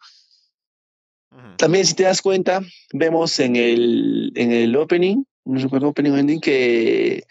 También, 1.58 1.86
si 1.86 1.94
te 1.94 2.04
das 2.04 2.22
cuenta, 2.22 2.62
vemos 2.94 3.40
en 3.40 3.56
el, 3.56 4.34
en 4.36 4.52
el 4.52 4.76
opening, 4.76 5.24
no 5.46 5.60
recuerdo 5.60 5.88
opening 5.88 6.12
o 6.12 6.18
ending, 6.18 6.42
que 6.42 7.24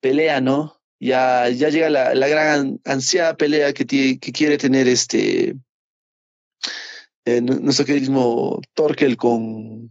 pelea, 0.00 0.40
¿no? 0.40 0.80
Ya, 0.98 1.50
ya 1.50 1.68
llega 1.68 1.90
la, 1.90 2.14
la 2.14 2.28
gran 2.28 2.80
ansiada 2.84 3.36
pelea 3.36 3.74
que, 3.74 3.84
tiene, 3.84 4.18
que 4.18 4.32
quiere 4.32 4.56
tener 4.56 4.88
este 4.88 5.54
eh, 7.26 7.40
nuestro 7.42 7.84
queridísimo 7.84 8.60
Torkel 8.72 9.16
con, 9.16 9.90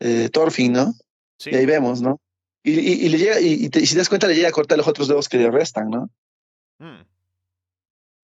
eh, 0.00 0.28
Thorfinn, 0.32 0.72
¿no? 0.72 0.94
Sí. 1.38 1.50
Y 1.50 1.56
ahí 1.56 1.66
vemos, 1.66 2.00
¿no? 2.00 2.20
Y, 2.62 2.72
y, 2.72 3.08
le 3.08 3.18
llega, 3.18 3.40
y, 3.40 3.64
si 3.64 3.68
te 3.68 3.96
das 3.96 4.08
cuenta, 4.08 4.26
le 4.26 4.34
llega 4.34 4.48
a 4.48 4.52
cortar 4.52 4.78
los 4.78 4.88
otros 4.88 5.08
dedos 5.08 5.28
que 5.28 5.36
le 5.36 5.50
restan, 5.50 5.90
¿no? 5.90 6.10
Mm. 6.78 7.02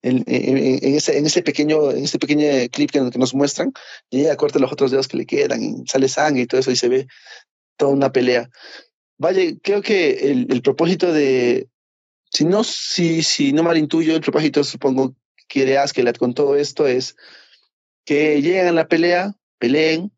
En, 0.03 0.25
en, 0.27 0.95
ese, 0.95 1.18
en 1.18 1.27
ese 1.27 1.43
pequeño, 1.43 1.91
en 1.91 2.05
este 2.05 2.18
pequeño 2.18 2.47
clip 2.73 2.91
que, 2.91 3.01
nos 3.01 3.35
muestran, 3.35 3.73
le 4.11 4.21
llega 4.21 4.33
a 4.33 4.37
cortar 4.37 4.62
los 4.62 4.73
otros 4.73 4.91
dedos 4.91 5.09
que 5.09 5.18
le 5.18 5.27
quedan, 5.27 5.62
y 5.62 5.87
sale 5.87 6.09
sangre 6.09 6.43
y 6.43 6.47
todo 6.47 6.61
eso, 6.61 6.71
y 6.71 6.77
se 6.77 6.89
ve 6.89 7.07
toda 7.77 7.93
una 7.93 8.11
pelea. 8.11 8.49
Vaya, 9.18 9.43
creo 9.62 9.83
que 9.83 10.31
el, 10.31 10.47
el 10.51 10.62
propósito 10.62 11.12
de, 11.12 11.68
si 12.31 12.45
no, 12.45 12.64
si, 12.64 13.23
si 13.23 13.53
no 13.53 13.62
mal 13.62 13.77
intuyo, 13.77 14.14
el 14.14 14.23
propósito, 14.23 14.64
supongo, 14.64 15.14
que 15.49 15.66
de 15.66 15.79
Askelat 15.79 16.16
con 16.16 16.33
todo 16.33 16.57
esto 16.57 16.87
es 16.87 17.16
que 18.05 18.41
lleguen 18.41 18.68
a 18.68 18.73
la 18.73 18.89
pelea, 18.89 19.35
peleen, 19.59 20.12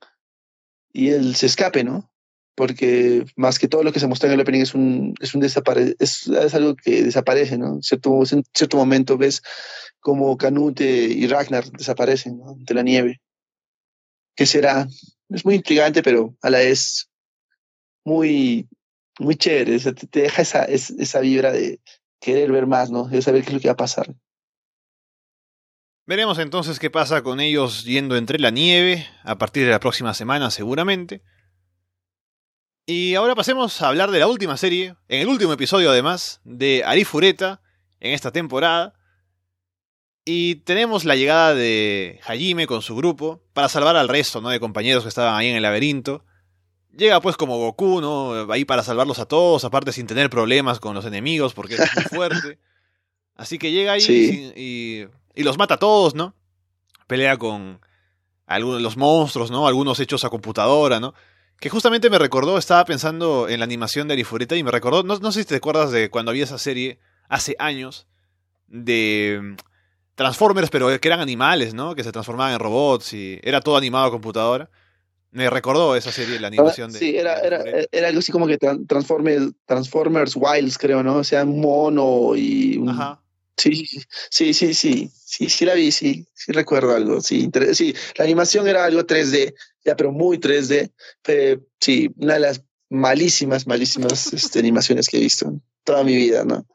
y 0.92 1.08
él 1.10 1.34
se 1.34 1.46
escape, 1.46 1.84
¿no? 1.84 2.10
Porque 2.54 3.24
más 3.36 3.58
que 3.58 3.68
todo 3.68 3.82
lo 3.82 3.92
que 3.92 4.00
se 4.00 4.06
muestra 4.06 4.28
en 4.28 4.34
el 4.34 4.40
opening 4.40 4.60
es 4.60 4.74
un, 4.74 5.14
es 5.20 5.34
un 5.34 5.40
desapare 5.40 5.96
es, 5.98 6.28
algo 6.54 6.76
que 6.76 7.02
desaparece, 7.02 7.56
¿no? 7.56 7.74
En 7.74 7.82
cierto, 7.82 8.22
en 8.30 8.44
cierto 8.54 8.76
momento 8.76 9.16
ves 9.16 9.42
como 10.00 10.36
Canute 10.36 10.84
y 10.84 11.26
Ragnar 11.26 11.70
desaparecen 11.70 12.40
de 12.58 12.74
la 12.74 12.82
nieve. 12.82 13.20
¿Qué 14.36 14.46
será? 14.46 14.86
Es 15.28 15.44
muy 15.44 15.56
intrigante, 15.56 16.02
pero 16.02 16.36
a 16.42 16.50
la 16.50 16.58
vez 16.58 17.08
muy, 18.04 18.68
muy 19.18 19.36
chévere. 19.36 19.78
te, 19.78 20.20
deja 20.20 20.42
esa, 20.42 20.64
esa 20.64 21.20
vibra 21.20 21.52
de 21.52 21.80
querer 22.20 22.52
ver 22.52 22.66
más, 22.66 22.90
¿no? 22.90 23.08
De 23.08 23.22
saber 23.22 23.42
qué 23.42 23.48
es 23.48 23.54
lo 23.54 23.60
que 23.60 23.68
va 23.68 23.74
a 23.74 23.76
pasar. 23.76 24.14
Veremos 26.04 26.38
entonces 26.38 26.80
qué 26.80 26.90
pasa 26.90 27.22
con 27.22 27.38
ellos 27.38 27.84
yendo 27.84 28.16
entre 28.16 28.38
la 28.40 28.50
nieve 28.50 29.06
a 29.22 29.38
partir 29.38 29.64
de 29.64 29.70
la 29.70 29.78
próxima 29.78 30.14
semana 30.14 30.50
seguramente. 30.50 31.22
Y 32.86 33.14
ahora 33.14 33.36
pasemos 33.36 33.80
a 33.80 33.88
hablar 33.88 34.10
de 34.10 34.18
la 34.18 34.26
última 34.26 34.56
serie, 34.56 34.96
en 35.06 35.20
el 35.20 35.28
último 35.28 35.52
episodio 35.52 35.90
además, 35.90 36.40
de 36.44 36.82
Arifureta 36.84 37.62
en 38.00 38.12
esta 38.12 38.32
temporada. 38.32 38.94
Y 40.24 40.56
tenemos 40.56 41.04
la 41.04 41.14
llegada 41.14 41.54
de 41.54 42.20
Hajime 42.24 42.66
con 42.66 42.82
su 42.82 42.96
grupo 42.96 43.44
para 43.52 43.68
salvar 43.68 43.96
al 43.96 44.08
resto 44.08 44.40
¿no? 44.40 44.48
de 44.48 44.58
compañeros 44.58 45.04
que 45.04 45.08
estaban 45.08 45.36
ahí 45.36 45.48
en 45.48 45.56
el 45.56 45.62
laberinto. 45.62 46.24
Llega 46.96 47.20
pues 47.20 47.36
como 47.36 47.58
Goku, 47.58 48.00
¿no? 48.00 48.52
Ahí 48.52 48.64
para 48.64 48.82
salvarlos 48.82 49.18
a 49.20 49.26
todos, 49.26 49.64
aparte 49.64 49.92
sin 49.92 50.06
tener 50.06 50.28
problemas 50.28 50.78
con 50.80 50.94
los 50.94 51.06
enemigos 51.06 51.54
porque 51.54 51.76
es 51.76 51.94
muy 51.94 52.04
fuerte. 52.10 52.58
Así 53.34 53.58
que 53.58 53.70
llega 53.70 53.92
ahí 53.92 54.52
y 54.56 54.60
y 54.60 55.06
los 55.36 55.58
mata 55.58 55.74
a 55.74 55.78
todos, 55.78 56.14
¿no? 56.14 56.34
Pelea 57.06 57.36
con 57.36 57.80
algunos 58.46 58.78
de 58.78 58.82
los 58.82 58.96
monstruos, 58.96 59.50
¿no? 59.50 59.66
Algunos 59.66 59.98
hechos 60.00 60.24
a 60.24 60.30
computadora, 60.30 61.00
¿no? 61.00 61.14
Que 61.58 61.70
justamente 61.70 62.10
me 62.10 62.18
recordó, 62.18 62.58
estaba 62.58 62.84
pensando 62.84 63.48
en 63.48 63.60
la 63.60 63.64
animación 63.64 64.08
de 64.08 64.14
Arifureta 64.14 64.56
y 64.56 64.62
me 64.62 64.70
recordó, 64.70 65.02
no, 65.02 65.18
no 65.18 65.32
sé 65.32 65.40
si 65.40 65.46
te 65.46 65.56
acuerdas 65.56 65.92
de 65.92 66.10
cuando 66.10 66.30
había 66.30 66.44
esa 66.44 66.58
serie 66.58 66.98
hace 67.28 67.54
años 67.58 68.06
de 68.66 69.40
mm, 69.42 69.56
Transformers, 70.14 70.70
pero 70.70 70.88
que 71.00 71.08
eran 71.08 71.20
animales, 71.20 71.72
¿no? 71.74 71.94
Que 71.94 72.04
se 72.04 72.12
transformaban 72.12 72.54
en 72.54 72.58
robots 72.58 73.12
y 73.14 73.38
era 73.42 73.60
todo 73.60 73.76
animado 73.76 74.06
a 74.06 74.10
computadora. 74.10 74.70
Me 75.30 75.48
recordó 75.48 75.96
esa 75.96 76.12
serie, 76.12 76.38
la 76.38 76.48
animación 76.48 76.92
de. 76.92 76.98
Sí, 76.98 77.16
era, 77.16 77.38
era, 77.40 77.64
era 77.90 78.08
algo 78.08 78.18
así 78.18 78.30
como 78.30 78.46
que 78.46 78.58
Transformers, 78.58 79.52
Transformers 79.64 80.36
Wilds, 80.36 80.76
creo, 80.76 81.02
¿no? 81.02 81.16
O 81.16 81.24
sea, 81.24 81.44
un 81.44 81.60
mono 81.60 82.36
y 82.36 82.76
un, 82.76 82.90
Ajá. 82.90 83.22
Sí, 83.56 83.86
sí, 84.30 84.54
sí, 84.54 84.74
sí, 84.74 85.10
sí, 85.14 85.48
sí 85.48 85.64
la 85.64 85.74
vi, 85.74 85.92
sí, 85.92 86.26
sí 86.34 86.52
recuerdo 86.52 86.94
algo, 86.94 87.20
sí, 87.20 87.50
sí, 87.74 87.94
la 88.16 88.24
animación 88.24 88.66
era 88.66 88.84
algo 88.84 89.06
3D, 89.06 89.54
ya, 89.84 89.94
pero 89.94 90.10
muy 90.10 90.38
3D, 90.38 90.90
sí, 91.78 92.10
una 92.16 92.34
de 92.34 92.40
las 92.40 92.62
malísimas, 92.88 93.66
malísimas 93.66 94.32
este, 94.32 94.58
animaciones 94.58 95.08
que 95.08 95.18
he 95.18 95.20
visto 95.20 95.48
en 95.48 95.62
toda 95.84 96.04
mi 96.04 96.14
vida, 96.14 96.44
¿no? 96.44 96.66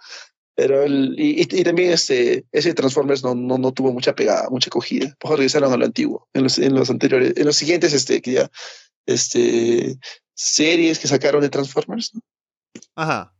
Pero 0.55 0.81
el, 0.81 1.13
y, 1.19 1.41
y, 1.41 1.63
también 1.63 1.91
este, 1.91 2.45
ese 2.51 2.73
Transformers 2.73 3.23
no, 3.23 3.35
no, 3.35 3.59
no, 3.59 3.71
tuvo 3.71 3.93
mucha 3.93 4.15
pegada, 4.15 4.49
mucha 4.49 4.69
acogida. 4.69 5.15
Por 5.19 5.33
regresaron 5.33 5.71
a 5.71 5.77
lo 5.77 5.85
antiguo, 5.85 6.27
en 6.33 6.43
los, 6.43 6.57
en 6.57 6.73
los 6.73 6.89
anteriores, 6.89 7.33
en 7.37 7.45
los 7.45 7.55
siguientes, 7.55 7.93
este, 7.93 8.23
que 8.23 8.31
ya, 8.31 8.51
este, 9.05 9.99
series 10.33 10.97
que 10.97 11.07
sacaron 11.07 11.41
de 11.41 11.49
Transformers, 11.49 12.15
¿no? 12.15 12.21
Ajá. 12.95 13.36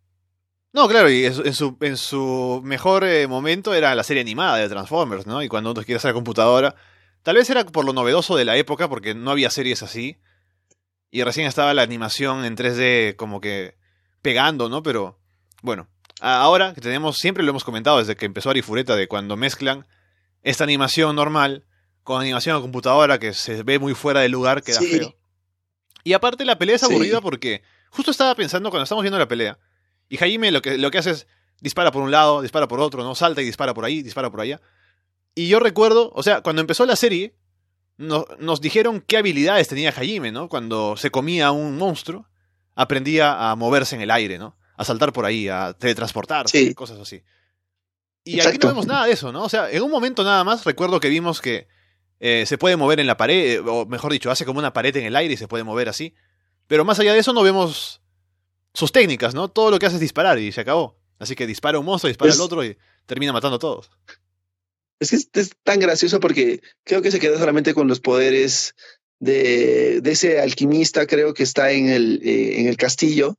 No, 0.74 0.88
claro, 0.88 1.10
y 1.10 1.26
en 1.26 1.54
su, 1.54 1.78
en 1.82 1.98
su 1.98 2.62
mejor 2.64 3.04
eh, 3.04 3.28
momento 3.28 3.74
era 3.74 3.96
la 3.96 4.04
serie 4.04 4.22
animada 4.22 4.58
de 4.58 4.70
Transformers, 4.70 5.26
¿no? 5.26 5.42
Y 5.42 5.48
cuando 5.48 5.72
uno 5.72 5.84
quiere 5.84 5.98
hacer 5.98 6.14
computadora, 6.14 6.76
tal 7.24 7.36
vez 7.36 7.50
era 7.50 7.66
por 7.66 7.86
lo 7.86 7.94
novedoso 7.94 8.36
de 8.36 8.46
la 8.46 8.58
época, 8.58 8.90
porque 8.90 9.16
no 9.16 9.32
había 9.32 9.50
series 9.50 9.82
así. 9.82 10.18
Y 11.10 11.24
recién 11.24 11.48
estaba 11.48 11.74
la 11.74 11.84
animación 11.84 12.44
en 12.44 12.58
3D 12.58 13.16
como 13.16 13.40
que 13.40 13.78
pegando, 14.22 14.68
¿no? 14.70 14.84
Pero 14.84 15.20
bueno, 15.62 15.88
ahora 16.20 16.74
que 16.74 16.82
tenemos, 16.82 17.18
siempre 17.18 17.44
lo 17.44 17.52
hemos 17.52 17.64
comentado 17.64 18.00
desde 18.00 18.18
que 18.18 18.26
empezó 18.26 18.50
Arifureta, 18.50 18.96
de 18.96 19.08
cuando 19.08 19.38
mezclan 19.38 19.88
esta 20.44 20.66
animación 20.66 21.16
normal 21.16 21.66
con 22.04 22.22
animación 22.22 22.56
a 22.58 22.62
computadora 22.62 23.20
que 23.20 23.34
se 23.34 23.64
ve 23.64 23.80
muy 23.80 23.94
fuera 23.94 24.20
de 24.20 24.30
lugar, 24.30 24.64
queda 24.64 24.80
feo. 24.80 25.16
Y 26.04 26.14
aparte 26.14 26.46
la 26.46 26.58
pelea 26.58 26.76
es 26.76 26.84
aburrida 26.84 27.20
porque 27.20 27.64
justo 27.90 28.12
estaba 28.12 28.36
pensando 28.36 28.70
cuando 28.70 28.84
estamos 28.84 29.02
viendo 29.02 29.18
la 29.18 29.28
pelea 29.28 29.58
y 30.10 30.18
Jaime 30.18 30.52
lo 30.52 30.62
que, 30.62 30.78
lo 30.78 30.92
que 30.92 30.98
hace 30.98 31.12
es 31.12 31.28
dispara 31.60 31.92
por 31.92 32.04
un 32.04 32.12
lado, 32.12 32.42
dispara 32.42 32.68
por 32.68 32.80
otro, 32.80 33.04
¿no? 33.04 33.16
Salta 33.16 33.42
y 33.42 33.46
dispara 33.46 33.74
por 33.74 33.86
ahí, 33.86 34.02
dispara 34.02 34.30
por 34.30 34.42
allá. 34.42 34.62
Y 35.36 35.48
yo 35.48 35.60
recuerdo, 35.60 36.12
o 36.16 36.24
sea, 36.24 36.42
cuando 36.42 36.62
empezó 36.62 36.86
la 36.86 36.96
serie, 36.96 37.36
nos 37.98 38.62
dijeron 38.62 39.04
qué 39.06 39.18
habilidades 39.18 39.68
tenía 39.68 39.92
Jaime, 39.92 40.32
¿no? 40.32 40.50
Cuando 40.50 40.98
se 40.98 41.10
comía 41.10 41.52
un 41.52 41.78
monstruo, 41.78 42.28
aprendía 42.76 43.52
a 43.52 43.56
moverse 43.56 43.96
en 43.96 44.02
el 44.02 44.12
aire, 44.12 44.38
¿no? 44.38 44.58
A 44.76 44.84
saltar 44.84 45.12
por 45.14 45.26
ahí, 45.26 45.48
a 45.48 45.74
teletransportarse, 45.74 46.76
cosas 46.76 47.00
así. 47.00 47.24
Y 48.24 48.40
aquí 48.42 48.58
no 48.62 48.68
vemos 48.68 48.86
nada 48.86 49.06
de 49.06 49.14
eso, 49.14 49.32
¿no? 49.32 49.44
O 49.44 49.50
sea, 49.50 49.70
en 49.72 49.82
un 49.82 49.90
momento 49.90 50.24
nada 50.24 50.44
más 50.44 50.66
recuerdo 50.66 51.00
que 51.00 51.10
vimos 51.10 51.42
que 51.42 51.68
eh, 52.20 52.46
se 52.46 52.58
puede 52.58 52.76
mover 52.76 53.00
en 53.00 53.08
la 53.08 53.18
pared, 53.18 53.62
o 53.66 53.86
mejor 53.86 54.12
dicho, 54.12 54.30
hace 54.30 54.46
como 54.46 54.60
una 54.60 54.74
pared 54.74 54.96
en 54.98 55.06
el 55.06 55.16
aire 55.16 55.34
y 55.34 55.38
se 55.38 55.48
puede 55.48 55.64
mover 55.64 55.90
así. 55.90 56.14
Pero 56.68 56.84
más 56.84 57.00
allá 57.00 57.14
de 57.14 57.20
eso 57.20 57.34
no 57.34 57.42
vemos 57.42 58.02
sus 58.78 58.92
técnicas, 58.92 59.34
¿no? 59.34 59.48
Todo 59.48 59.72
lo 59.72 59.80
que 59.80 59.88
hace 59.88 59.96
es 59.96 60.02
disparar 60.02 60.38
y 60.38 60.52
se 60.52 60.62
acabó. 60.62 60.96
Así 61.18 61.34
que 61.34 61.48
dispara 61.48 61.80
un 61.80 61.86
monstruo, 61.86 62.10
dispara 62.10 62.32
al 62.32 62.42
otro 62.42 62.64
y 62.64 62.78
termina 63.08 63.34
matando 63.34 63.56
a 63.56 63.60
todos. 63.60 63.90
Es 65.00 65.10
que 65.10 65.16
es, 65.16 65.50
tan 65.64 65.80
gracioso 65.80 66.20
porque 66.20 66.62
creo 66.84 67.02
que 67.02 67.10
se 67.10 67.20
queda 67.20 67.40
solamente 67.40 67.74
con 67.74 67.88
los 67.88 68.00
poderes 68.00 68.76
de, 69.20 70.00
de 70.02 70.12
ese 70.12 70.40
alquimista, 70.40 71.08
creo 71.08 71.34
que 71.34 71.42
está 71.42 71.72
en 71.72 71.90
el, 71.90 72.22
eh, 72.24 72.60
en 72.60 72.68
el 72.68 72.78
castillo. 72.78 73.36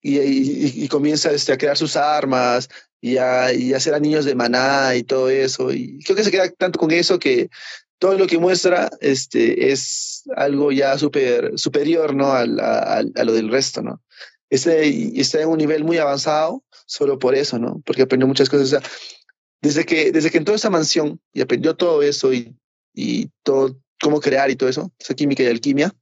y, 0.00 0.84
y, 0.84 0.86
comienza 0.86 1.32
este, 1.32 1.52
a 1.52 1.58
crear 1.58 1.76
sus 1.76 1.96
armas 1.96 2.68
y 3.00 3.16
a, 3.16 3.52
y 3.52 3.74
a 3.74 3.78
hacer 3.78 3.92
anillos 3.92 4.24
de 4.24 4.36
maná 4.36 4.94
y 4.94 5.02
todo 5.02 5.30
eso. 5.30 5.72
Y 5.72 5.98
creo 6.04 6.14
que 6.14 6.22
se 6.22 6.30
queda 6.30 6.48
tanto 6.50 6.78
con 6.78 6.92
eso 6.92 7.18
que 7.18 7.50
todo 7.98 8.16
lo 8.16 8.26
que 8.26 8.38
muestra 8.38 8.90
este, 9.00 9.72
es 9.72 10.22
algo 10.36 10.72
ya 10.72 10.96
super, 10.98 11.58
superior 11.58 12.14
¿no? 12.14 12.26
a, 12.26 12.42
a, 12.42 13.02
lo 13.02 13.32
del 13.32 13.50
resto, 13.50 13.82
¿no? 13.82 14.00
Este, 14.50 15.20
está 15.20 15.42
en 15.42 15.48
un 15.48 15.58
nivel 15.58 15.84
muy 15.84 15.98
avanzado 15.98 16.64
solo 16.86 17.18
por 17.18 17.34
eso, 17.34 17.58
¿no? 17.58 17.82
Porque 17.84 18.02
aprendió 18.02 18.26
muchas 18.26 18.48
cosas. 18.48 18.82
desde, 19.60 19.84
que, 19.84 20.10
desde 20.10 20.30
que 20.30 20.38
entró 20.38 20.54
a 20.54 20.56
esa 20.56 20.70
mansión 20.70 21.20
y 21.32 21.42
aprendió 21.42 21.76
todo 21.76 22.02
eso 22.02 22.32
y, 22.32 22.56
y 22.94 23.30
todo, 23.42 23.78
cómo 24.00 24.20
crear 24.20 24.50
y 24.50 24.56
todo 24.56 24.70
eso, 24.70 24.90
esa 24.98 25.14
química 25.14 25.42
y 25.42 25.46
alquimia, 25.46 25.92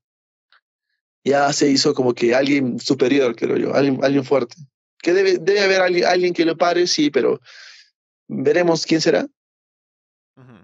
ya 1.25 1.53
se 1.53 1.69
hizo 1.69 1.93
como 1.93 2.15
que 2.15 2.35
alguien 2.35 2.79
superior, 2.79 3.35
creo 3.35 3.57
yo, 3.57 3.75
alguien, 3.75 3.99
alguien 4.05 4.25
fuerte. 4.25 4.55
Que 4.99 5.13
debe, 5.13 5.39
debe 5.39 5.61
haber 5.61 5.81
alguien, 5.81 6.05
alguien 6.05 6.33
que 6.33 6.45
lo 6.45 6.57
pare, 6.57 6.87
sí, 6.87 7.11
pero 7.11 7.41
veremos 8.29 8.87
quién 8.87 9.01
será 9.01 9.27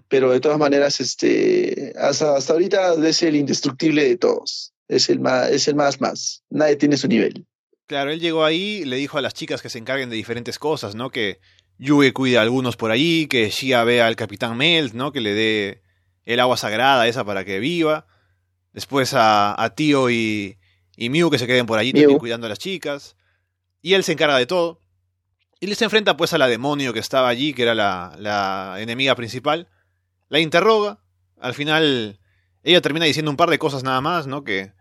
pero 0.07 0.31
de 0.31 0.39
todas 0.39 0.57
maneras, 0.57 0.99
este, 0.99 1.93
hasta, 1.97 2.35
hasta 2.35 2.53
ahorita 2.53 2.95
es 3.07 3.23
el 3.23 3.35
indestructible 3.35 4.03
de 4.03 4.17
todos. 4.17 4.73
Es 4.87 5.09
el 5.09 5.19
más, 5.19 5.49
es 5.49 5.67
el 5.67 5.75
más 5.75 6.01
más. 6.01 6.43
Nadie 6.49 6.75
tiene 6.75 6.97
su 6.97 7.07
nivel. 7.07 7.45
Claro, 7.87 8.11
él 8.11 8.19
llegó 8.19 8.45
ahí, 8.45 8.85
le 8.85 8.95
dijo 8.95 9.17
a 9.17 9.21
las 9.21 9.33
chicas 9.33 9.61
que 9.61 9.69
se 9.69 9.79
encarguen 9.79 10.09
de 10.09 10.15
diferentes 10.15 10.59
cosas, 10.59 10.95
¿no? 10.95 11.09
Que 11.09 11.39
Yue 11.77 12.13
cuida 12.13 12.39
a 12.39 12.43
algunos 12.43 12.77
por 12.77 12.91
ahí, 12.91 13.27
que 13.27 13.49
Shia 13.49 13.83
vea 13.83 14.07
al 14.07 14.15
Capitán 14.15 14.57
Melt, 14.57 14.93
¿no? 14.93 15.11
Que 15.11 15.21
le 15.21 15.33
dé 15.33 15.81
el 16.25 16.39
agua 16.39 16.57
sagrada 16.57 17.07
esa 17.07 17.25
para 17.25 17.43
que 17.45 17.59
viva. 17.59 18.07
Después 18.71 19.13
a, 19.13 19.61
a 19.61 19.75
Tío 19.75 20.09
y, 20.09 20.57
y 20.95 21.09
Mew 21.09 21.29
que 21.29 21.37
se 21.37 21.47
queden 21.47 21.65
por 21.65 21.79
allí 21.79 21.93
también 21.93 22.19
cuidando 22.19 22.47
a 22.47 22.49
las 22.49 22.59
chicas. 22.59 23.15
Y 23.81 23.93
él 23.93 24.03
se 24.03 24.13
encarga 24.13 24.37
de 24.37 24.45
todo. 24.45 24.81
Y 25.59 25.67
le 25.67 25.75
se 25.75 25.85
enfrenta 25.85 26.17
pues 26.17 26.33
a 26.33 26.37
la 26.37 26.47
demonio 26.47 26.93
que 26.93 26.99
estaba 26.99 27.29
allí, 27.29 27.53
que 27.53 27.63
era 27.63 27.75
la, 27.75 28.15
la 28.17 28.75
enemiga 28.79 29.15
principal. 29.15 29.69
La 30.29 30.39
interroga. 30.39 30.99
Al 31.39 31.53
final 31.53 32.19
ella 32.63 32.81
termina 32.81 33.05
diciendo 33.05 33.31
un 33.31 33.37
par 33.37 33.49
de 33.49 33.59
cosas 33.59 33.83
nada 33.83 34.01
más, 34.01 34.27
¿no? 34.27 34.43
Que 34.43 34.73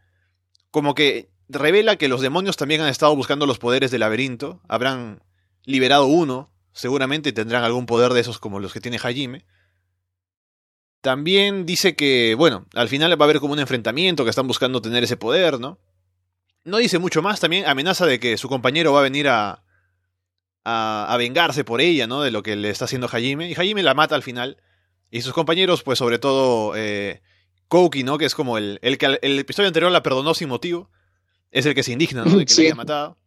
como 0.70 0.94
que 0.94 1.30
revela 1.48 1.96
que 1.96 2.08
los 2.08 2.20
demonios 2.20 2.56
también 2.56 2.80
han 2.80 2.88
estado 2.88 3.14
buscando 3.14 3.46
los 3.46 3.58
poderes 3.58 3.90
del 3.90 4.00
laberinto. 4.00 4.60
Habrán 4.68 5.22
liberado 5.64 6.06
uno, 6.06 6.50
seguramente 6.72 7.32
tendrán 7.32 7.64
algún 7.64 7.86
poder 7.86 8.12
de 8.12 8.20
esos 8.20 8.38
como 8.38 8.60
los 8.60 8.72
que 8.72 8.80
tiene 8.80 8.98
Hajime. 9.02 9.44
También 11.00 11.66
dice 11.66 11.96
que, 11.96 12.36
bueno, 12.36 12.66
al 12.74 12.88
final 12.88 13.20
va 13.20 13.24
a 13.24 13.28
haber 13.28 13.40
como 13.40 13.52
un 13.52 13.58
enfrentamiento, 13.58 14.22
que 14.22 14.30
están 14.30 14.46
buscando 14.46 14.80
tener 14.80 15.02
ese 15.02 15.16
poder, 15.16 15.58
¿no? 15.58 15.80
No 16.64 16.78
dice 16.78 17.00
mucho 17.00 17.22
más, 17.22 17.40
también 17.40 17.66
amenaza 17.66 18.06
de 18.06 18.20
que 18.20 18.38
su 18.38 18.48
compañero 18.48 18.92
va 18.92 19.00
a 19.00 19.02
venir 19.02 19.28
a, 19.28 19.64
a, 20.64 21.16
vengarse 21.18 21.64
por 21.64 21.80
ella, 21.80 22.06
¿no? 22.06 22.22
De 22.22 22.30
lo 22.30 22.44
que 22.44 22.54
le 22.54 22.70
está 22.70 22.84
haciendo 22.84 23.08
Hajime. 23.08 23.50
Y 23.50 23.54
Hajime 23.54 23.82
la 23.82 23.94
mata 23.94 24.14
al 24.14 24.22
final. 24.22 24.58
Y 25.14 25.20
sus 25.20 25.34
compañeros, 25.34 25.82
pues 25.82 25.98
sobre 25.98 26.18
todo 26.18 26.72
eh, 26.74 27.20
Kouki, 27.68 28.02
¿no? 28.02 28.16
Que 28.16 28.24
es 28.24 28.34
como 28.34 28.56
el, 28.56 28.78
el 28.80 28.96
que 28.96 29.18
el 29.20 29.38
episodio 29.38 29.66
anterior 29.66 29.92
la 29.92 30.02
perdonó 30.02 30.32
sin 30.32 30.48
motivo. 30.48 30.90
Es 31.50 31.66
el 31.66 31.74
que 31.74 31.82
se 31.82 31.92
indigna, 31.92 32.24
¿no? 32.24 32.38
De 32.38 32.46
que 32.46 32.54
le 32.56 32.62
haya 32.62 32.74
matado. 32.74 33.18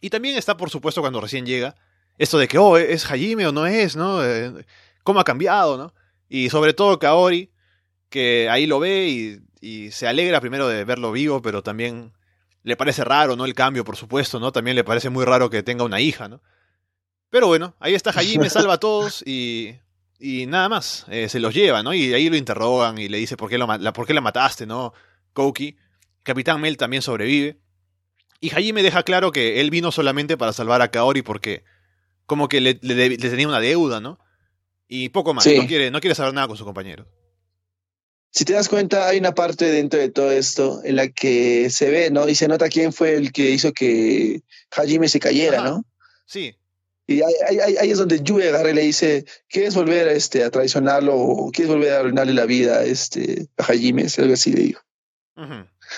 Y 0.00 0.08
también 0.08 0.36
está, 0.36 0.56
por 0.56 0.70
supuesto, 0.70 1.00
cuando 1.00 1.20
recién 1.20 1.44
llega, 1.44 1.74
esto 2.16 2.38
de 2.38 2.46
que, 2.46 2.58
oh, 2.58 2.78
¿es 2.78 3.10
Hajime 3.10 3.44
o 3.48 3.50
no 3.50 3.66
es, 3.66 3.96
no? 3.96 4.24
Eh, 4.24 4.64
¿Cómo 5.02 5.18
ha 5.18 5.24
cambiado, 5.24 5.76
no? 5.76 5.92
Y 6.28 6.48
sobre 6.48 6.74
todo 6.74 7.00
Kaori, 7.00 7.50
que 8.08 8.48
ahí 8.48 8.66
lo 8.66 8.78
ve 8.78 9.08
y, 9.08 9.40
y, 9.60 9.90
se 9.90 10.06
alegra 10.06 10.40
primero 10.40 10.68
de 10.68 10.84
verlo 10.84 11.10
vivo, 11.10 11.42
pero 11.42 11.64
también 11.64 12.12
le 12.62 12.76
parece 12.76 13.02
raro, 13.02 13.34
¿no? 13.34 13.46
El 13.46 13.54
cambio, 13.54 13.82
por 13.84 13.96
supuesto, 13.96 14.38
¿no? 14.38 14.52
También 14.52 14.76
le 14.76 14.84
parece 14.84 15.10
muy 15.10 15.24
raro 15.24 15.50
que 15.50 15.64
tenga 15.64 15.82
una 15.82 16.00
hija, 16.00 16.28
¿no? 16.28 16.40
Pero 17.30 17.48
bueno, 17.48 17.74
ahí 17.80 17.94
está 17.94 18.10
Hajime, 18.10 18.48
salva 18.48 18.74
a 18.74 18.78
todos 18.78 19.24
y 19.26 19.74
y 20.20 20.46
nada 20.46 20.68
más, 20.68 21.06
eh, 21.08 21.30
se 21.30 21.40
los 21.40 21.54
lleva, 21.54 21.82
¿no? 21.82 21.94
Y 21.94 22.12
ahí 22.12 22.28
lo 22.28 22.36
interrogan 22.36 22.98
y 22.98 23.08
le 23.08 23.16
dice 23.16 23.38
por 23.38 23.48
qué, 23.48 23.56
lo, 23.56 23.66
la, 23.78 23.92
por 23.94 24.06
qué 24.06 24.12
la 24.12 24.20
mataste, 24.20 24.66
¿no? 24.66 24.92
Kouki. 25.32 25.76
Capitán 26.22 26.60
Mel 26.60 26.76
también 26.76 27.02
sobrevive. 27.02 27.58
Y 28.38 28.50
Hajime 28.50 28.82
deja 28.82 29.02
claro 29.02 29.32
que 29.32 29.60
él 29.60 29.70
vino 29.70 29.90
solamente 29.90 30.36
para 30.36 30.52
salvar 30.52 30.82
a 30.82 30.90
Kaori 30.90 31.22
porque 31.22 31.64
como 32.26 32.48
que 32.48 32.60
le, 32.60 32.74
tenía 32.74 33.48
una 33.48 33.60
deuda, 33.60 34.00
¿no? 34.00 34.18
Y 34.86 35.08
poco 35.08 35.32
más, 35.32 35.46
no, 35.46 35.66
quiere, 35.66 35.90
no 35.90 36.00
quiere 36.00 36.14
saber 36.14 36.34
nada 36.34 36.48
con 36.48 36.56
su 36.56 36.64
compañero. 36.64 37.06
Si 38.30 38.44
te 38.44 38.52
das 38.52 38.68
cuenta, 38.68 39.08
hay 39.08 39.18
una 39.18 39.34
parte 39.34 39.66
dentro 39.66 39.98
de 39.98 40.10
todo 40.10 40.30
esto 40.30 40.80
en 40.84 40.96
la 40.96 41.08
que 41.08 41.70
se 41.70 41.90
ve, 41.90 42.10
¿no? 42.10 42.28
Y 42.28 42.34
se 42.34 42.46
nota 42.46 42.68
quién 42.68 42.92
fue 42.92 43.14
el 43.14 43.32
que 43.32 43.50
hizo 43.50 43.72
que 43.72 44.42
Hajime 44.70 45.08
se 45.08 45.18
cayera, 45.18 45.62
¿no? 45.62 45.84
Sí, 46.26 46.56
y 47.10 47.22
ahí, 47.22 47.90
es 47.90 47.98
donde 47.98 48.22
Yue 48.22 48.48
agarra 48.48 48.70
y 48.70 48.74
le 48.74 48.82
dice, 48.82 49.24
¿quieres 49.48 49.74
volver 49.74 50.08
a, 50.08 50.12
este, 50.12 50.44
a 50.44 50.50
traicionarlo 50.50 51.16
o 51.16 51.50
quieres 51.50 51.74
volver 51.74 51.92
a 51.92 51.98
arruinarle 52.00 52.34
la 52.34 52.46
vida 52.46 52.78
a, 52.78 52.84
este, 52.84 53.48
a 53.58 53.64
Hajime? 53.64 54.06
Algo 54.18 54.34
así 54.34 54.52
le 54.52 54.62
dijo. 54.62 54.82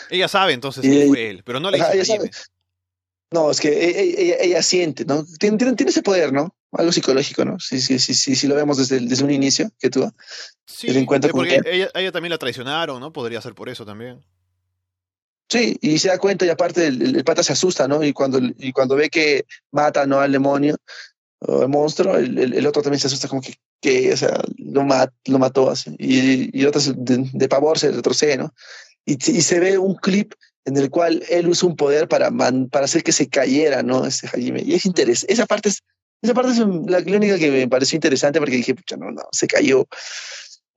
Ella 0.09 0.29
sabe 0.29 0.53
entonces 0.53 0.83
que 0.83 1.07
fue 1.09 1.31
él, 1.31 1.43
pero 1.45 1.61
no 1.61 1.71
le 1.71 1.79
dice 1.79 2.01
Hajime. 2.01 2.31
No, 3.33 3.51
es 3.51 3.61
que 3.61 3.69
e, 3.69 4.31
e, 4.31 4.45
ella, 4.45 4.63
siente, 4.63 5.05
¿no? 5.05 5.25
Tiene, 5.39 5.57
tiene, 5.57 5.91
ese 5.91 6.03
poder, 6.03 6.33
¿no? 6.33 6.55
Algo 6.73 6.93
psicológico, 6.93 7.45
¿no? 7.45 7.59
Sí, 7.59 7.81
sí, 7.81 7.99
sí, 7.99 8.15
sí, 8.15 8.37
sí 8.37 8.47
lo 8.47 8.55
vemos 8.55 8.77
desde, 8.77 9.01
desde 9.01 9.25
un 9.25 9.31
inicio 9.31 9.71
que 9.79 9.89
tú. 9.89 10.11
Sí, 10.67 10.89
porque 11.33 11.61
ella, 11.65 11.91
ella, 11.95 12.13
también 12.13 12.31
la 12.31 12.39
traicionaron, 12.39 13.01
¿no? 13.01 13.13
Podría 13.13 13.41
ser 13.41 13.55
por 13.55 13.69
eso 13.69 13.87
también. 13.87 14.23
Sí, 15.53 15.77
y 15.83 15.99
se 15.99 16.09
da 16.09 16.17
cuenta 16.17 16.47
y 16.47 16.49
aparte 16.49 16.87
el, 16.87 17.23
pata 17.25 17.43
se 17.43 17.53
asusta, 17.53 17.87
¿no? 17.87 18.03
Y 18.03 18.15
cuando, 18.15 18.41
y 18.41 18.73
cuando 18.73 18.97
ve 18.97 19.11
que 19.11 19.45
mata 19.71 20.07
¿no? 20.07 20.19
al 20.19 20.33
demonio 20.33 20.79
o 21.41 21.61
al 21.61 21.69
monstruo, 21.69 22.17
el, 22.17 22.67
otro 22.67 22.81
también 22.81 23.01
se 23.01 23.09
asusta 23.09 23.29
como 23.29 23.43
que, 23.43 23.57
que 23.79 24.15
o 24.15 24.17
sea, 24.17 24.41
lo, 24.57 24.87
lo 25.27 25.39
mató 25.39 25.69
así. 25.69 25.95
Y, 25.99 26.59
y 26.59 26.63
el 26.63 26.69
otro 26.69 26.81
de, 26.97 27.49
pavor 27.51 27.79
se 27.79 27.91
retrocede, 27.93 28.39
¿no? 28.39 28.55
Y, 29.05 29.13
y, 29.13 29.43
se 29.43 29.61
ve 29.61 29.77
un 29.77 29.95
clip 29.97 30.33
en 30.65 30.79
el 30.79 30.89
cual 30.89 31.23
él 31.29 31.47
usa 31.47 31.69
un 31.69 31.77
poder 31.77 32.09
para, 32.09 32.31
para 32.71 32.87
hacer 32.87 33.03
que 33.03 33.13
se 33.13 33.29
cayera, 33.29 33.83
¿no? 33.83 34.07
Este 34.07 34.29
Hajime. 34.29 34.63
Y 34.65 34.73
es 34.73 34.87
interesante. 34.87 35.35
Esa 35.35 35.45
parte 35.45 35.69
es, 35.69 35.83
esa 36.23 36.33
parte 36.33 36.53
es 36.53 36.61
la, 36.61 36.99
única 37.15 37.39
que 37.39 37.51
me 37.51 37.69
pareció 37.69 37.97
interesante 37.97 38.39
porque 38.39 38.57
dije, 38.57 38.75
pucha, 38.75 38.97
no, 38.97 39.11
no, 39.11 39.25
se 39.33 39.47
cayó. 39.47 39.87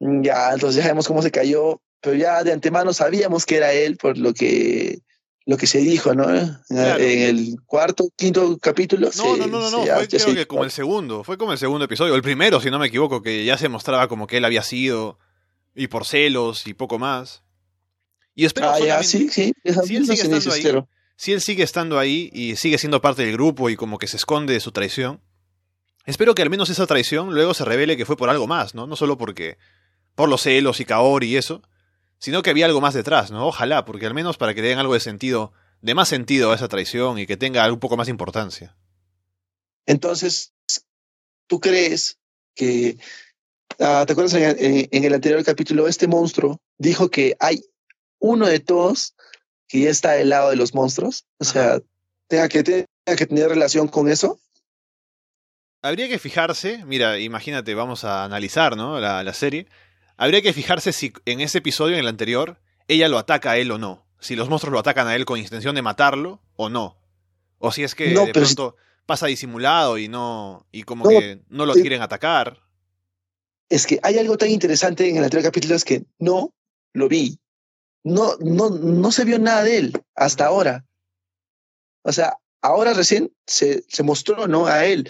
Ya, 0.01 0.51
entonces 0.51 0.75
ya 0.75 0.81
sabemos 0.81 1.07
cómo 1.07 1.21
se 1.21 1.31
cayó 1.31 1.79
pero 2.05 2.15
ya 2.15 2.43
de 2.43 2.53
antemano 2.53 2.93
sabíamos 2.93 3.47
que 3.47 3.55
era 3.55 3.73
él 3.73 3.97
por 3.97 4.15
lo 4.15 4.31
que 4.35 4.99
lo 5.47 5.57
que 5.57 5.65
se 5.65 5.79
dijo, 5.79 6.13
¿no? 6.13 6.29
En 6.29 6.59
el 6.69 7.55
cuarto, 7.65 8.09
quinto 8.15 8.59
capítulo. 8.59 9.09
No, 9.17 9.37
no, 9.37 9.47
no, 9.47 9.71
no, 9.71 9.83
fue 9.83 10.07
creo 10.07 10.35
que 10.35 10.45
como 10.45 10.63
el 10.63 10.71
segundo, 10.71 11.23
fue 11.23 11.37
como 11.37 11.51
el 11.51 11.57
segundo 11.57 11.85
episodio, 11.85 12.15
el 12.15 12.21
primero, 12.21 12.61
si 12.61 12.69
no 12.69 12.77
me 12.77 12.87
equivoco, 12.87 13.23
que 13.23 13.43
ya 13.43 13.57
se 13.57 13.69
mostraba 13.69 14.07
como 14.07 14.27
que 14.27 14.37
él 14.37 14.45
había 14.45 14.61
sido, 14.61 15.17
y 15.73 15.87
por 15.87 16.05
celos 16.05 16.67
y 16.67 16.75
poco 16.75 16.99
más. 16.99 17.43
Y 18.35 18.45
espero 18.45 18.69
ah, 18.69 18.79
ya, 18.79 19.01
sí, 19.01 19.29
sí, 19.29 19.53
si 19.63 19.95
él 19.95 20.05
sigue 20.05 20.21
estando 20.21 20.53
ahí, 20.53 20.83
si 21.15 21.33
él 21.33 21.41
sigue 21.41 21.63
estando 21.63 21.99
ahí 21.99 22.29
y 22.33 22.55
sigue 22.55 22.77
siendo 22.77 23.01
parte 23.01 23.23
del 23.25 23.33
grupo 23.33 23.71
y 23.71 23.75
como 23.75 23.97
que 23.97 24.07
se 24.07 24.17
esconde 24.17 24.53
de 24.53 24.59
su 24.59 24.71
traición, 24.71 25.21
espero 26.05 26.35
que 26.35 26.43
al 26.43 26.51
menos 26.51 26.69
esa 26.69 26.85
traición 26.85 27.33
luego 27.33 27.55
se 27.55 27.65
revele 27.65 27.97
que 27.97 28.05
fue 28.05 28.17
por 28.17 28.29
algo 28.29 28.45
más, 28.45 28.75
¿no? 28.75 28.85
No 28.85 28.95
solo 28.95 29.17
porque 29.17 29.57
por 30.13 30.29
los 30.29 30.41
celos 30.41 30.79
y 30.79 30.85
Kaori 30.85 31.27
y 31.27 31.37
eso, 31.37 31.61
sino 32.19 32.41
que 32.41 32.49
había 32.49 32.65
algo 32.65 32.81
más 32.81 32.93
detrás, 32.93 33.31
¿no? 33.31 33.47
Ojalá, 33.47 33.85
porque 33.85 34.05
al 34.05 34.13
menos 34.13 34.37
para 34.37 34.53
que 34.53 34.61
le 34.61 34.69
den 34.69 34.79
algo 34.79 34.93
de 34.93 34.99
sentido, 34.99 35.53
de 35.81 35.93
más 35.93 36.09
sentido 36.09 36.51
a 36.51 36.55
esa 36.55 36.67
traición 36.67 37.19
y 37.19 37.27
que 37.27 37.37
tenga 37.37 37.71
un 37.71 37.79
poco 37.79 37.97
más 37.97 38.07
de 38.07 38.11
importancia. 38.11 38.75
Entonces, 39.85 40.53
¿tú 41.47 41.59
crees 41.59 42.17
que, 42.55 42.97
ah, 43.79 44.03
¿te 44.07 44.13
acuerdas 44.13 44.33
en, 44.33 44.87
el 44.91 45.13
anterior 45.13 45.43
capítulo, 45.43 45.87
este 45.87 46.07
monstruo 46.07 46.59
dijo 46.77 47.09
que 47.09 47.35
hay 47.39 47.63
uno 48.19 48.47
de 48.47 48.59
todos 48.59 49.15
que 49.67 49.81
ya 49.81 49.89
está 49.89 50.13
del 50.13 50.29
lado 50.29 50.49
de 50.49 50.55
los 50.55 50.73
monstruos? 50.73 51.25
O 51.39 51.43
sea, 51.43 51.79
tenga 52.27 52.49
que, 52.49 52.63
tenga 52.63 52.87
que 53.17 53.25
tener 53.27 53.49
relación 53.49 53.87
con 53.87 54.09
eso. 54.09 54.39
Habría 55.83 56.07
que 56.07 56.17
fijarse, 56.17 56.83
mira, 56.85 57.19
imagínate, 57.19 57.75
vamos 57.75 58.03
a 58.05 58.23
analizar, 58.23 58.75
¿no? 58.75 58.99
La, 58.99 59.23
la 59.23 59.33
serie. 59.35 59.67
Habría 60.17 60.41
que 60.41 60.53
fijarse 60.53 60.93
si 60.93 61.13
en 61.25 61.41
ese 61.41 61.57
episodio, 61.57 61.95
en 61.95 61.99
el 61.99 62.07
anterior, 62.07 62.59
ella 62.87 63.09
lo 63.09 63.17
ataca 63.17 63.51
a 63.51 63.57
él 63.57 63.71
o 63.71 63.77
no. 63.77 64.05
Si 64.19 64.35
los 64.35 64.49
monstruos 64.49 64.73
lo 64.73 64.79
atacan 64.79 65.07
a 65.07 65.15
él 65.15 65.25
con 65.25 65.39
intención 65.39 65.75
de 65.75 65.81
matarlo 65.81 66.41
o 66.55 66.69
no. 66.69 66.97
O 67.59 67.71
si 67.71 67.83
es 67.83 67.95
que 67.95 68.09
de 68.09 68.33
pronto 68.33 68.75
pasa 69.05 69.27
disimulado 69.27 69.97
y 69.97 70.07
no. 70.07 70.65
y 70.71 70.83
como 70.83 71.07
que 71.07 71.41
no 71.49 71.65
lo 71.65 71.73
quieren 71.73 72.01
atacar. 72.01 72.61
Es 73.69 73.85
que 73.85 73.99
hay 74.03 74.17
algo 74.17 74.37
tan 74.37 74.49
interesante 74.49 75.09
en 75.09 75.17
el 75.17 75.23
anterior 75.23 75.49
capítulo, 75.49 75.75
es 75.75 75.83
que 75.83 76.05
no 76.19 76.53
lo 76.93 77.07
vi. 77.07 77.39
No, 78.03 78.35
no, 78.39 78.69
no 78.69 79.11
se 79.11 79.25
vio 79.25 79.39
nada 79.39 79.63
de 79.63 79.77
él 79.77 80.03
hasta 80.15 80.45
ahora. 80.45 80.85
O 82.03 82.11
sea, 82.11 82.37
ahora 82.61 82.93
recién 82.93 83.33
se, 83.47 83.83
se 83.87 84.03
mostró, 84.03 84.47
¿no? 84.47 84.67
A 84.67 84.85
él. 84.85 85.09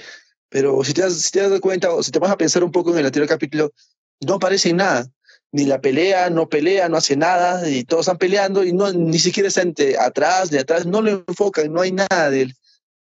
Pero 0.50 0.82
si 0.86 0.94
te, 0.94 1.02
das, 1.02 1.20
si 1.20 1.32
te 1.32 1.50
das 1.50 1.60
cuenta 1.60 1.92
o 1.94 2.02
si 2.02 2.12
te 2.12 2.20
vas 2.20 2.32
a 2.32 2.38
pensar 2.38 2.64
un 2.64 2.72
poco 2.72 2.92
en 2.92 3.00
el 3.00 3.06
anterior 3.06 3.28
capítulo, 3.28 3.74
no 4.22 4.36
aparece 4.36 4.70
en 4.70 4.78
nada. 4.78 5.08
Ni 5.52 5.66
la 5.66 5.80
pelea, 5.80 6.30
no 6.30 6.50
pelea, 6.50 6.90
no 6.90 6.98
hace 6.98 7.16
nada, 7.16 7.70
y 7.70 7.86
todos 7.86 8.02
están 8.02 8.18
peleando 8.18 8.64
y 8.64 8.74
no, 8.74 8.92
ni 8.92 9.20
siquiera 9.20 9.48
está 9.48 9.64
atrás, 10.02 10.50
de 10.50 10.60
atrás, 10.60 10.86
no 10.86 11.02
lo 11.02 11.24
enfocan, 11.28 11.72
no 11.72 11.82
hay 11.82 11.94
nada 11.94 12.30
de 12.30 12.42
él. 12.42 12.56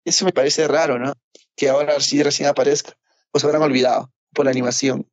Eso 0.04 0.24
me 0.24 0.32
parece 0.32 0.68
raro, 0.68 0.98
¿no? 0.98 1.14
Que 1.56 1.68
ahora 1.68 1.98
sí 2.00 2.22
recién 2.22 2.48
aparezca. 2.48 2.92
O 3.32 3.40
se 3.40 3.46
habrán 3.46 3.62
olvidado 3.62 4.12
por 4.32 4.44
la 4.44 4.52
animación. 4.52 5.08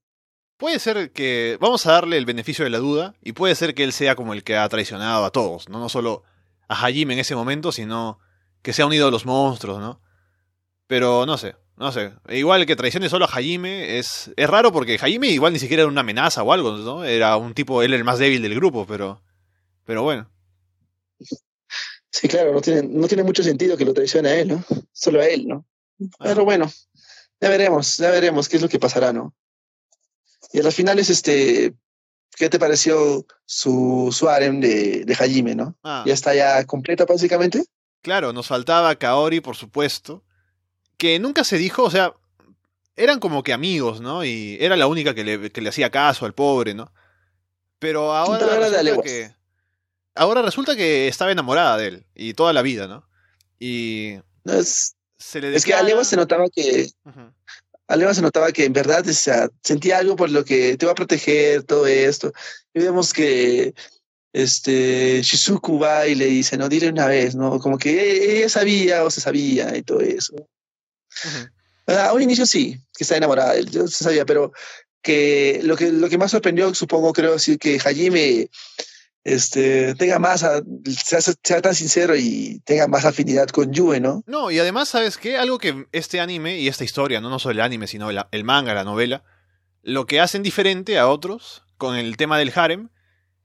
Puede 0.57 0.79
ser 0.79 1.11
que. 1.11 1.57
Vamos 1.59 1.85
a 1.87 1.93
darle 1.93 2.17
el 2.17 2.25
beneficio 2.25 2.63
de 2.63 2.69
la 2.69 2.77
duda. 2.77 3.15
Y 3.21 3.33
puede 3.33 3.55
ser 3.55 3.73
que 3.73 3.83
él 3.83 3.91
sea 3.91 4.15
como 4.15 4.33
el 4.33 4.43
que 4.43 4.55
ha 4.55 4.69
traicionado 4.69 5.25
a 5.25 5.31
todos, 5.31 5.67
¿no? 5.67 5.79
No 5.79 5.89
solo 5.89 6.23
a 6.67 6.75
Hajime 6.75 7.15
en 7.15 7.19
ese 7.19 7.35
momento, 7.35 7.71
sino 7.71 8.19
que 8.61 8.71
se 8.71 8.83
ha 8.83 8.85
unido 8.85 9.07
a 9.07 9.11
los 9.11 9.25
monstruos, 9.25 9.79
¿no? 9.79 9.99
Pero 10.87 11.25
no 11.25 11.37
sé. 11.37 11.55
No 11.75 11.91
sé, 11.91 12.13
igual 12.29 12.65
que 12.65 12.75
traicione 12.75 13.09
solo 13.09 13.25
a 13.25 13.29
Jaime 13.29 13.97
es, 13.97 14.31
es 14.35 14.49
raro 14.49 14.71
porque 14.71 14.99
Jaime 14.99 15.29
igual 15.29 15.53
ni 15.53 15.59
siquiera 15.59 15.81
era 15.81 15.91
una 15.91 16.01
amenaza 16.01 16.43
o 16.43 16.53
algo, 16.53 16.77
¿no? 16.77 17.03
Era 17.03 17.35
un 17.35 17.53
tipo, 17.53 17.81
él 17.81 17.93
el 17.93 18.03
más 18.03 18.19
débil 18.19 18.41
del 18.43 18.55
grupo, 18.55 18.85
pero, 18.85 19.21
pero 19.83 20.03
bueno. 20.03 20.29
Sí, 22.11 22.27
claro, 22.27 22.53
no 22.53 22.61
tiene, 22.61 22.83
no 22.83 23.07
tiene 23.07 23.23
mucho 23.23 23.41
sentido 23.41 23.75
que 23.75 23.85
lo 23.85 23.93
traicione 23.93 24.29
a 24.29 24.35
él, 24.35 24.49
¿no? 24.49 24.63
Solo 24.91 25.19
a 25.19 25.25
él, 25.25 25.47
¿no? 25.47 25.65
Pero 26.19 26.45
bueno, 26.45 26.71
ya 27.41 27.49
veremos, 27.49 27.97
ya 27.97 28.11
veremos 28.11 28.47
qué 28.47 28.57
es 28.57 28.61
lo 28.61 28.69
que 28.69 28.79
pasará, 28.79 29.11
¿no? 29.11 29.33
Y 30.51 30.59
a 30.59 30.63
las 30.63 30.75
finales, 30.75 31.09
este, 31.09 31.73
¿qué 32.35 32.49
te 32.49 32.59
pareció 32.59 33.25
su, 33.45 34.15
su 34.15 34.29
harem 34.29 34.59
de, 34.59 35.05
de 35.05 35.15
Hajime, 35.15 35.55
no? 35.55 35.75
Ah. 35.83 36.03
¿Ya 36.05 36.13
está 36.13 36.35
ya 36.35 36.63
completa 36.65 37.05
básicamente? 37.05 37.65
Claro, 38.03 38.31
nos 38.31 38.47
faltaba 38.47 38.95
Kaori, 38.95 39.41
por 39.41 39.55
supuesto. 39.55 40.23
Que 40.97 41.19
nunca 41.19 41.43
se 41.43 41.57
dijo, 41.57 41.83
o 41.83 41.91
sea, 41.91 42.13
eran 42.95 43.19
como 43.19 43.43
que 43.43 43.53
amigos, 43.53 44.01
¿no? 44.01 44.23
Y 44.23 44.57
era 44.59 44.75
la 44.77 44.87
única 44.87 45.13
que 45.13 45.23
le, 45.23 45.51
que 45.51 45.61
le 45.61 45.69
hacía 45.69 45.89
caso 45.89 46.25
al 46.25 46.33
pobre, 46.33 46.73
¿no? 46.73 46.91
Pero 47.79 48.13
ahora 48.13 48.45
Pero 48.47 48.59
resulta 48.61 49.01
que. 49.03 49.33
Ahora 50.15 50.41
resulta 50.43 50.75
que 50.75 51.07
estaba 51.07 51.31
enamorada 51.31 51.75
de 51.77 51.87
él. 51.87 52.05
Y 52.13 52.33
toda 52.33 52.53
la 52.53 52.61
vida, 52.61 52.87
¿no? 52.87 53.07
Y 53.59 54.15
No, 54.43 54.53
es, 54.53 54.95
se 55.17 55.41
le 55.41 55.55
es 55.55 55.65
que 55.65 55.71
declara- 55.71 55.79
Alewa 55.85 56.03
se 56.05 56.15
notaba 56.15 56.45
que 56.53 56.89
Ujú. 57.05 57.33
Alewa 57.87 58.13
se 58.13 58.21
notaba 58.21 58.51
que 58.51 58.65
en 58.65 58.73
verdad 58.73 59.07
o 59.07 59.13
sea, 59.13 59.49
sentía 59.63 59.97
algo 59.97 60.15
por 60.15 60.29
lo 60.29 60.45
que 60.45 60.77
te 60.77 60.85
va 60.85 60.93
a 60.93 60.95
proteger 60.95 61.63
todo 61.63 61.85
esto. 61.87 62.31
Y 62.73 62.79
vemos 62.79 63.11
que 63.11 63.73
este 64.31 65.21
Shizuku 65.21 65.79
va 65.79 66.07
y 66.07 66.15
le 66.15 66.25
dice, 66.25 66.57
no, 66.57 66.69
dile 66.69 66.89
una 66.89 67.07
vez, 67.07 67.35
¿no? 67.35 67.59
Como 67.59 67.77
que 67.77 68.37
ella 68.39 68.49
sabía 68.49 69.03
o 69.03 69.11
se 69.11 69.21
sabía 69.21 69.75
y 69.75 69.83
todo 69.83 69.99
eso. 69.99 70.33
Ah, 71.87 72.07
A 72.09 72.13
un 72.13 72.21
inicio 72.21 72.45
sí, 72.45 72.77
que 72.97 73.03
está 73.03 73.17
enamorada 73.17 73.59
yo 73.59 73.87
se 73.87 74.03
sabía, 74.03 74.25
pero 74.25 74.51
que 75.01 75.59
lo 75.63 75.75
que 75.75 75.91
lo 75.91 76.07
que 76.09 76.17
más 76.17 76.31
sorprendió, 76.31 76.73
supongo, 76.73 77.11
creo, 77.13 77.37
sí 77.39 77.57
que 77.57 77.77
Hajime 77.77 78.49
este, 79.23 79.95
tenga 79.95 80.19
más, 80.19 80.43
a- 80.43 80.61
sea, 80.85 81.19
sea 81.21 81.61
tan 81.61 81.75
sincero 81.75 82.15
y 82.15 82.61
tenga 82.65 82.87
más 82.87 83.05
afinidad 83.05 83.47
con 83.47 83.71
Yue, 83.71 83.99
¿no? 83.99 84.23
No, 84.25 84.51
y 84.51 84.59
además, 84.59 84.89
¿sabes 84.89 85.17
qué? 85.17 85.37
Algo 85.37 85.59
que 85.59 85.87
este 85.91 86.19
anime 86.19 86.59
y 86.59 86.67
esta 86.67 86.83
historia, 86.83 87.21
no, 87.21 87.29
no 87.29 87.39
solo 87.39 87.53
el 87.53 87.61
anime, 87.61 87.87
sino 87.87 88.09
el 88.09 88.43
manga, 88.43 88.73
la 88.73 88.83
novela, 88.83 89.23
lo 89.81 90.05
que 90.05 90.19
hacen 90.19 90.43
diferente 90.43 90.97
a 90.99 91.07
otros 91.07 91.63
con 91.77 91.95
el 91.95 92.17
tema 92.17 92.37
del 92.37 92.51
harem 92.55 92.89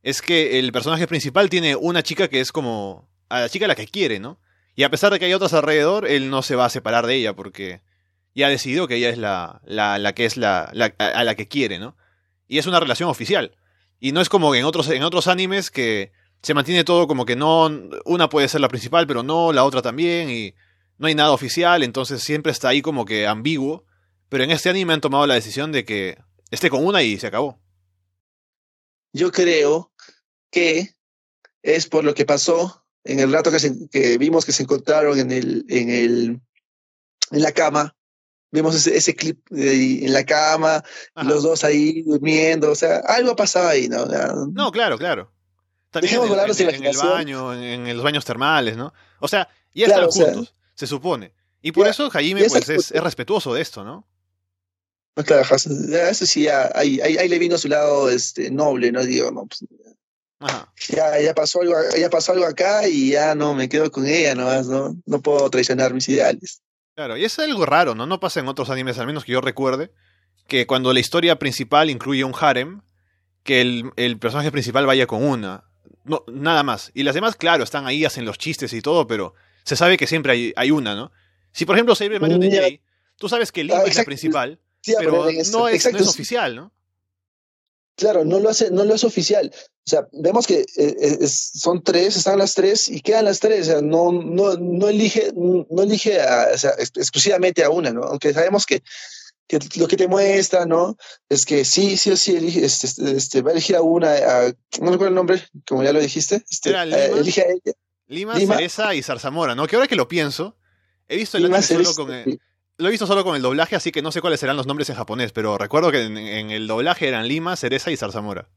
es 0.02 0.22
que 0.22 0.58
el 0.58 0.72
personaje 0.72 1.06
principal 1.06 1.48
tiene 1.50 1.74
una 1.76 2.02
chica 2.02 2.28
que 2.28 2.40
es 2.40 2.52
como 2.52 3.08
a 3.28 3.40
la 3.40 3.48
chica 3.48 3.64
a 3.64 3.68
la 3.68 3.74
que 3.74 3.86
quiere, 3.86 4.18
¿no? 4.20 4.40
Y 4.78 4.84
a 4.84 4.90
pesar 4.90 5.12
de 5.12 5.18
que 5.18 5.24
hay 5.24 5.34
otras 5.34 5.54
alrededor, 5.54 6.06
él 6.06 6.30
no 6.30 6.40
se 6.42 6.54
va 6.54 6.64
a 6.66 6.70
separar 6.70 7.04
de 7.08 7.16
ella 7.16 7.34
porque 7.34 7.82
ya 8.32 8.48
decidió 8.48 8.86
que 8.86 8.94
ella 8.94 9.08
es 9.08 9.18
la, 9.18 9.60
la, 9.64 9.98
la 9.98 10.14
que 10.14 10.24
es 10.24 10.36
la, 10.36 10.70
la- 10.72 10.94
a 10.98 11.24
la 11.24 11.34
que 11.34 11.48
quiere, 11.48 11.80
¿no? 11.80 11.96
Y 12.46 12.58
es 12.58 12.66
una 12.68 12.78
relación 12.78 13.08
oficial. 13.08 13.56
Y 13.98 14.12
no 14.12 14.20
es 14.20 14.28
como 14.28 14.54
en 14.54 14.64
otros, 14.64 14.88
en 14.90 15.02
otros 15.02 15.26
animes 15.26 15.72
que 15.72 16.12
se 16.42 16.54
mantiene 16.54 16.84
todo 16.84 17.08
como 17.08 17.26
que 17.26 17.34
no, 17.34 17.68
una 18.04 18.28
puede 18.28 18.46
ser 18.46 18.60
la 18.60 18.68
principal, 18.68 19.08
pero 19.08 19.24
no, 19.24 19.52
la 19.52 19.64
otra 19.64 19.82
también, 19.82 20.30
y 20.30 20.54
no 20.96 21.08
hay 21.08 21.16
nada 21.16 21.32
oficial, 21.32 21.82
entonces 21.82 22.22
siempre 22.22 22.52
está 22.52 22.68
ahí 22.68 22.80
como 22.80 23.04
que 23.04 23.26
ambiguo. 23.26 23.84
Pero 24.28 24.44
en 24.44 24.52
este 24.52 24.68
anime 24.68 24.92
han 24.94 25.00
tomado 25.00 25.26
la 25.26 25.34
decisión 25.34 25.72
de 25.72 25.84
que 25.84 26.18
esté 26.52 26.70
con 26.70 26.86
una 26.86 27.02
y 27.02 27.18
se 27.18 27.26
acabó. 27.26 27.60
Yo 29.12 29.32
creo 29.32 29.92
que 30.52 30.94
es 31.62 31.88
por 31.88 32.04
lo 32.04 32.14
que 32.14 32.24
pasó 32.24 32.84
en 33.04 33.20
el 33.20 33.32
rato 33.32 33.50
que, 33.50 33.58
se- 33.60 33.88
que 33.90 34.18
vimos 34.18 34.44
que 34.44 34.52
se 34.52 34.62
encontraron 34.62 35.18
en 35.18 35.30
el, 35.32 35.64
en 35.68 35.90
el, 35.90 36.40
en 37.30 37.42
la 37.42 37.52
cama. 37.52 37.94
Vimos 38.50 38.74
ese, 38.74 38.96
ese 38.96 39.14
clip 39.14 39.46
de- 39.50 40.04
en 40.06 40.12
la 40.12 40.24
cama, 40.24 40.82
Ajá. 41.14 41.28
los 41.28 41.42
dos 41.42 41.64
ahí 41.64 42.02
durmiendo, 42.02 42.70
o 42.70 42.74
sea, 42.74 42.98
algo 43.06 43.36
pasaba 43.36 43.70
ahí, 43.70 43.88
¿no? 43.88 44.06
No, 44.46 44.72
claro, 44.72 44.96
claro. 44.98 45.32
También 45.90 46.12
Dejemos 46.14 46.30
en, 46.60 46.68
en- 46.68 46.74
en 46.74 46.84
el 46.86 46.96
baño, 46.96 47.54
en, 47.54 47.86
en 47.86 47.94
los 47.96 48.04
baños 48.04 48.24
termales, 48.24 48.76
¿no? 48.76 48.92
O 49.20 49.28
sea, 49.28 49.48
ya 49.74 49.86
Claro, 49.86 50.08
están 50.08 50.22
o 50.22 50.24
sea, 50.26 50.34
juntos, 50.34 50.54
se 50.74 50.86
supone. 50.86 51.34
Y 51.62 51.72
por 51.72 51.84
ya- 51.86 51.90
eso 51.90 52.10
están 52.10 52.48
pues 52.48 52.68
es, 52.68 52.90
es 52.92 53.02
respetuoso 53.02 53.52
de 53.54 53.62
esto, 53.62 53.84
¿no? 53.84 54.06
No, 55.16 55.24
claro, 55.24 55.42
eso 56.10 56.26
sí, 56.26 56.42
ya, 56.44 56.70
ahí, 56.74 57.00
ahí, 57.00 57.16
ahí 57.18 57.28
le 57.28 57.38
vino 57.38 57.58
su 57.58 57.68
lado 57.68 58.08
este, 58.08 58.50
noble, 58.50 58.92
¿no? 58.92 59.04
Digo, 59.04 59.30
no, 59.32 59.46
pues, 59.46 59.64
Ajá. 60.40 60.72
ya, 60.88 61.20
ya, 61.20 61.34
pasó 61.34 61.60
algo, 61.62 61.74
ya 61.98 62.10
pasó 62.10 62.32
algo 62.32 62.46
acá 62.46 62.86
y 62.88 63.10
ya 63.10 63.34
no 63.34 63.54
me 63.54 63.68
quedo 63.68 63.90
con 63.90 64.06
ella, 64.06 64.34
¿no? 64.34 64.62
No, 64.62 64.96
no 65.04 65.20
puedo 65.20 65.48
traicionar 65.50 65.92
mis 65.94 66.08
ideales. 66.08 66.62
Claro, 66.94 67.16
y 67.16 67.24
es 67.24 67.38
algo 67.38 67.66
raro, 67.66 67.94
¿no? 67.94 68.06
No 68.06 68.20
pasa 68.20 68.40
en 68.40 68.48
otros 68.48 68.70
animes, 68.70 68.98
al 68.98 69.06
menos 69.06 69.24
que 69.24 69.32
yo 69.32 69.40
recuerde, 69.40 69.92
que 70.46 70.66
cuando 70.66 70.92
la 70.92 71.00
historia 71.00 71.38
principal 71.38 71.90
incluye 71.90 72.24
un 72.24 72.34
harem, 72.38 72.82
que 73.42 73.60
el, 73.60 73.90
el 73.96 74.18
personaje 74.18 74.50
principal 74.50 74.86
vaya 74.86 75.06
con 75.06 75.24
una. 75.24 75.64
No, 76.04 76.24
nada 76.28 76.62
más. 76.62 76.90
Y 76.94 77.02
las 77.02 77.14
demás, 77.14 77.36
claro, 77.36 77.64
están 77.64 77.86
ahí, 77.86 78.04
hacen 78.04 78.24
los 78.24 78.38
chistes 78.38 78.72
y 78.72 78.80
todo, 78.80 79.06
pero 79.06 79.34
se 79.64 79.76
sabe 79.76 79.96
que 79.96 80.06
siempre 80.06 80.32
hay, 80.32 80.52
hay 80.56 80.70
una, 80.70 80.94
¿no? 80.94 81.12
Si 81.52 81.66
por 81.66 81.76
ejemplo 81.76 81.94
Saber 81.94 82.20
Mario. 82.20 82.38
DJ, 82.38 82.82
tú 83.16 83.28
sabes 83.28 83.52
que 83.52 83.64
Lima 83.64 83.80
Ah, 83.80 83.84
es 83.86 83.96
la 83.96 84.04
principal, 84.04 84.60
Sí, 84.80 84.94
pero 84.98 85.10
no 85.10 85.28
es, 85.28 85.52
no 85.52 85.64
oficial, 85.64 86.54
¿no? 86.56 86.72
Claro, 87.98 88.24
no 88.24 88.38
lo 88.38 88.48
hace, 88.48 88.70
no 88.70 88.84
lo 88.84 88.94
es 88.94 89.02
oficial. 89.02 89.52
O 89.52 89.90
sea, 89.90 90.06
vemos 90.12 90.46
que 90.46 90.60
eh, 90.76 90.96
es- 91.20 91.50
son 91.54 91.82
tres, 91.82 92.16
están 92.16 92.38
las 92.38 92.54
tres 92.54 92.88
y 92.88 93.00
quedan 93.00 93.24
las 93.24 93.40
tres. 93.40 93.62
O 93.62 93.72
sea, 93.72 93.82
no, 93.82 94.12
no, 94.12 94.54
no 94.56 94.88
elige, 94.88 95.32
no 95.34 95.82
elige 95.82 96.20
a- 96.20 96.50
o 96.54 96.58
sea, 96.58 96.70
ex- 96.78 96.92
exclusivamente 96.96 97.64
a 97.64 97.70
una, 97.70 97.90
¿no? 97.90 98.02
Aunque 98.04 98.32
sabemos 98.32 98.66
que, 98.66 98.82
que 99.48 99.58
lo 99.76 99.88
que 99.88 99.96
te 99.96 100.06
muestra, 100.06 100.64
¿no? 100.64 100.96
Es 101.28 101.44
que 101.44 101.64
sí, 101.64 101.96
sí 101.96 102.12
o 102.12 102.16
sí 102.16 102.36
elige, 102.36 102.64
este, 102.64 102.86
este, 102.86 103.16
este, 103.16 103.42
va 103.42 103.50
a 103.50 103.52
elegir 103.54 103.74
a 103.74 103.82
una, 103.82 104.12
a- 104.12 104.46
no 104.80 104.92
recuerdo 104.92 105.08
el 105.08 105.14
nombre, 105.14 105.42
como 105.66 105.82
ya 105.82 105.92
lo 105.92 106.00
dijiste. 106.00 106.44
Este, 106.48 106.70
eh, 106.70 106.84
Lima. 106.86 106.96
elige 107.18 107.40
a 107.40 107.46
ella. 107.46 107.72
Lima, 108.06 108.34
Lima. 108.38 108.54
Cereza 108.54 108.94
y 108.94 109.02
Zarzamora, 109.02 109.56
¿no? 109.56 109.66
Que 109.66 109.74
ahora 109.74 109.88
que 109.88 109.96
lo 109.96 110.06
pienso, 110.06 110.56
he 111.08 111.16
visto 111.16 111.36
el 111.36 111.42
Lima, 111.42 111.56
anime 111.58 111.84
solo 111.84 111.94
con 111.94 112.14
el, 112.14 112.40
lo 112.78 112.88
he 112.88 112.90
visto 112.92 113.06
solo 113.06 113.24
con 113.24 113.34
el 113.34 113.42
doblaje, 113.42 113.76
así 113.76 113.90
que 113.90 114.02
no 114.02 114.12
sé 114.12 114.20
cuáles 114.20 114.40
serán 114.40 114.56
los 114.56 114.66
nombres 114.66 114.88
en 114.88 114.96
japonés, 114.96 115.32
pero 115.32 115.58
recuerdo 115.58 115.90
que 115.90 116.02
en, 116.04 116.50
el 116.50 116.66
doblaje 116.66 117.08
eran 117.08 117.26
Lima, 117.26 117.56
Cereza 117.56 117.90
y 117.90 117.96
Zarzamora. 117.96 118.48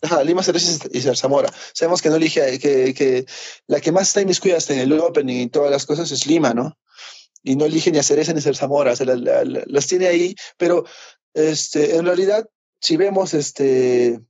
Ajá, 0.00 0.22
Lima 0.22 0.42
Cereza 0.42 0.86
y 0.92 1.00
Zarzamora. 1.00 1.52
Sabemos 1.72 2.00
que 2.00 2.08
no 2.08 2.16
elige, 2.16 2.58
que, 2.58 3.26
la 3.66 3.80
que 3.80 3.92
más 3.92 4.08
está 4.08 4.20
inmiscuida 4.20 4.56
hasta 4.56 4.74
en 4.74 4.80
el 4.80 4.92
opening 4.98 5.42
y 5.42 5.48
todas 5.48 5.70
las 5.70 5.84
cosas 5.86 6.10
es 6.12 6.26
Lima, 6.26 6.54
¿no? 6.54 6.78
Y 7.42 7.56
no 7.56 7.64
elige 7.66 7.90
ni 7.90 7.98
a 7.98 8.02
Cereza 8.02 8.32
ni 8.32 8.38
a 8.38 8.42
Zarzamora, 8.42 8.94
o 8.94 9.04
las 9.04 9.86
tiene 9.88 10.06
ahí, 10.06 10.36
pero 10.56 10.84
este, 11.34 11.96
en 11.96 12.06
realidad, 12.06 12.48
si 12.80 12.96
vemos 12.96 13.34
este, 13.34 14.20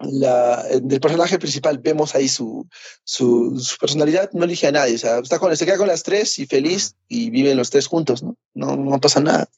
la, 0.00 0.62
del 0.80 1.00
personaje 1.00 1.38
principal, 1.38 1.78
vemos 1.78 2.14
ahí 2.14 2.28
su, 2.28 2.68
su, 3.04 3.58
su 3.60 3.76
personalidad, 3.78 4.30
no 4.32 4.44
elige 4.44 4.66
a 4.66 4.72
nadie, 4.72 4.94
o 4.94 4.98
sea, 4.98 5.18
está 5.18 5.38
con, 5.38 5.56
se 5.56 5.64
queda 5.66 5.76
con 5.76 5.88
las 5.88 6.02
tres 6.02 6.38
y 6.38 6.46
feliz 6.46 6.94
y 7.08 7.30
viven 7.30 7.56
los 7.56 7.70
tres 7.70 7.86
juntos, 7.86 8.22
¿no? 8.22 8.36
No, 8.54 8.76
no 8.76 9.00
pasa 9.00 9.20
nada. 9.20 9.48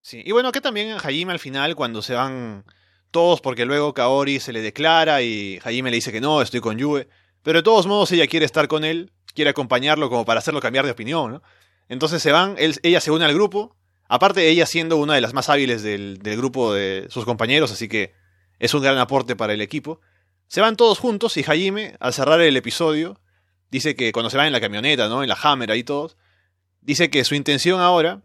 Sí, 0.00 0.22
y 0.24 0.32
bueno, 0.32 0.48
acá 0.48 0.60
también 0.60 0.88
en 0.88 0.96
Hajime 0.98 1.32
al 1.32 1.38
final, 1.38 1.76
cuando 1.76 2.02
se 2.02 2.14
van 2.14 2.64
todos, 3.10 3.40
porque 3.40 3.64
luego 3.64 3.94
Kaori 3.94 4.40
se 4.40 4.52
le 4.52 4.60
declara 4.60 5.22
y 5.22 5.58
Hajime 5.62 5.90
le 5.90 5.96
dice 5.96 6.12
que 6.12 6.20
no, 6.20 6.42
estoy 6.42 6.60
con 6.60 6.76
Yue, 6.78 7.08
pero 7.42 7.58
de 7.60 7.62
todos 7.62 7.86
modos 7.86 8.10
ella 8.12 8.26
quiere 8.26 8.46
estar 8.46 8.68
con 8.68 8.84
él, 8.84 9.12
quiere 9.34 9.50
acompañarlo 9.50 10.08
como 10.10 10.24
para 10.24 10.40
hacerlo 10.40 10.60
cambiar 10.60 10.84
de 10.84 10.90
opinión, 10.92 11.32
¿no? 11.32 11.42
Entonces 11.88 12.22
se 12.22 12.32
van, 12.32 12.56
él- 12.58 12.78
ella 12.82 13.00
se 13.00 13.10
une 13.10 13.24
al 13.24 13.34
grupo, 13.34 13.76
aparte 14.08 14.48
ella 14.48 14.66
siendo 14.66 14.96
una 14.96 15.14
de 15.14 15.20
las 15.20 15.34
más 15.34 15.48
hábiles 15.48 15.82
del, 15.82 16.18
del 16.18 16.36
grupo 16.36 16.72
de 16.74 17.06
sus 17.08 17.24
compañeros, 17.24 17.70
así 17.72 17.88
que 17.88 18.14
es 18.62 18.74
un 18.74 18.82
gran 18.82 18.96
aporte 18.98 19.34
para 19.34 19.52
el 19.52 19.60
equipo. 19.60 20.00
Se 20.46 20.60
van 20.60 20.76
todos 20.76 21.00
juntos 21.00 21.36
y 21.36 21.42
Hajime, 21.42 21.96
al 21.98 22.14
cerrar 22.14 22.40
el 22.40 22.56
episodio, 22.56 23.20
dice 23.72 23.96
que 23.96 24.12
cuando 24.12 24.30
se 24.30 24.36
van 24.36 24.46
en 24.46 24.52
la 24.52 24.60
camioneta, 24.60 25.08
¿no? 25.08 25.24
En 25.24 25.28
la 25.28 25.36
Hammer 25.42 25.72
ahí 25.72 25.82
todos, 25.82 26.16
dice 26.80 27.10
que 27.10 27.24
su 27.24 27.34
intención 27.34 27.80
ahora 27.80 28.22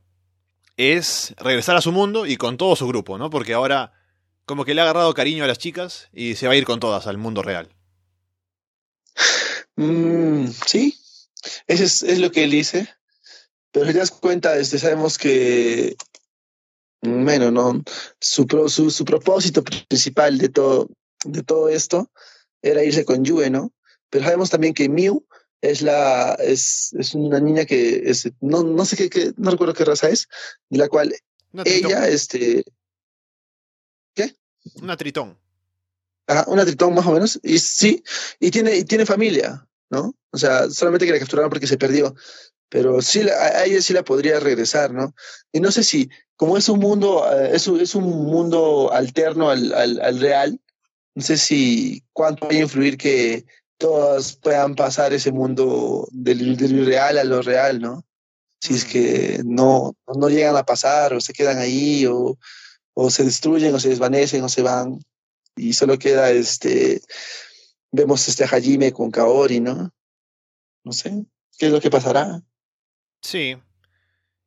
es 0.78 1.34
regresar 1.40 1.76
a 1.76 1.82
su 1.82 1.92
mundo 1.92 2.28
y 2.28 2.38
con 2.38 2.56
todo 2.56 2.76
su 2.76 2.88
grupo, 2.88 3.18
¿no? 3.18 3.32
Porque 3.32 3.56
ahora 3.56 3.94
como 4.46 4.64
que 4.64 4.76
le 4.76 4.82
ha 4.82 4.84
agarrado 4.84 5.12
cariño 5.16 5.44
a 5.44 5.48
las 5.48 5.58
chicas 5.58 6.08
y 6.14 6.36
se 6.36 6.46
va 6.46 6.54
a 6.54 6.56
ir 6.56 6.66
con 6.66 6.80
todas 6.80 7.08
al 7.08 7.18
mundo 7.18 7.42
real. 7.42 7.70
Mm, 9.76 10.50
sí, 10.68 11.00
eso 11.66 11.84
es, 11.84 12.04
es 12.04 12.20
lo 12.20 12.32
que 12.32 12.44
él 12.44 12.52
dice. 12.52 12.88
Pero 13.72 13.88
si 13.88 13.94
te 13.94 13.98
das 13.98 14.12
cuenta, 14.12 14.56
este, 14.56 14.78
sabemos 14.78 15.18
que, 15.18 15.98
bueno, 17.02 17.52
no, 17.52 17.84
su, 18.20 18.46
pro- 18.48 18.70
su, 18.70 18.90
su 18.92 19.06
propósito 19.06 19.64
principal 19.64 20.38
de 20.38 20.50
todo, 20.50 20.90
de 21.26 21.44
todo 21.44 21.70
esto 21.70 22.12
era 22.62 22.84
irse 22.84 23.06
con 23.06 23.24
Yue, 23.24 23.50
¿no? 23.50 23.72
Pero 24.10 24.26
sabemos 24.26 24.50
también 24.50 24.74
que 24.74 24.90
Miu 24.90 25.26
es 25.62 25.82
la, 25.82 26.34
es, 26.40 26.94
es 26.98 27.14
una 27.14 27.40
niña 27.40 27.66
que 27.66 28.04
es, 28.10 28.30
no, 28.42 28.64
no 28.64 28.86
sé 28.86 28.96
qué, 28.98 29.10
qué- 29.10 29.34
no 29.38 29.52
recuerdo 29.52 29.74
qué 29.74 29.86
raza 29.86 30.10
es, 30.10 30.28
de 30.70 30.78
la 30.80 30.88
cual 30.90 31.14
Una 31.54 31.64
tritón. 31.64 31.92
ella, 31.92 32.08
este, 32.08 32.64
Una 34.82 34.98
tritón. 34.98 35.38
Ajá, 36.28 36.44
una 36.48 36.66
tritón 36.66 36.94
más 36.94 37.06
o 37.06 37.12
menos, 37.14 37.40
y 37.42 37.58
sí, 37.60 38.04
y 38.40 38.52
tiene, 38.52 38.76
y 38.76 38.84
tiene 38.84 39.06
familia, 39.06 39.66
¿no? 39.90 40.14
O 40.32 40.38
sea, 40.38 40.70
solamente 40.70 41.06
que 41.06 41.14
la 41.14 41.20
capturaron 41.20 41.50
porque 41.50 41.68
se 41.68 41.78
perdió, 41.78 42.14
pero 42.68 43.02
sí, 43.02 43.22
a 43.30 43.60
a 43.60 43.64
ella 43.66 43.82
sí 43.82 43.94
la 43.94 44.04
podría 44.04 44.42
regresar, 44.42 44.92
¿no? 44.94 45.16
Y 45.54 45.62
no 45.62 45.72
sé 45.72 45.84
si, 45.84 46.10
como 46.38 46.56
es 46.56 46.70
un 46.70 46.80
mundo, 46.80 47.26
eh, 47.34 47.52
es 47.54 47.68
un, 47.68 47.82
es 47.82 47.96
un 47.96 48.06
mundo 48.06 48.92
alterno 48.94 49.50
al, 49.50 49.74
al, 49.74 50.00
al 50.00 50.20
real, 50.20 50.62
no 51.16 51.24
sé 51.24 51.38
si 51.38 52.04
cuánto 52.14 52.46
va 52.48 52.54
a 52.54 52.60
influir 52.60 52.98
que 52.98 53.46
todas 53.78 54.36
puedan 54.36 54.76
pasar 54.76 55.14
ese 55.14 55.32
mundo 55.32 56.08
del, 56.12 56.56
del 56.56 56.78
irreal 56.78 57.18
a 57.18 57.24
lo 57.24 57.42
real, 57.42 57.82
¿no? 57.82 58.06
Si 58.60 58.76
es 58.76 58.86
que 58.86 59.42
no, 59.44 59.96
no 60.16 60.30
llegan 60.30 60.56
a 60.56 60.64
pasar 60.64 61.14
o 61.14 61.22
se 61.22 61.34
quedan 61.34 61.58
ahí 61.58 62.06
o, 62.06 62.38
o 62.94 63.10
se 63.10 63.24
destruyen 63.24 63.74
o 63.74 63.80
se 63.80 63.90
desvanecen 63.90 64.44
o 64.44 64.50
se 64.50 64.62
van 64.62 65.00
y 65.56 65.74
solo 65.74 65.98
queda 65.98 66.30
este 66.32 67.02
vemos 67.92 68.28
este 68.28 68.46
Hajime 68.46 68.92
con 68.92 69.12
Kaori, 69.12 69.60
¿no? 69.60 69.92
No 70.84 70.92
sé. 70.92 71.26
qué 71.58 71.68
es 71.68 71.72
lo 71.72 71.82
que 71.82 71.90
pasará. 71.90 72.42
Sí. 73.22 73.58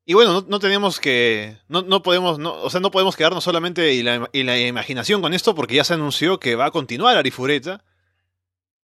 Y 0.04 0.14
bueno, 0.14 0.44
no, 0.48 0.58
tenemos 0.58 0.98
que. 0.98 1.58
No, 1.68 1.82
no 1.82 2.02
podemos. 2.02 2.38
No, 2.38 2.54
o 2.54 2.70
sea, 2.70 2.80
no 2.80 2.90
podemos 2.90 3.16
quedarnos 3.16 3.44
solamente 3.44 3.98
en 3.98 4.06
la, 4.06 4.30
la, 4.32 4.58
imaginación 4.58 5.22
con 5.22 5.34
esto, 5.34 5.54
porque 5.54 5.76
ya 5.76 5.84
se 5.84 5.94
anunció 5.94 6.40
que 6.40 6.56
va 6.56 6.66
a 6.66 6.70
continuar 6.70 7.16
Arifureta. 7.16 7.84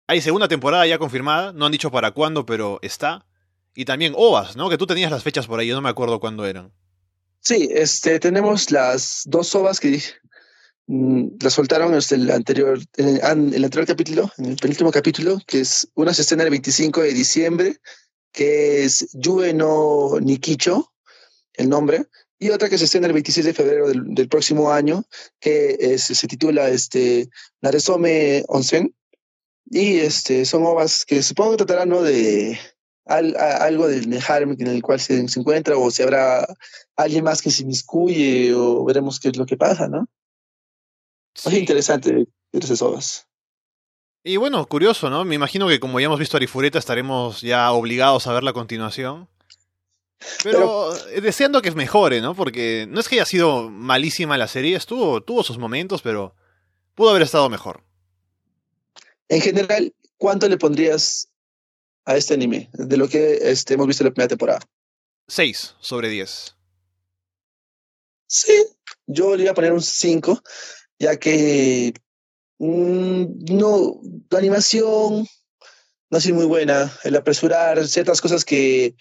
Hay 0.06 0.20
segunda 0.20 0.48
temporada 0.48 0.86
ya 0.86 0.98
confirmada. 0.98 1.52
No 1.52 1.66
han 1.66 1.72
dicho 1.72 1.90
para 1.90 2.12
cuándo, 2.12 2.44
pero 2.46 2.78
está. 2.82 3.26
Y 3.74 3.84
también 3.84 4.14
OVAs, 4.16 4.56
¿no? 4.56 4.68
Que 4.68 4.78
tú 4.78 4.86
tenías 4.86 5.10
las 5.10 5.22
fechas 5.22 5.46
por 5.46 5.60
ahí, 5.60 5.68
yo 5.68 5.74
no 5.74 5.80
me 5.80 5.88
acuerdo 5.88 6.20
cuándo 6.20 6.44
eran. 6.44 6.72
Sí, 7.40 7.68
este, 7.72 8.20
tenemos 8.20 8.70
las 8.70 9.22
dos 9.26 9.54
OVAs 9.54 9.80
que 9.80 10.00
mm, 10.86 11.28
las 11.40 11.54
soltaron 11.54 11.94
este, 11.94 12.16
el 12.16 12.30
anterior, 12.30 12.78
en 12.96 13.08
el, 13.08 13.54
el, 13.54 13.64
anterior 13.64 13.86
capítulo, 13.86 14.30
en 14.38 14.46
el 14.46 14.56
penúltimo 14.56 14.90
capítulo, 14.92 15.38
que 15.46 15.60
es 15.60 15.88
una 15.94 16.12
se 16.12 16.22
estrena 16.22 16.44
el 16.44 16.50
25 16.50 17.00
de 17.00 17.12
diciembre, 17.12 17.80
que 18.32 18.84
es 18.84 19.08
Yue 19.14 19.54
no 19.54 20.20
Nikicho, 20.20 20.91
el 21.54 21.68
nombre, 21.68 22.06
y 22.42 22.50
otra 22.50 22.68
que 22.68 22.76
se 22.76 22.86
estrena 22.86 23.06
el 23.06 23.12
26 23.12 23.46
de 23.46 23.54
febrero 23.54 23.88
del, 23.88 24.28
próximo 24.28 24.72
año, 24.72 25.04
que 25.38 25.96
se 25.96 26.26
titula 26.26 26.70
este, 26.70 27.30
Naresome 27.60 28.44
Onsen. 28.48 28.92
Y 29.66 30.00
este, 30.00 30.44
son 30.44 30.66
ovas 30.66 31.04
que 31.04 31.22
supongo 31.22 31.52
que 31.52 31.58
tratarán 31.58 31.90
¿no? 31.90 32.02
de 32.02 32.58
algo 33.04 33.86
del 33.86 34.20
harem 34.26 34.56
en 34.58 34.66
el 34.66 34.82
cual 34.82 34.98
se, 34.98 35.20
encuentra, 35.20 35.76
o 35.76 35.88
si 35.92 36.02
habrá 36.02 36.44
alguien 36.96 37.22
más 37.22 37.40
que 37.40 37.52
se 37.52 37.62
inmiscuye, 37.62 38.52
o 38.54 38.84
veremos 38.84 39.20
qué 39.20 39.28
es 39.28 39.36
lo 39.36 39.46
que 39.46 39.56
pasa, 39.56 39.86
¿no? 39.86 40.08
Es 41.34 41.52
interesante 41.52 42.12
ver 42.12 42.26
esas 42.52 42.82
ovas. 42.82 43.28
Y 44.24 44.36
bueno, 44.36 44.66
curioso, 44.66 45.10
¿no? 45.10 45.24
Me 45.24 45.34
imagino 45.34 45.68
que 45.68 45.80
como 45.80 45.98
ya 45.98 46.06
hemos 46.06 46.18
visto 46.18 46.36
Arifureta 46.36 46.78
estaremos 46.78 47.40
ya 47.40 47.70
obligados 47.72 48.26
a 48.26 48.32
ver 48.32 48.42
la 48.42 48.52
continuación. 48.52 49.28
Pero, 50.42 50.94
deseando 51.22 51.62
que 51.62 51.70
mejore, 51.72 52.20
¿no? 52.20 52.34
Porque 52.34 52.86
no 52.88 53.00
es 53.00 53.08
que 53.08 53.16
haya 53.16 53.26
sido 53.26 53.70
malísima 53.70 54.38
la 54.38 54.48
serie, 54.48 54.76
estuvo, 54.76 55.22
tuvo 55.22 55.42
sus 55.42 55.58
momentos, 55.58 56.02
pero 56.02 56.34
pudo 56.94 57.10
haber 57.10 57.22
estado 57.22 57.48
mejor. 57.48 57.84
En 59.28 59.40
general, 59.40 59.94
¿cuánto 60.16 60.48
le 60.48 60.58
pondrías 60.58 61.28
a 62.04 62.16
este 62.16 62.34
anime 62.34 62.70
de 62.72 62.96
lo 62.96 63.08
que 63.08 63.38
este, 63.42 63.74
hemos 63.74 63.86
visto 63.86 64.02
en 64.02 64.08
la 64.08 64.14
primera 64.14 64.28
temporada? 64.28 64.60
6 65.28 65.76
sobre 65.80 66.08
10. 66.08 66.56
Sí, 68.26 68.64
yo 69.06 69.36
le 69.36 69.44
iba 69.44 69.52
a 69.52 69.54
poner 69.54 69.72
un 69.72 69.82
5, 69.82 70.42
ya 70.98 71.16
que 71.16 71.94
mm, 72.58 73.24
no, 73.54 74.00
la 74.30 74.38
animación 74.38 75.26
no 76.10 76.18
ha 76.18 76.20
sido 76.20 76.36
muy 76.36 76.46
buena, 76.46 76.92
el 77.04 77.16
apresurar 77.16 77.86
ciertas 77.86 78.20
cosas 78.20 78.44
que 78.44 78.94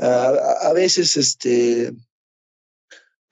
a 0.00 0.72
veces 0.72 1.16
este, 1.16 1.92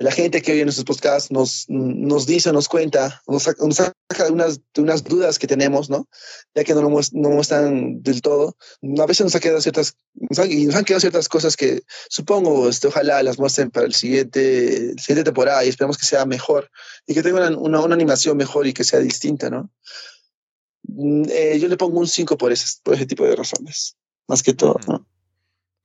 la 0.01 0.13
gente 0.13 0.43
que 0.43 0.53
oye 0.53 0.65
nuestros 0.65 0.85
podcasts 0.85 1.33
nos, 1.33 1.65
nos 1.69 2.25
dice, 2.25 2.53
nos 2.53 2.69
cuenta, 2.69 3.21
nos 3.27 3.43
saca, 3.43 3.65
unas, 4.31 4.61
unas 4.77 5.03
dudas 5.03 5.41
que 5.41 5.49
tenemos, 5.49 5.91
¿no? 5.91 6.09
Ya 6.55 6.63
que 6.63 6.73
no 6.73 6.83
lo 6.83 6.89
no 6.89 7.31
muestran 7.31 8.01
del 8.01 8.23
todo. 8.23 8.57
A 9.01 9.07
veces 9.07 9.25
nos, 9.25 9.35
han 9.35 9.41
quedado 9.41 9.61
ciertas, 9.61 9.97
nos 10.15 10.39
han, 10.39 10.67
nos 10.67 10.77
han 10.77 10.85
quedado 10.85 11.01
ciertas 11.01 11.29
cosas 11.29 11.57
que 11.57 11.83
supongo, 12.09 12.69
este, 12.69 12.87
ojalá 12.87 13.25
las 13.25 13.41
muestren 13.41 13.71
para 13.71 13.87
el 13.87 13.95
siguiente, 13.95 14.95
siguiente 14.99 15.25
temporada 15.25 15.65
y 15.65 15.69
esperamos 15.69 15.99
que 15.99 16.07
sea 16.07 16.25
mejor 16.27 16.71
y 17.05 17.15
que 17.15 17.23
tenga 17.23 17.49
una, 17.49 17.81
una, 17.81 17.95
animación 17.95 18.37
mejor 18.37 18.69
y 18.69 18.73
que 18.73 18.85
sea 18.85 19.01
distinta, 19.01 19.51
¿no? 19.51 19.69
Mm, 20.85 21.25
eh, 21.29 21.59
yo 21.59 21.67
le 21.67 21.77
pongo 21.77 21.99
un 21.99 22.07
5 22.07 22.39
por 22.39 22.53
ese, 22.53 22.67
por 22.85 22.95
ese 22.95 23.07
tipo 23.07 23.25
de 23.25 23.35
razones, 23.35 23.97
más 24.29 24.45
que 24.45 24.55
todo, 24.55 24.79
¿no? 24.87 25.05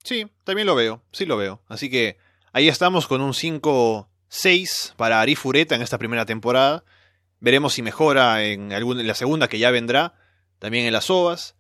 Sí, 0.03 0.27
también 0.43 0.67
lo 0.67 0.75
veo, 0.75 1.01
sí 1.11 1.25
lo 1.25 1.37
veo. 1.37 1.61
Así 1.67 1.89
que 1.89 2.17
Ahí 2.55 2.67
estamos 2.67 3.07
con 3.07 3.21
un 3.21 3.33
5-6 3.33 4.93
para 4.95 5.21
Arifureta 5.21 5.73
en 5.73 5.81
esta 5.81 5.97
primera 5.97 6.27
temporada. 6.27 6.83
Veremos 7.39 7.73
si 7.73 7.81
mejora 7.81 8.43
en, 8.43 8.69
la 9.07 9.15
segunda 9.15 9.47
que 9.47 9.57
ya 9.57 9.71
vendrá, 9.71 10.13
también 10.59 10.85
en 10.85 10.93
las 10.93 11.09
ovas. 11.09 11.55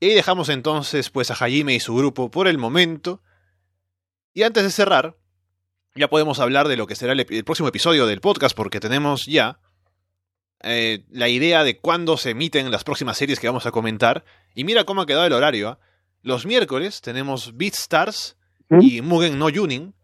Y 0.00 0.14
dejamos 0.14 0.48
entonces 0.48 1.10
pues 1.10 1.30
a 1.30 1.34
Hajime 1.34 1.74
y 1.74 1.80
su 1.80 1.94
grupo 1.94 2.30
por 2.30 2.48
el 2.48 2.56
momento. 2.56 3.20
Y 4.32 4.44
antes 4.44 4.62
de 4.62 4.70
cerrar, 4.70 5.18
ya 5.94 6.08
podemos 6.08 6.40
hablar 6.40 6.68
de 6.68 6.78
lo 6.78 6.86
que 6.86 6.96
será 6.96 7.12
el, 7.12 7.44
próximo 7.44 7.68
episodio 7.68 8.06
del 8.06 8.22
podcast, 8.22 8.56
porque 8.56 8.80
tenemos 8.80 9.26
ya 9.26 9.60
eh, 10.62 11.04
la 11.10 11.28
idea 11.28 11.64
de 11.64 11.80
cuándo 11.80 12.16
se 12.16 12.30
emiten 12.30 12.70
las 12.70 12.82
próximas 12.82 13.18
series 13.18 13.40
que 13.40 13.46
vamos 13.46 13.66
a 13.66 13.72
comentar. 13.72 14.24
Y 14.54 14.64
mira 14.64 14.84
cómo 14.84 15.02
ha 15.02 15.06
quedado 15.06 15.26
el 15.26 15.34
horario. 15.34 15.68
¿ah? 15.68 15.78
Los 16.24 16.46
miércoles 16.46 17.02
tenemos 17.02 17.54
Beatstars 17.54 18.38
¿Mm? 18.70 18.78
y 18.80 19.02
Mugen 19.02 19.38
no 19.38 19.50
Yunin. 19.50 19.94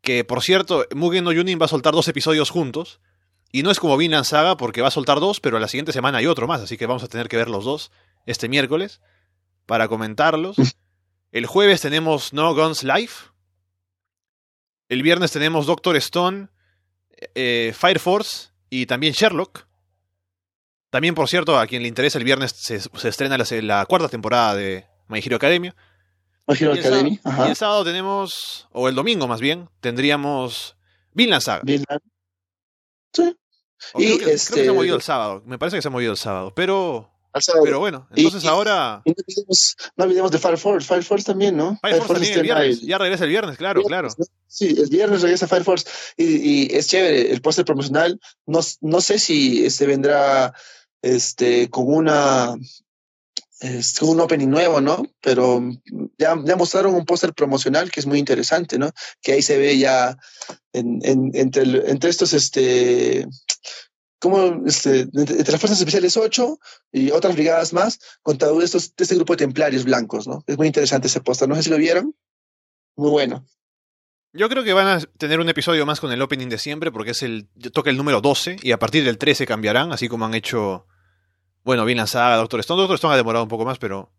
Que 0.00 0.24
por 0.24 0.42
cierto, 0.42 0.84
Mugen 0.92 1.22
no 1.22 1.30
Yunin 1.30 1.60
va 1.60 1.66
a 1.66 1.68
soltar 1.68 1.94
dos 1.94 2.08
episodios 2.08 2.50
juntos. 2.50 3.00
Y 3.52 3.62
no 3.62 3.70
es 3.70 3.78
como 3.78 3.96
Vinland 3.96 4.24
Saga 4.24 4.56
porque 4.56 4.82
va 4.82 4.88
a 4.88 4.90
soltar 4.90 5.20
dos, 5.20 5.38
pero 5.38 5.60
la 5.60 5.68
siguiente 5.68 5.92
semana 5.92 6.18
hay 6.18 6.26
otro 6.26 6.48
más, 6.48 6.62
así 6.62 6.76
que 6.76 6.86
vamos 6.86 7.04
a 7.04 7.08
tener 7.08 7.28
que 7.28 7.36
ver 7.36 7.48
los 7.48 7.64
dos 7.64 7.92
este 8.26 8.48
miércoles 8.48 9.00
para 9.66 9.86
comentarlos. 9.86 10.56
El 11.30 11.46
jueves 11.46 11.80
tenemos 11.80 12.32
No 12.32 12.54
Guns 12.56 12.82
Life. 12.82 13.28
El 14.88 15.02
viernes 15.02 15.30
tenemos 15.30 15.66
Doctor 15.66 15.96
Stone, 15.96 16.48
eh, 17.36 17.72
Fire 17.78 18.00
Force 18.00 18.48
y 18.68 18.86
también 18.86 19.12
Sherlock. 19.12 19.68
También, 20.90 21.14
por 21.14 21.28
cierto, 21.28 21.56
a 21.56 21.66
quien 21.68 21.82
le 21.82 21.88
interesa, 21.88 22.18
el 22.18 22.24
viernes 22.24 22.52
se, 22.56 22.80
estrena 23.08 23.38
la, 23.38 23.46
la, 23.62 23.86
cuarta 23.86 24.08
temporada 24.08 24.56
de 24.56 24.91
My 25.12 25.20
Hero 25.20 25.36
Academia 25.36 25.74
y 26.48 26.64
el 27.48 27.56
sábado 27.56 27.84
tenemos, 27.84 28.68
o 28.72 28.88
el 28.88 28.94
domingo 28.94 29.28
más 29.28 29.40
bien, 29.40 29.68
tendríamos 29.80 30.76
Vinland 31.12 31.42
Saga. 31.42 31.62
Sí. 33.14 33.36
y 33.96 34.18
creo, 34.18 34.28
este... 34.28 34.54
que 34.54 34.64
se 34.64 34.68
ha 34.68 34.72
movido 34.72 34.96
el 34.96 35.02
sábado. 35.02 35.42
Me 35.46 35.58
parece 35.58 35.76
que 35.76 35.82
se 35.82 35.88
ha 35.88 35.90
movido 35.90 36.12
el 36.12 36.18
sábado. 36.18 36.52
Pero. 36.54 37.08
Pero 37.64 37.78
bueno, 37.78 38.06
entonces 38.14 38.44
ahora. 38.44 39.02
no, 39.96 40.04
olvidemos, 40.04 40.30
de 40.30 40.38
Fire 40.38 40.58
Force. 40.58 40.86
Fire 40.86 41.02
Force 41.02 41.24
también, 41.24 41.56
¿no? 41.56 41.78
Fire, 41.80 41.96
Force, 41.96 42.12
también 42.12 42.34
el 42.34 42.42
viernes. 42.42 42.80
Ya 42.82 42.98
regresa 42.98 43.24
el 43.24 43.30
viernes, 43.30 43.56
claro, 43.56 43.82
claro. 43.84 44.08
Sí, 44.48 44.74
el 44.78 44.90
viernes 44.90 45.22
regresa 45.22 45.48
Fire 45.48 45.64
Force. 45.64 45.88
Y, 46.18 46.24
y 46.24 46.76
es 46.76 46.88
chévere. 46.88 47.32
El 47.32 47.40
póster 47.40 47.64
promocional. 47.64 48.20
No, 48.44 48.60
no 48.82 49.00
sé 49.00 49.18
si 49.18 49.64
este 49.64 49.86
vendrá 49.86 50.52
este 51.00 51.70
con 51.70 51.84
una 51.88 52.54
es 53.62 54.02
un 54.02 54.18
opening 54.20 54.48
nuevo, 54.48 54.80
¿no? 54.80 55.06
Pero 55.20 55.62
ya, 56.18 56.36
ya 56.44 56.56
mostraron 56.56 56.94
un 56.94 57.04
póster 57.04 57.32
promocional 57.32 57.90
que 57.90 58.00
es 58.00 58.06
muy 58.06 58.18
interesante, 58.18 58.76
¿no? 58.76 58.90
Que 59.20 59.32
ahí 59.32 59.42
se 59.42 59.56
ve 59.56 59.78
ya 59.78 60.16
en, 60.72 61.00
entre, 61.34 61.90
entre 61.90 62.10
estos, 62.10 62.32
este, 62.32 63.26
como, 64.18 64.66
este, 64.66 65.00
entre, 65.00 65.52
las 65.52 65.60
Fuerzas 65.60 65.78
Especiales 65.78 66.16
8 66.16 66.58
y 66.92 67.10
otras 67.12 67.34
brigadas 67.34 67.72
más, 67.72 68.00
contra 68.22 68.48
estos, 68.62 68.92
este 68.96 69.14
grupo 69.14 69.34
de 69.34 69.44
templarios 69.44 69.84
blancos, 69.84 70.26
¿no? 70.26 70.42
Es 70.46 70.58
muy 70.58 70.66
interesante 70.66 71.06
ese 71.06 71.20
póster, 71.20 71.48
no 71.48 71.54
sé 71.54 71.62
si 71.62 71.70
lo 71.70 71.76
vieron. 71.76 72.16
Muy 72.96 73.10
bueno. 73.10 73.46
Yo 74.34 74.48
creo 74.48 74.64
que 74.64 74.72
van 74.72 74.88
a 74.88 75.00
tener 75.18 75.40
un 75.40 75.48
episodio 75.48 75.86
más 75.86 76.00
con 76.00 76.10
el 76.10 76.20
opening 76.20 76.48
de 76.48 76.58
siempre 76.58 76.90
porque 76.90 77.10
es 77.10 77.22
el 77.22 77.48
toca 77.72 77.90
el 77.90 77.98
número 77.98 78.20
12 78.20 78.56
y 78.62 78.72
a 78.72 78.78
partir 78.78 79.04
del 79.04 79.18
13 79.18 79.46
cambiarán, 79.46 79.92
así 79.92 80.08
como 80.08 80.24
han 80.24 80.34
hecho 80.34 80.86
bueno, 81.64 81.84
bien 81.84 81.98
lanzada 81.98 82.36
Doctor 82.36 82.60
Stone. 82.60 82.80
Doctor 82.80 82.96
Stone 82.96 83.14
ha 83.14 83.16
demorado 83.16 83.44
un 83.44 83.48
poco 83.48 83.64
más, 83.64 83.78
pero 83.78 84.10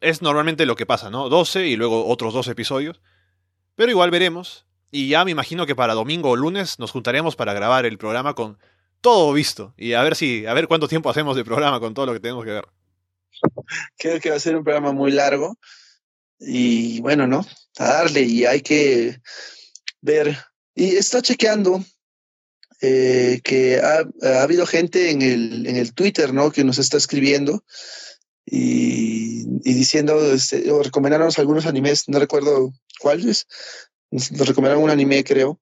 es 0.00 0.22
normalmente 0.22 0.66
lo 0.66 0.76
que 0.76 0.86
pasa, 0.86 1.10
¿no? 1.10 1.28
12 1.28 1.66
y 1.66 1.76
luego 1.76 2.06
otros 2.06 2.32
dos 2.34 2.48
episodios. 2.48 3.00
Pero 3.74 3.90
igual 3.90 4.10
veremos. 4.10 4.66
Y 4.90 5.08
ya 5.08 5.24
me 5.24 5.32
imagino 5.32 5.66
que 5.66 5.74
para 5.74 5.94
domingo 5.94 6.30
o 6.30 6.36
lunes 6.36 6.78
nos 6.78 6.92
juntaremos 6.92 7.36
para 7.36 7.52
grabar 7.52 7.84
el 7.86 7.98
programa 7.98 8.34
con 8.34 8.58
todo 9.00 9.32
visto. 9.32 9.74
Y 9.76 9.92
a 9.92 10.02
ver 10.02 10.16
si, 10.16 10.46
a 10.46 10.54
ver 10.54 10.68
cuánto 10.68 10.88
tiempo 10.88 11.10
hacemos 11.10 11.36
de 11.36 11.44
programa 11.44 11.80
con 11.80 11.92
todo 11.92 12.06
lo 12.06 12.12
que 12.12 12.20
tenemos 12.20 12.44
que 12.44 12.52
ver. 12.52 12.66
Creo 13.98 14.20
que 14.20 14.30
va 14.30 14.36
a 14.36 14.40
ser 14.40 14.56
un 14.56 14.64
programa 14.64 14.92
muy 14.92 15.12
largo. 15.12 15.58
Y 16.38 17.00
bueno, 17.00 17.26
¿no? 17.26 17.44
A 17.78 17.84
darle 17.84 18.22
y 18.22 18.44
hay 18.44 18.62
que 18.62 19.20
ver. 20.00 20.36
Y 20.74 20.96
está 20.96 21.20
chequeando 21.20 21.82
eh, 22.82 23.40
que 23.42 23.80
ha, 23.80 24.42
habido 24.42 24.66
gente 24.66 25.10
en 25.10 25.22
el, 25.22 25.66
en 25.66 25.76
el 25.76 25.94
Twitter, 25.94 26.32
¿no? 26.34 26.50
Que 26.50 26.64
nos 26.64 26.78
está 26.78 26.96
escribiendo 26.96 27.64
y, 28.44 29.44
diciendo, 29.60 30.32
este, 30.32 30.70
o 30.70 30.82
algunos 31.38 31.66
animes, 31.66 32.08
no 32.08 32.18
recuerdo 32.18 32.72
cuáles, 33.00 33.46
nos 34.10 34.46
recomendaron 34.46 34.84
un 34.84 34.90
anime, 34.90 35.24
creo. 35.24 35.60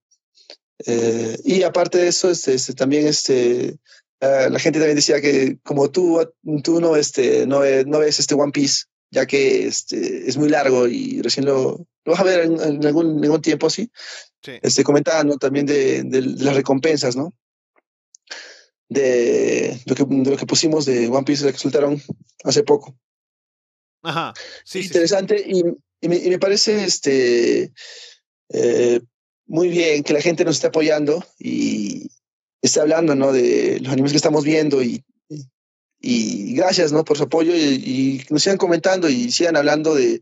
Eh, 0.87 1.39
y 1.45 1.63
aparte 1.63 1.99
de 1.99 2.09
eso, 2.09 2.31
este, 2.31 2.55
este 2.55 2.75
también 2.75 3.07
este, 3.07 3.79
la 4.21 4.59
gente 4.59 4.79
también 4.79 4.97
decía 4.97 5.21
que 5.21 5.59
como 5.63 5.91
tú, 5.91 6.21
tú 6.63 6.81
no, 6.81 6.97
este, 6.97 7.47
no, 7.47 7.61
no 7.87 7.99
ves 8.01 8.19
este 8.19 8.35
One 8.35 8.53
Piece, 8.53 8.85
ya 9.11 9.27
que 9.27 9.67
este, 9.67 10.29
es 10.29 10.37
muy 10.37 10.49
largo 10.49 10.89
y 10.89 11.23
recién 11.23 11.47
lo, 11.47 11.87
lo 12.05 12.13
vas 12.13 12.21
a 12.21 12.25
ver 12.25 12.41
en, 12.41 12.85
algún, 12.87 13.19
en 13.19 13.25
algún 13.25 13.43
tiempo, 13.43 13.71
sí. 13.71 13.91
Este, 14.43 14.85
comentando 14.85 15.39
también 15.39 15.65
de, 15.65 16.05
las 16.39 16.55
recompensas, 16.55 17.17
¿no? 17.17 17.33
De 18.89 19.81
lo, 19.87 19.95
que, 19.95 20.05
de 20.05 20.31
lo 20.31 20.37
que 20.37 20.47
pusimos 20.47 20.85
de 20.85 21.09
One 21.09 21.25
Piece 21.25 21.45
que 21.45 21.53
resultaron 21.53 22.01
hace 22.45 22.63
poco. 22.63 22.95
Ajá. 24.03 24.35
Sí, 24.65 24.81
Interesante. 24.81 25.43
Y, 25.47 25.63
y 26.03 26.09
me, 26.09 26.17
y 26.17 26.29
me 26.29 26.39
parece 26.39 26.85
este, 26.85 27.73
eh, 28.51 29.01
muy 29.47 29.69
bien 29.69 30.03
que 30.03 30.13
la 30.13 30.21
gente 30.21 30.45
nos 30.45 30.57
esté 30.57 30.67
apoyando 30.67 31.25
y 31.39 32.11
esté 32.61 32.81
hablando 32.81 33.15
¿no? 33.15 33.33
de 33.33 33.81
los 33.81 33.93
animes 33.93 34.13
que 34.13 34.19
estamos 34.19 34.45
viendo 34.45 34.83
y, 34.83 35.03
y 36.01 36.55
gracias 36.55 36.93
¿no? 36.93 37.03
por 37.05 37.17
su 37.17 37.23
apoyo 37.23 37.55
y, 37.55 37.59
y 37.59 38.25
nos 38.29 38.43
sigan 38.43 38.59
comentando 38.59 39.09
y 39.09 39.33
sigan 39.33 39.57
hablando 39.57 39.95
de, 39.95 40.21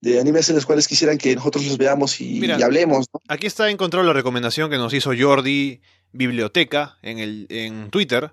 de 0.00 0.18
animes 0.18 0.48
en 0.48 0.56
los 0.56 0.66
cuales 0.66 0.88
quisieran 0.88 1.18
que 1.18 1.34
nosotros 1.36 1.66
los 1.66 1.76
veamos 1.76 2.20
y, 2.20 2.40
Mira, 2.40 2.58
y 2.58 2.62
hablemos. 2.62 3.06
¿no? 3.12 3.20
Aquí 3.28 3.46
está 3.46 3.70
encontrado 3.70 4.06
la 4.06 4.12
recomendación 4.12 4.70
que 4.70 4.78
nos 4.78 4.94
hizo 4.94 5.12
Jordi 5.18 5.80
Biblioteca 6.12 6.98
en, 7.02 7.18
el, 7.18 7.46
en 7.50 7.90
Twitter, 7.90 8.32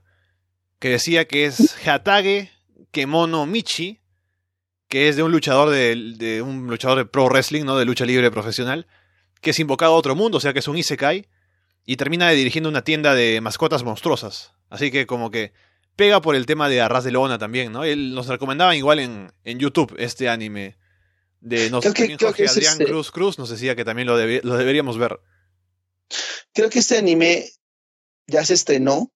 que 0.80 0.89
decía 0.89 1.26
que 1.26 1.45
es 1.45 1.76
Hatage 1.86 2.51
Kemono 2.91 3.45
Michi, 3.45 3.99
que 4.88 5.09
es 5.09 5.18
de 5.18 5.24
un 5.24 5.32
luchador 5.32 5.70
de, 5.70 6.13
de 6.18 6.41
un 6.41 6.68
luchador 6.68 6.99
de 6.99 7.05
pro 7.05 7.26
wrestling, 7.28 7.65
¿no? 7.65 7.78
De 7.78 7.86
lucha 7.86 8.05
libre 8.05 8.32
profesional, 8.32 8.88
que 9.41 9.49
es 9.49 9.59
invocado 9.59 9.93
a 9.93 9.97
otro 9.97 10.15
mundo, 10.15 10.38
o 10.38 10.41
sea 10.41 10.53
que 10.53 10.59
es 10.59 10.68
un 10.68 10.78
Isekai, 10.78 11.28
y 11.86 11.97
termina 11.97 12.30
dirigiendo 12.30 12.70
una 12.70 12.84
tienda 12.84 13.13
de 13.13 13.41
mascotas 13.41 13.84
monstruosas. 13.84 14.53
Así 14.70 14.91
que 14.91 15.05
como 15.05 15.32
que 15.32 15.53
pega 15.97 16.22
por 16.22 16.36
el 16.36 16.45
tema 16.45 16.70
de 16.70 16.80
Arras 16.80 17.03
de 17.03 17.11
Lona 17.11 17.38
también, 17.38 17.74
¿no? 17.74 17.84
Él 17.84 18.13
nos 18.13 18.28
recomendaba 18.28 18.76
igual 18.76 18.99
en, 18.99 19.32
en 19.43 19.59
YouTube 19.59 19.95
este 19.97 20.30
anime. 20.30 20.78
De 21.39 21.69
nos, 21.69 21.81
Creo 21.81 21.93
que- 21.93 22.01
también 22.03 22.17
creo 22.17 22.29
Jorge 22.29 22.43
que 22.43 22.49
Adrián 22.49 22.73
este- 22.73 22.85
Cruz 22.85 23.11
Cruz 23.11 23.38
nos 23.38 23.49
decía 23.49 23.75
que 23.75 23.85
también 23.85 24.07
lo, 24.07 24.17
debe- 24.17 24.41
lo 24.43 24.55
deberíamos 24.57 24.97
ver. 24.97 25.19
Creo 26.53 26.69
que 26.69 26.79
este 26.79 26.97
anime 26.97 27.49
ya 28.27 28.43
se 28.45 28.53
estrenó. 28.55 29.11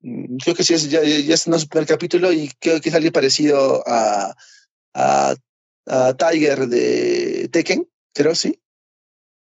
Mm, 0.00 0.36
Creo 0.38 0.54
que 0.54 0.62
sí, 0.64 0.74
es- 0.74 0.88
ya, 0.88 1.02
ya 1.02 1.34
estrenó 1.34 1.58
su 1.58 1.68
primer 1.68 1.88
capítulo 1.88 2.32
y 2.32 2.48
creo 2.60 2.80
que 2.80 2.88
es 2.90 2.94
algo 2.94 3.10
parecido 3.10 3.82
a, 3.86 4.34
a, 4.94 5.34
a 5.86 6.14
Tiger 6.14 6.68
de 6.68 7.48
Tekken, 7.52 7.88
creo, 8.14 8.34
sí, 8.34 8.60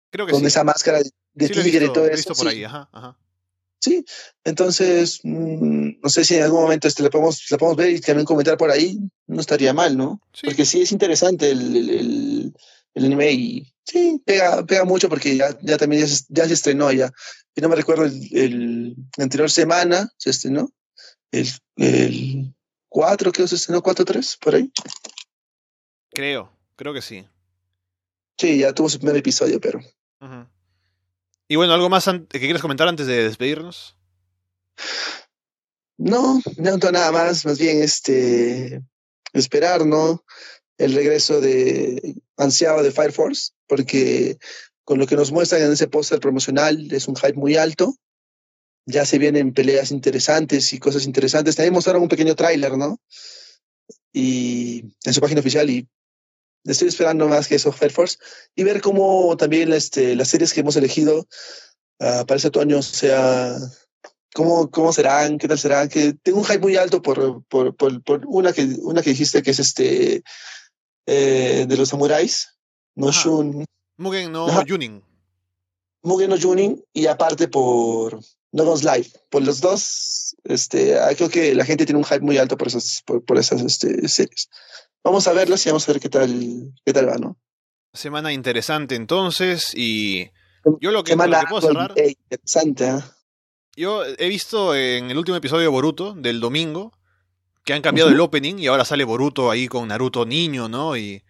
Creo 0.10 0.26
que 0.26 0.32
con 0.32 0.42
sí. 0.42 0.48
esa 0.48 0.64
máscara 0.64 1.00
de, 1.00 1.48
Sí 1.48 1.54
tigre 1.62 1.86
y 1.86 1.94
todo 1.94 2.08
eso. 2.08 2.34
por 2.34 2.50
sí. 2.50 2.58
ahí, 2.58 2.64
ajá, 2.64 2.90
ajá. 2.92 3.18
Sí, 3.80 4.04
entonces, 4.44 5.20
mm, 5.24 6.00
no 6.02 6.10
sé 6.10 6.26
si 6.26 6.36
en 6.36 6.44
algún 6.44 6.62
momento 6.62 6.88
este, 6.88 7.04
la, 7.04 7.10
podemos, 7.12 7.44
la 7.52 7.58
podemos 7.58 7.78
ver 7.78 7.92
y 7.92 8.00
también 8.02 8.26
comentar 8.26 8.58
por 8.58 8.72
ahí, 8.72 8.98
no 9.28 9.40
estaría 9.40 9.72
mal, 9.74 9.96
¿no? 9.96 10.20
Sí. 10.34 10.48
Porque 10.48 10.66
sí 10.66 10.82
es 10.82 10.92
interesante 10.92 11.52
el, 11.52 11.76
el, 11.76 11.90
el- 11.90 12.54
el 12.96 13.06
anime 13.06 13.32
y 13.32 13.74
sí, 13.86 14.20
pega, 14.26 14.66
pega 14.66 14.84
mucho 14.84 15.08
porque 15.08 15.38
ya, 15.38 15.56
ya 15.62 15.78
también 15.78 16.02
ya 16.02 16.08
se, 16.08 16.24
ya 16.30 16.48
se 16.48 16.54
estrenó 16.56 16.92
ya. 16.92 17.12
Y 17.56 17.62
no 17.62 17.70
me 17.70 17.76
recuerdo 17.76 18.06
el, 18.06 18.96
la 19.16 19.24
anterior 19.24 19.52
semana 19.52 20.10
se 20.18 20.32
estrenó, 20.32 20.72
el, 21.32 21.48
el 21.76 22.56
4 22.90 23.32
creo 23.32 23.46
que 23.46 23.50
se 23.50 23.56
estrenó, 23.56 23.84
4-3, 23.84 24.38
por 24.40 24.56
ahí. 24.56 24.72
Creo, 26.10 26.52
creo 26.76 26.94
que 26.94 27.02
sí. 27.04 27.28
Sí, 28.40 28.58
ya 28.60 28.74
tuvo 28.74 28.90
su 28.90 28.98
primer 28.98 29.18
episodio, 29.18 29.60
pero 29.62 29.80
Ujú. 30.22 30.48
Y 31.48 31.56
bueno, 31.56 31.74
¿algo 31.74 31.90
más 31.90 32.06
que 32.06 32.40
quieres 32.40 32.62
comentar 32.62 32.88
antes 32.88 33.08
de 33.08 33.24
despedirnos? 33.24 33.96
No, 35.98 36.42
no 36.58 36.78
nada 36.92 37.12
más, 37.12 37.46
más 37.46 37.58
bien 37.58 37.82
este 37.82 38.84
esperar, 39.34 39.86
¿no? 39.86 40.24
El 40.78 40.94
regreso 40.94 41.42
de 41.42 42.16
ansiado 42.38 42.84
de 42.84 42.92
Fire 42.92 43.12
Force, 43.12 43.52
porque 43.66 44.38
con 44.84 45.00
lo 45.00 45.08
que 45.08 45.16
nos 45.16 45.32
muestran 45.32 45.64
en 45.64 45.72
ese 45.72 45.88
póster 45.88 46.20
promocional 46.20 46.92
es 46.94 47.08
un 47.08 47.16
hype 47.16 47.34
muy 47.34 47.56
alto. 47.56 47.96
Ya 48.86 49.06
se 49.06 49.18
vienen 49.18 49.54
peleas 49.54 49.92
interesantes 49.92 50.72
y 50.72 50.80
cosas 50.80 51.06
interesantes. 51.06 51.56
También 51.56 51.74
mostraron 51.74 52.04
un 52.04 52.10
pequeño 52.10 52.36
tráiler, 52.36 52.78
¿no? 52.78 53.02
Y 54.14 54.84
en 55.04 55.14
su 55.14 55.20
página 55.20 55.42
oficial 55.42 55.70
y 55.70 55.88
estoy 56.72 56.88
esperando 56.88 57.28
más 57.28 57.48
que 57.48 57.56
eso 57.56 57.72
Fire 57.72 57.92
Force 57.92 58.18
y 58.56 58.64
ver 58.64 58.82
cómo 58.82 59.36
también 59.38 59.72
este, 59.74 60.16
las 60.16 60.30
series 60.30 60.54
que 60.54 60.62
hemos 60.62 60.76
elegido 60.76 61.28
ah, 62.00 62.24
para 62.28 62.38
este 62.38 62.50
otoño 62.50 62.82
sea 62.82 63.56
cómo, 64.34 64.70
cómo 64.70 64.94
serán, 64.94 65.38
qué 65.38 65.48
tal 65.48 65.58
serán, 65.58 65.90
que 65.90 66.14
tengo 66.14 66.40
un 66.40 66.46
hype 66.46 66.60
muy 66.60 66.76
alto 66.76 67.02
por, 67.02 67.44
por, 67.46 67.76
por, 67.76 68.04
por 68.04 68.22
una, 68.26 68.54
que, 68.54 68.64
una 68.82 69.02
que 69.02 69.10
dijiste 69.12 69.42
que 69.42 69.52
es 69.52 69.60
este 69.60 70.24
eh, 71.06 71.66
de 71.68 71.78
los 71.78 71.90
samuráis, 71.90 72.50
no 72.96 73.10
Ajá. 73.10 73.22
Shun, 73.24 73.66
Mugen 73.98 74.32
no 74.32 74.48
Ajá. 74.48 74.64
Junin. 74.68 75.04
Mugen 76.04 76.30
no 76.30 76.38
Junin, 76.40 76.84
y 76.94 77.08
aparte 77.08 77.48
por 77.48 78.20
No 78.52 78.66
Guns 78.66 78.84
Live. 78.84 79.12
Por 79.30 79.44
los 79.44 79.60
dos, 79.60 80.36
este, 80.44 81.00
ah, 81.00 81.14
creo 81.16 81.30
que 81.30 81.56
la 81.56 81.66
gente 81.66 81.86
tiene 81.86 81.98
un 81.98 82.06
hype 82.06 82.22
muy 82.22 82.38
alto 82.38 82.58
por 82.58 82.68
esas, 82.68 83.02
por, 83.06 83.26
por 83.26 83.38
esas 83.38 83.62
este, 83.62 84.08
series. 84.08 84.50
Vamos 85.04 85.28
a 85.28 85.34
verlas 85.34 85.66
y 85.66 85.70
vamos 85.70 85.88
a 85.88 85.92
ver 85.94 86.02
qué 86.02 86.10
tal, 86.10 86.74
qué 86.86 86.94
tal 86.94 87.10
va, 87.10 87.16
¿no? 87.16 87.38
Semana 87.94 88.32
interesante 88.34 88.96
entonces 88.96 89.74
y 89.74 90.30
yo 90.82 90.92
lo 90.92 91.04
que, 91.04 91.16
lo 91.16 91.24
Semana 91.24 91.40
que 91.40 91.46
puedo 91.48 91.62
cerrar, 91.62 91.94
interesante, 91.98 92.90
¿ah? 92.90 93.18
yo 93.76 94.04
he 94.06 94.28
visto 94.28 94.76
en 94.76 95.10
el 95.12 95.18
último 95.18 95.38
episodio 95.38 95.62
de 95.62 95.68
Boruto 95.68 96.14
del 96.14 96.40
domingo 96.40 96.92
que 97.64 97.74
han 97.74 97.82
cambiado 97.82 98.10
el 98.10 98.20
opening 98.20 98.56
y 98.58 98.68
ahora 98.68 98.86
sale 98.86 99.04
Boruto 99.04 99.52
ahí 99.52 99.68
con 99.68 99.88
Naruto 99.88 100.26
niño, 100.26 100.68
¿no? 100.68 100.98
Y 100.98 101.24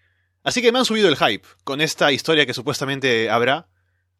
así 0.43 0.61
que 0.61 0.71
me 0.71 0.79
han 0.79 0.85
subido 0.85 1.09
el 1.09 1.17
hype 1.17 1.47
con 1.63 1.81
esta 1.81 2.11
historia 2.11 2.45
que 2.45 2.53
supuestamente 2.53 3.29
habrá 3.29 3.67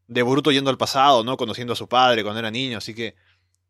de 0.08 0.24
Boruto 0.24 0.52
yendo 0.52 0.70
al 0.70 0.78
pasado, 0.78 1.24
¿no? 1.24 1.38
Conociendo 1.38 1.74
a 1.74 1.76
su 1.76 1.88
padre 1.88 2.24
cuando 2.24 2.40
era 2.40 2.52
niño, 2.52 2.80
así 2.80 2.94
que 2.94 3.16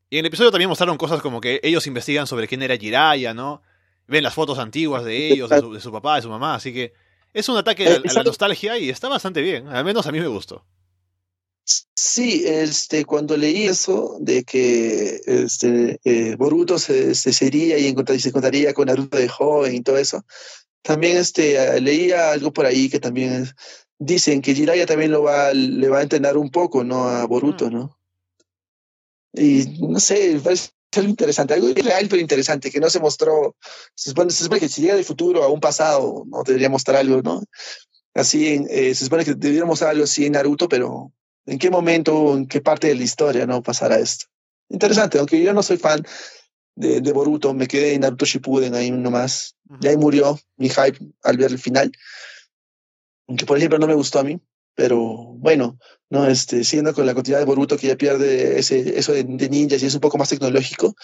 y 0.09 0.17
en 0.17 0.19
el 0.21 0.27
episodio 0.27 0.51
también 0.51 0.69
mostraron 0.69 0.97
cosas 0.97 1.21
como 1.21 1.41
que 1.41 1.59
ellos 1.63 1.85
investigan 1.85 2.27
sobre 2.27 2.47
quién 2.47 2.61
era 2.63 2.77
Jiraiya, 2.77 3.33
¿no? 3.33 3.61
Ven 4.07 4.23
las 4.23 4.33
fotos 4.33 4.57
antiguas 4.59 5.03
de 5.03 5.31
ellos, 5.31 5.49
de 5.49 5.59
su, 5.59 5.73
de 5.73 5.81
su 5.81 5.91
papá, 5.91 6.15
de 6.15 6.21
su 6.21 6.29
mamá, 6.29 6.55
así 6.55 6.73
que 6.73 6.93
es 7.33 7.49
un 7.49 7.57
ataque 7.57 7.87
a, 7.87 7.95
a 7.95 8.13
la 8.13 8.23
nostalgia 8.23 8.77
y 8.77 8.89
está 8.89 9.09
bastante 9.09 9.41
bien, 9.41 9.67
al 9.67 9.83
menos 9.85 10.07
a 10.07 10.11
mí 10.11 10.19
me 10.19 10.27
gustó. 10.27 10.65
Sí, 11.93 12.43
este, 12.45 13.03
cuando 13.03 13.35
leí 13.35 13.63
eso 13.65 14.15
de 14.21 14.45
que 14.45 15.19
este, 15.25 15.99
eh, 16.05 16.35
Boruto 16.37 16.79
se, 16.79 17.13
se 17.13 17.33
sería 17.33 17.77
y 17.77 17.87
encontrar- 17.87 18.17
se 18.19 18.29
encontraría 18.29 18.73
con 18.73 18.85
Naruto 18.87 19.17
de 19.17 19.27
joven 19.27 19.75
y 19.75 19.81
todo 19.81 19.97
eso, 19.97 20.23
también 20.81 21.17
este, 21.17 21.81
leía 21.81 22.31
algo 22.31 22.53
por 22.53 22.65
ahí 22.65 22.89
que 22.89 22.99
también 23.01 23.33
es- 23.43 23.55
dicen 23.99 24.41
que 24.41 24.55
Jiraiya 24.55 24.85
también 24.85 25.11
lo 25.11 25.23
va, 25.23 25.51
le 25.53 25.89
va 25.89 25.99
a 25.99 26.03
entrenar 26.03 26.37
un 26.37 26.49
poco, 26.51 26.85
¿no? 26.85 27.09
A 27.09 27.25
Boruto, 27.25 27.69
Mm. 27.69 27.73
¿no? 27.73 27.99
Y 29.33 29.65
no 29.81 29.99
sé, 29.99 30.39
parece 30.89 30.99
algo 30.99 31.09
interesante, 31.09 31.53
algo 31.53 31.69
irreal 31.69 32.07
pero 32.09 32.21
interesante, 32.21 32.71
que 32.71 32.79
no 32.79 32.89
se 32.89 32.99
mostró, 32.99 33.55
se 33.95 34.09
supone, 34.09 34.31
se 34.31 34.43
supone 34.43 34.59
que 34.59 34.69
si 34.69 34.81
llega 34.81 34.95
del 34.95 35.05
futuro 35.05 35.43
a 35.43 35.49
un 35.49 35.59
pasado, 35.59 36.23
no 36.27 36.43
debería 36.43 36.69
mostrar 36.69 36.97
algo, 36.97 37.21
¿no? 37.21 37.43
Así, 38.13 38.65
eh, 38.69 38.95
se 38.95 39.05
supone 39.05 39.23
que 39.23 39.35
debería 39.35 39.65
mostrar 39.65 39.91
algo 39.91 40.05
así 40.05 40.25
en 40.25 40.33
Naruto, 40.33 40.67
pero 40.67 41.11
¿en 41.45 41.59
qué 41.59 41.69
momento, 41.69 42.35
en 42.35 42.47
qué 42.47 42.61
parte 42.61 42.87
de 42.87 42.95
la 42.95 43.03
historia 43.03 43.45
no 43.45 43.61
pasará 43.61 43.99
esto? 43.99 44.25
Interesante, 44.69 45.19
aunque 45.19 45.41
yo 45.41 45.53
no 45.53 45.61
soy 45.61 45.77
fan 45.77 46.03
de, 46.75 47.01
de 47.01 47.11
Boruto, 47.13 47.53
me 47.53 47.67
quedé 47.67 47.93
en 47.93 48.01
Naruto 48.01 48.25
Shippuden 48.25 48.75
ahí 48.75 48.91
nomás, 48.91 49.55
y 49.81 49.87
ahí 49.87 49.97
murió 49.97 50.39
mi 50.57 50.69
hype 50.69 50.99
al 51.23 51.37
ver 51.37 51.51
el 51.51 51.59
final, 51.59 51.91
aunque 53.27 53.45
por 53.45 53.57
ejemplo 53.57 53.77
no 53.77 53.87
me 53.87 53.93
gustó 53.93 54.19
a 54.19 54.23
mí, 54.23 54.39
pero 54.77 54.99
bueno, 55.39 55.79
no 56.11 56.27
este, 56.27 56.63
siguiendo 56.63 56.93
con 56.93 57.07
la 57.07 57.15
continuidad 57.15 57.39
de 57.39 57.45
Boruto 57.45 57.77
que 57.77 57.87
ya 57.87 57.95
pierde 57.95 58.59
ese, 58.59 58.97
eso 58.97 59.11
de, 59.11 59.23
de 59.23 59.49
ninjas 59.49 59.81
y 59.81 59.87
es 59.87 59.95
un 59.95 59.99
poco 59.99 60.19
más 60.19 60.29
tecnológico, 60.29 60.95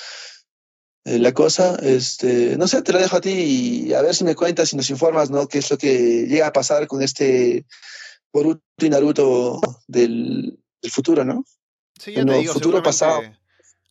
eh, 1.06 1.18
la 1.18 1.34
cosa, 1.34 1.76
este, 1.82 2.56
no 2.56 2.68
sé, 2.68 2.84
te 2.84 2.94
la 2.94 3.00
dejo 3.00 3.18
a 3.18 3.22
ti 3.22 3.32
y 3.32 3.94
a 3.96 4.04
ver 4.04 4.14
si 4.14 4.24
me 4.24 4.36
cuentas 4.36 4.72
y 4.72 4.78
nos 4.78 4.92
informas, 4.92 5.32
¿no? 5.32 5.48
¿Qué 5.48 5.58
es 5.58 5.72
lo 5.72 5.78
que 5.78 6.28
llega 6.28 6.46
a 6.46 6.54
pasar 6.54 6.86
con 6.86 7.02
este 7.02 7.66
Boruto 8.32 8.62
y 8.78 8.90
Naruto 8.90 9.60
del, 9.88 10.60
del 10.80 10.92
futuro, 10.92 11.26
¿no? 11.26 11.44
Sí, 12.00 12.14
ya 12.14 12.24
te 12.24 12.38
digo, 12.38 12.54
futuro, 12.54 12.84
pasado. 12.84 13.24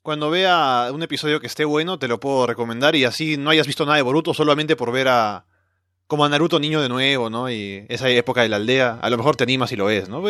Cuando 0.01 0.31
vea 0.31 0.91
un 0.95 1.03
episodio 1.03 1.41
que 1.41 1.49
esté 1.49 1.65
bueno, 1.65 1.99
te 1.99 2.07
lo 2.07 2.21
puedo 2.21 2.47
recomendar 2.47 2.95
y 2.95 3.05
así 3.05 3.37
no 3.37 3.51
hayas 3.51 3.67
visto 3.67 3.85
nada 3.85 3.97
de 3.97 4.03
Boruto 4.03 4.33
solamente 4.33 4.77
por 4.77 4.93
ver 4.93 5.09
a 5.09 5.45
como 6.07 6.25
a 6.25 6.29
Naruto 6.29 6.61
niño 6.61 6.81
de 6.83 6.89
nuevo, 6.89 7.31
¿no? 7.31 7.51
Y 7.51 7.87
esa 7.89 8.09
época 8.09 8.43
de 8.43 8.49
la 8.49 8.57
aldea, 8.57 8.99
a 9.01 9.11
lo 9.11 9.17
mejor 9.17 9.37
te 9.37 9.45
animas 9.45 9.73
y 9.73 9.77
lo 9.77 9.87
ves, 9.87 10.09
¿no? 10.09 10.23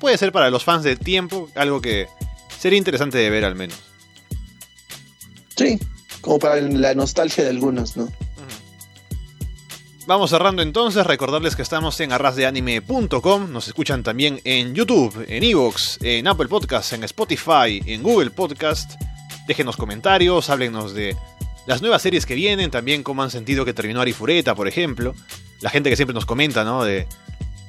Puede 0.00 0.18
ser 0.18 0.32
para 0.32 0.50
los 0.50 0.64
fans 0.64 0.82
de 0.82 0.96
tiempo 0.96 1.48
algo 1.54 1.80
que 1.80 2.08
sería 2.58 2.78
interesante 2.78 3.18
de 3.18 3.30
ver 3.30 3.44
al 3.44 3.54
menos. 3.54 3.78
Sí, 5.56 5.78
como 6.20 6.38
para 6.38 6.60
la 6.60 6.94
nostalgia 6.94 7.44
de 7.44 7.50
algunos, 7.50 7.96
¿no? 7.96 8.08
Vamos 10.06 10.30
cerrando 10.30 10.62
entonces, 10.62 11.06
recordarles 11.06 11.54
que 11.54 11.62
estamos 11.62 12.00
en 12.00 12.10
arrasdeanime.com, 12.10 13.52
nos 13.52 13.68
escuchan 13.68 14.02
también 14.02 14.40
en 14.42 14.74
YouTube, 14.74 15.24
en 15.28 15.44
Evox, 15.44 15.98
en 16.02 16.26
Apple 16.26 16.48
Podcasts, 16.48 16.94
en 16.94 17.04
Spotify, 17.04 17.80
en 17.86 18.02
Google 18.02 18.30
Podcast. 18.30 19.00
Déjenos 19.46 19.76
comentarios, 19.76 20.50
háblenos 20.50 20.94
de 20.94 21.16
las 21.70 21.82
nuevas 21.82 22.02
series 22.02 22.26
que 22.26 22.34
vienen, 22.34 22.68
también 22.68 23.04
cómo 23.04 23.22
han 23.22 23.30
sentido 23.30 23.64
que 23.64 23.72
terminó 23.72 24.00
Arifureta, 24.00 24.56
por 24.56 24.66
ejemplo. 24.66 25.14
La 25.60 25.70
gente 25.70 25.88
que 25.88 25.94
siempre 25.94 26.14
nos 26.14 26.26
comenta, 26.26 26.64
¿no? 26.64 26.82
De, 26.82 27.06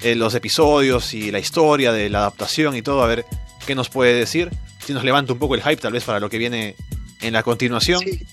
eh, 0.02 0.16
los 0.16 0.34
episodios 0.34 1.14
y 1.14 1.30
la 1.30 1.38
historia 1.38 1.92
de 1.92 2.10
la 2.10 2.22
adaptación 2.22 2.76
y 2.76 2.82
todo, 2.82 3.04
a 3.04 3.08
ver 3.08 3.26
qué 3.68 3.76
nos 3.76 3.90
puede 3.90 4.16
decir. 4.16 4.50
Si 4.84 4.92
nos 4.92 5.04
levanta 5.04 5.34
un 5.34 5.38
poco 5.38 5.54
el 5.54 5.62
hype 5.62 5.76
tal 5.76 5.94
vez 5.94 6.04
para 6.04 6.20
lo 6.20 6.32
que 6.32 6.40
viene 6.40 6.76
en 7.22 7.34
la 7.34 7.44
continuación. 7.44 8.00
Sí. 8.00 8.26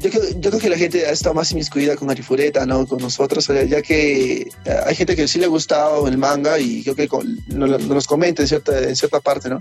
yo, 0.00 0.10
creo 0.50 0.58
que 0.58 0.68
la 0.68 0.76
gente 0.76 1.06
ha 1.06 1.12
estado 1.12 1.34
más 1.34 1.50
inmiscuida 1.52 1.96
con 1.96 2.10
Arifureta, 2.10 2.66
¿no? 2.66 2.86
Con 2.86 2.98
nosotros, 2.98 3.48
ya 3.66 3.80
que 3.80 4.42
eh, 4.42 4.48
hay 4.84 4.94
gente 4.94 5.16
que 5.16 5.26
sí 5.26 5.38
le 5.38 5.46
ha 5.46 5.48
gustado 5.48 6.06
el 6.08 6.18
manga 6.18 6.58
y 6.58 6.82
creo 6.82 6.94
que 6.94 7.08
nos, 7.48 8.06
comenta 8.06 8.42
en 8.42 8.48
cierta, 8.48 8.78
en 8.82 8.94
cierta 8.94 9.20
parte, 9.20 9.48
¿no? 9.48 9.58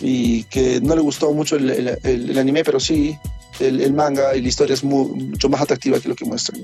Y 0.00 0.42
que 0.44 0.80
no 0.80 0.96
le 0.96 1.00
gustó 1.00 1.32
mucho 1.32 1.54
el, 1.54 2.36
anime, 2.36 2.64
pero 2.64 2.80
sí 2.80 3.16
el, 3.60 3.92
manga 3.92 4.34
y 4.36 4.42
la 4.42 4.48
historia 4.48 4.74
es 4.74 4.84
mucho 4.84 5.48
más 5.48 5.60
atractiva 5.60 6.00
que 6.00 6.08
lo 6.08 6.14
que 6.14 6.24
muestran. 6.24 6.62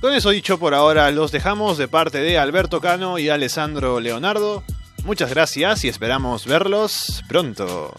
Con 0.00 0.14
eso 0.14 0.30
dicho 0.30 0.58
por 0.58 0.74
ahora, 0.74 1.10
los 1.10 1.32
dejamos 1.32 1.76
de 1.76 1.88
parte 1.88 2.18
de 2.18 2.38
Alberto 2.38 2.80
Cano 2.80 3.18
y 3.18 3.28
Alessandro 3.28 3.98
Leonardo. 4.00 4.62
Muchas 5.04 5.30
gracias 5.30 5.84
y 5.84 5.88
esperamos 5.88 6.46
verlos 6.46 7.22
pronto. 7.28 7.94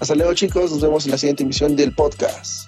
Hasta 0.00 0.14
luego 0.14 0.34
chicos, 0.34 0.70
nos 0.70 0.80
vemos 0.80 1.04
en 1.06 1.12
la 1.12 1.18
siguiente 1.18 1.42
emisión 1.42 1.76
del 1.76 1.94
podcast. 1.94 2.67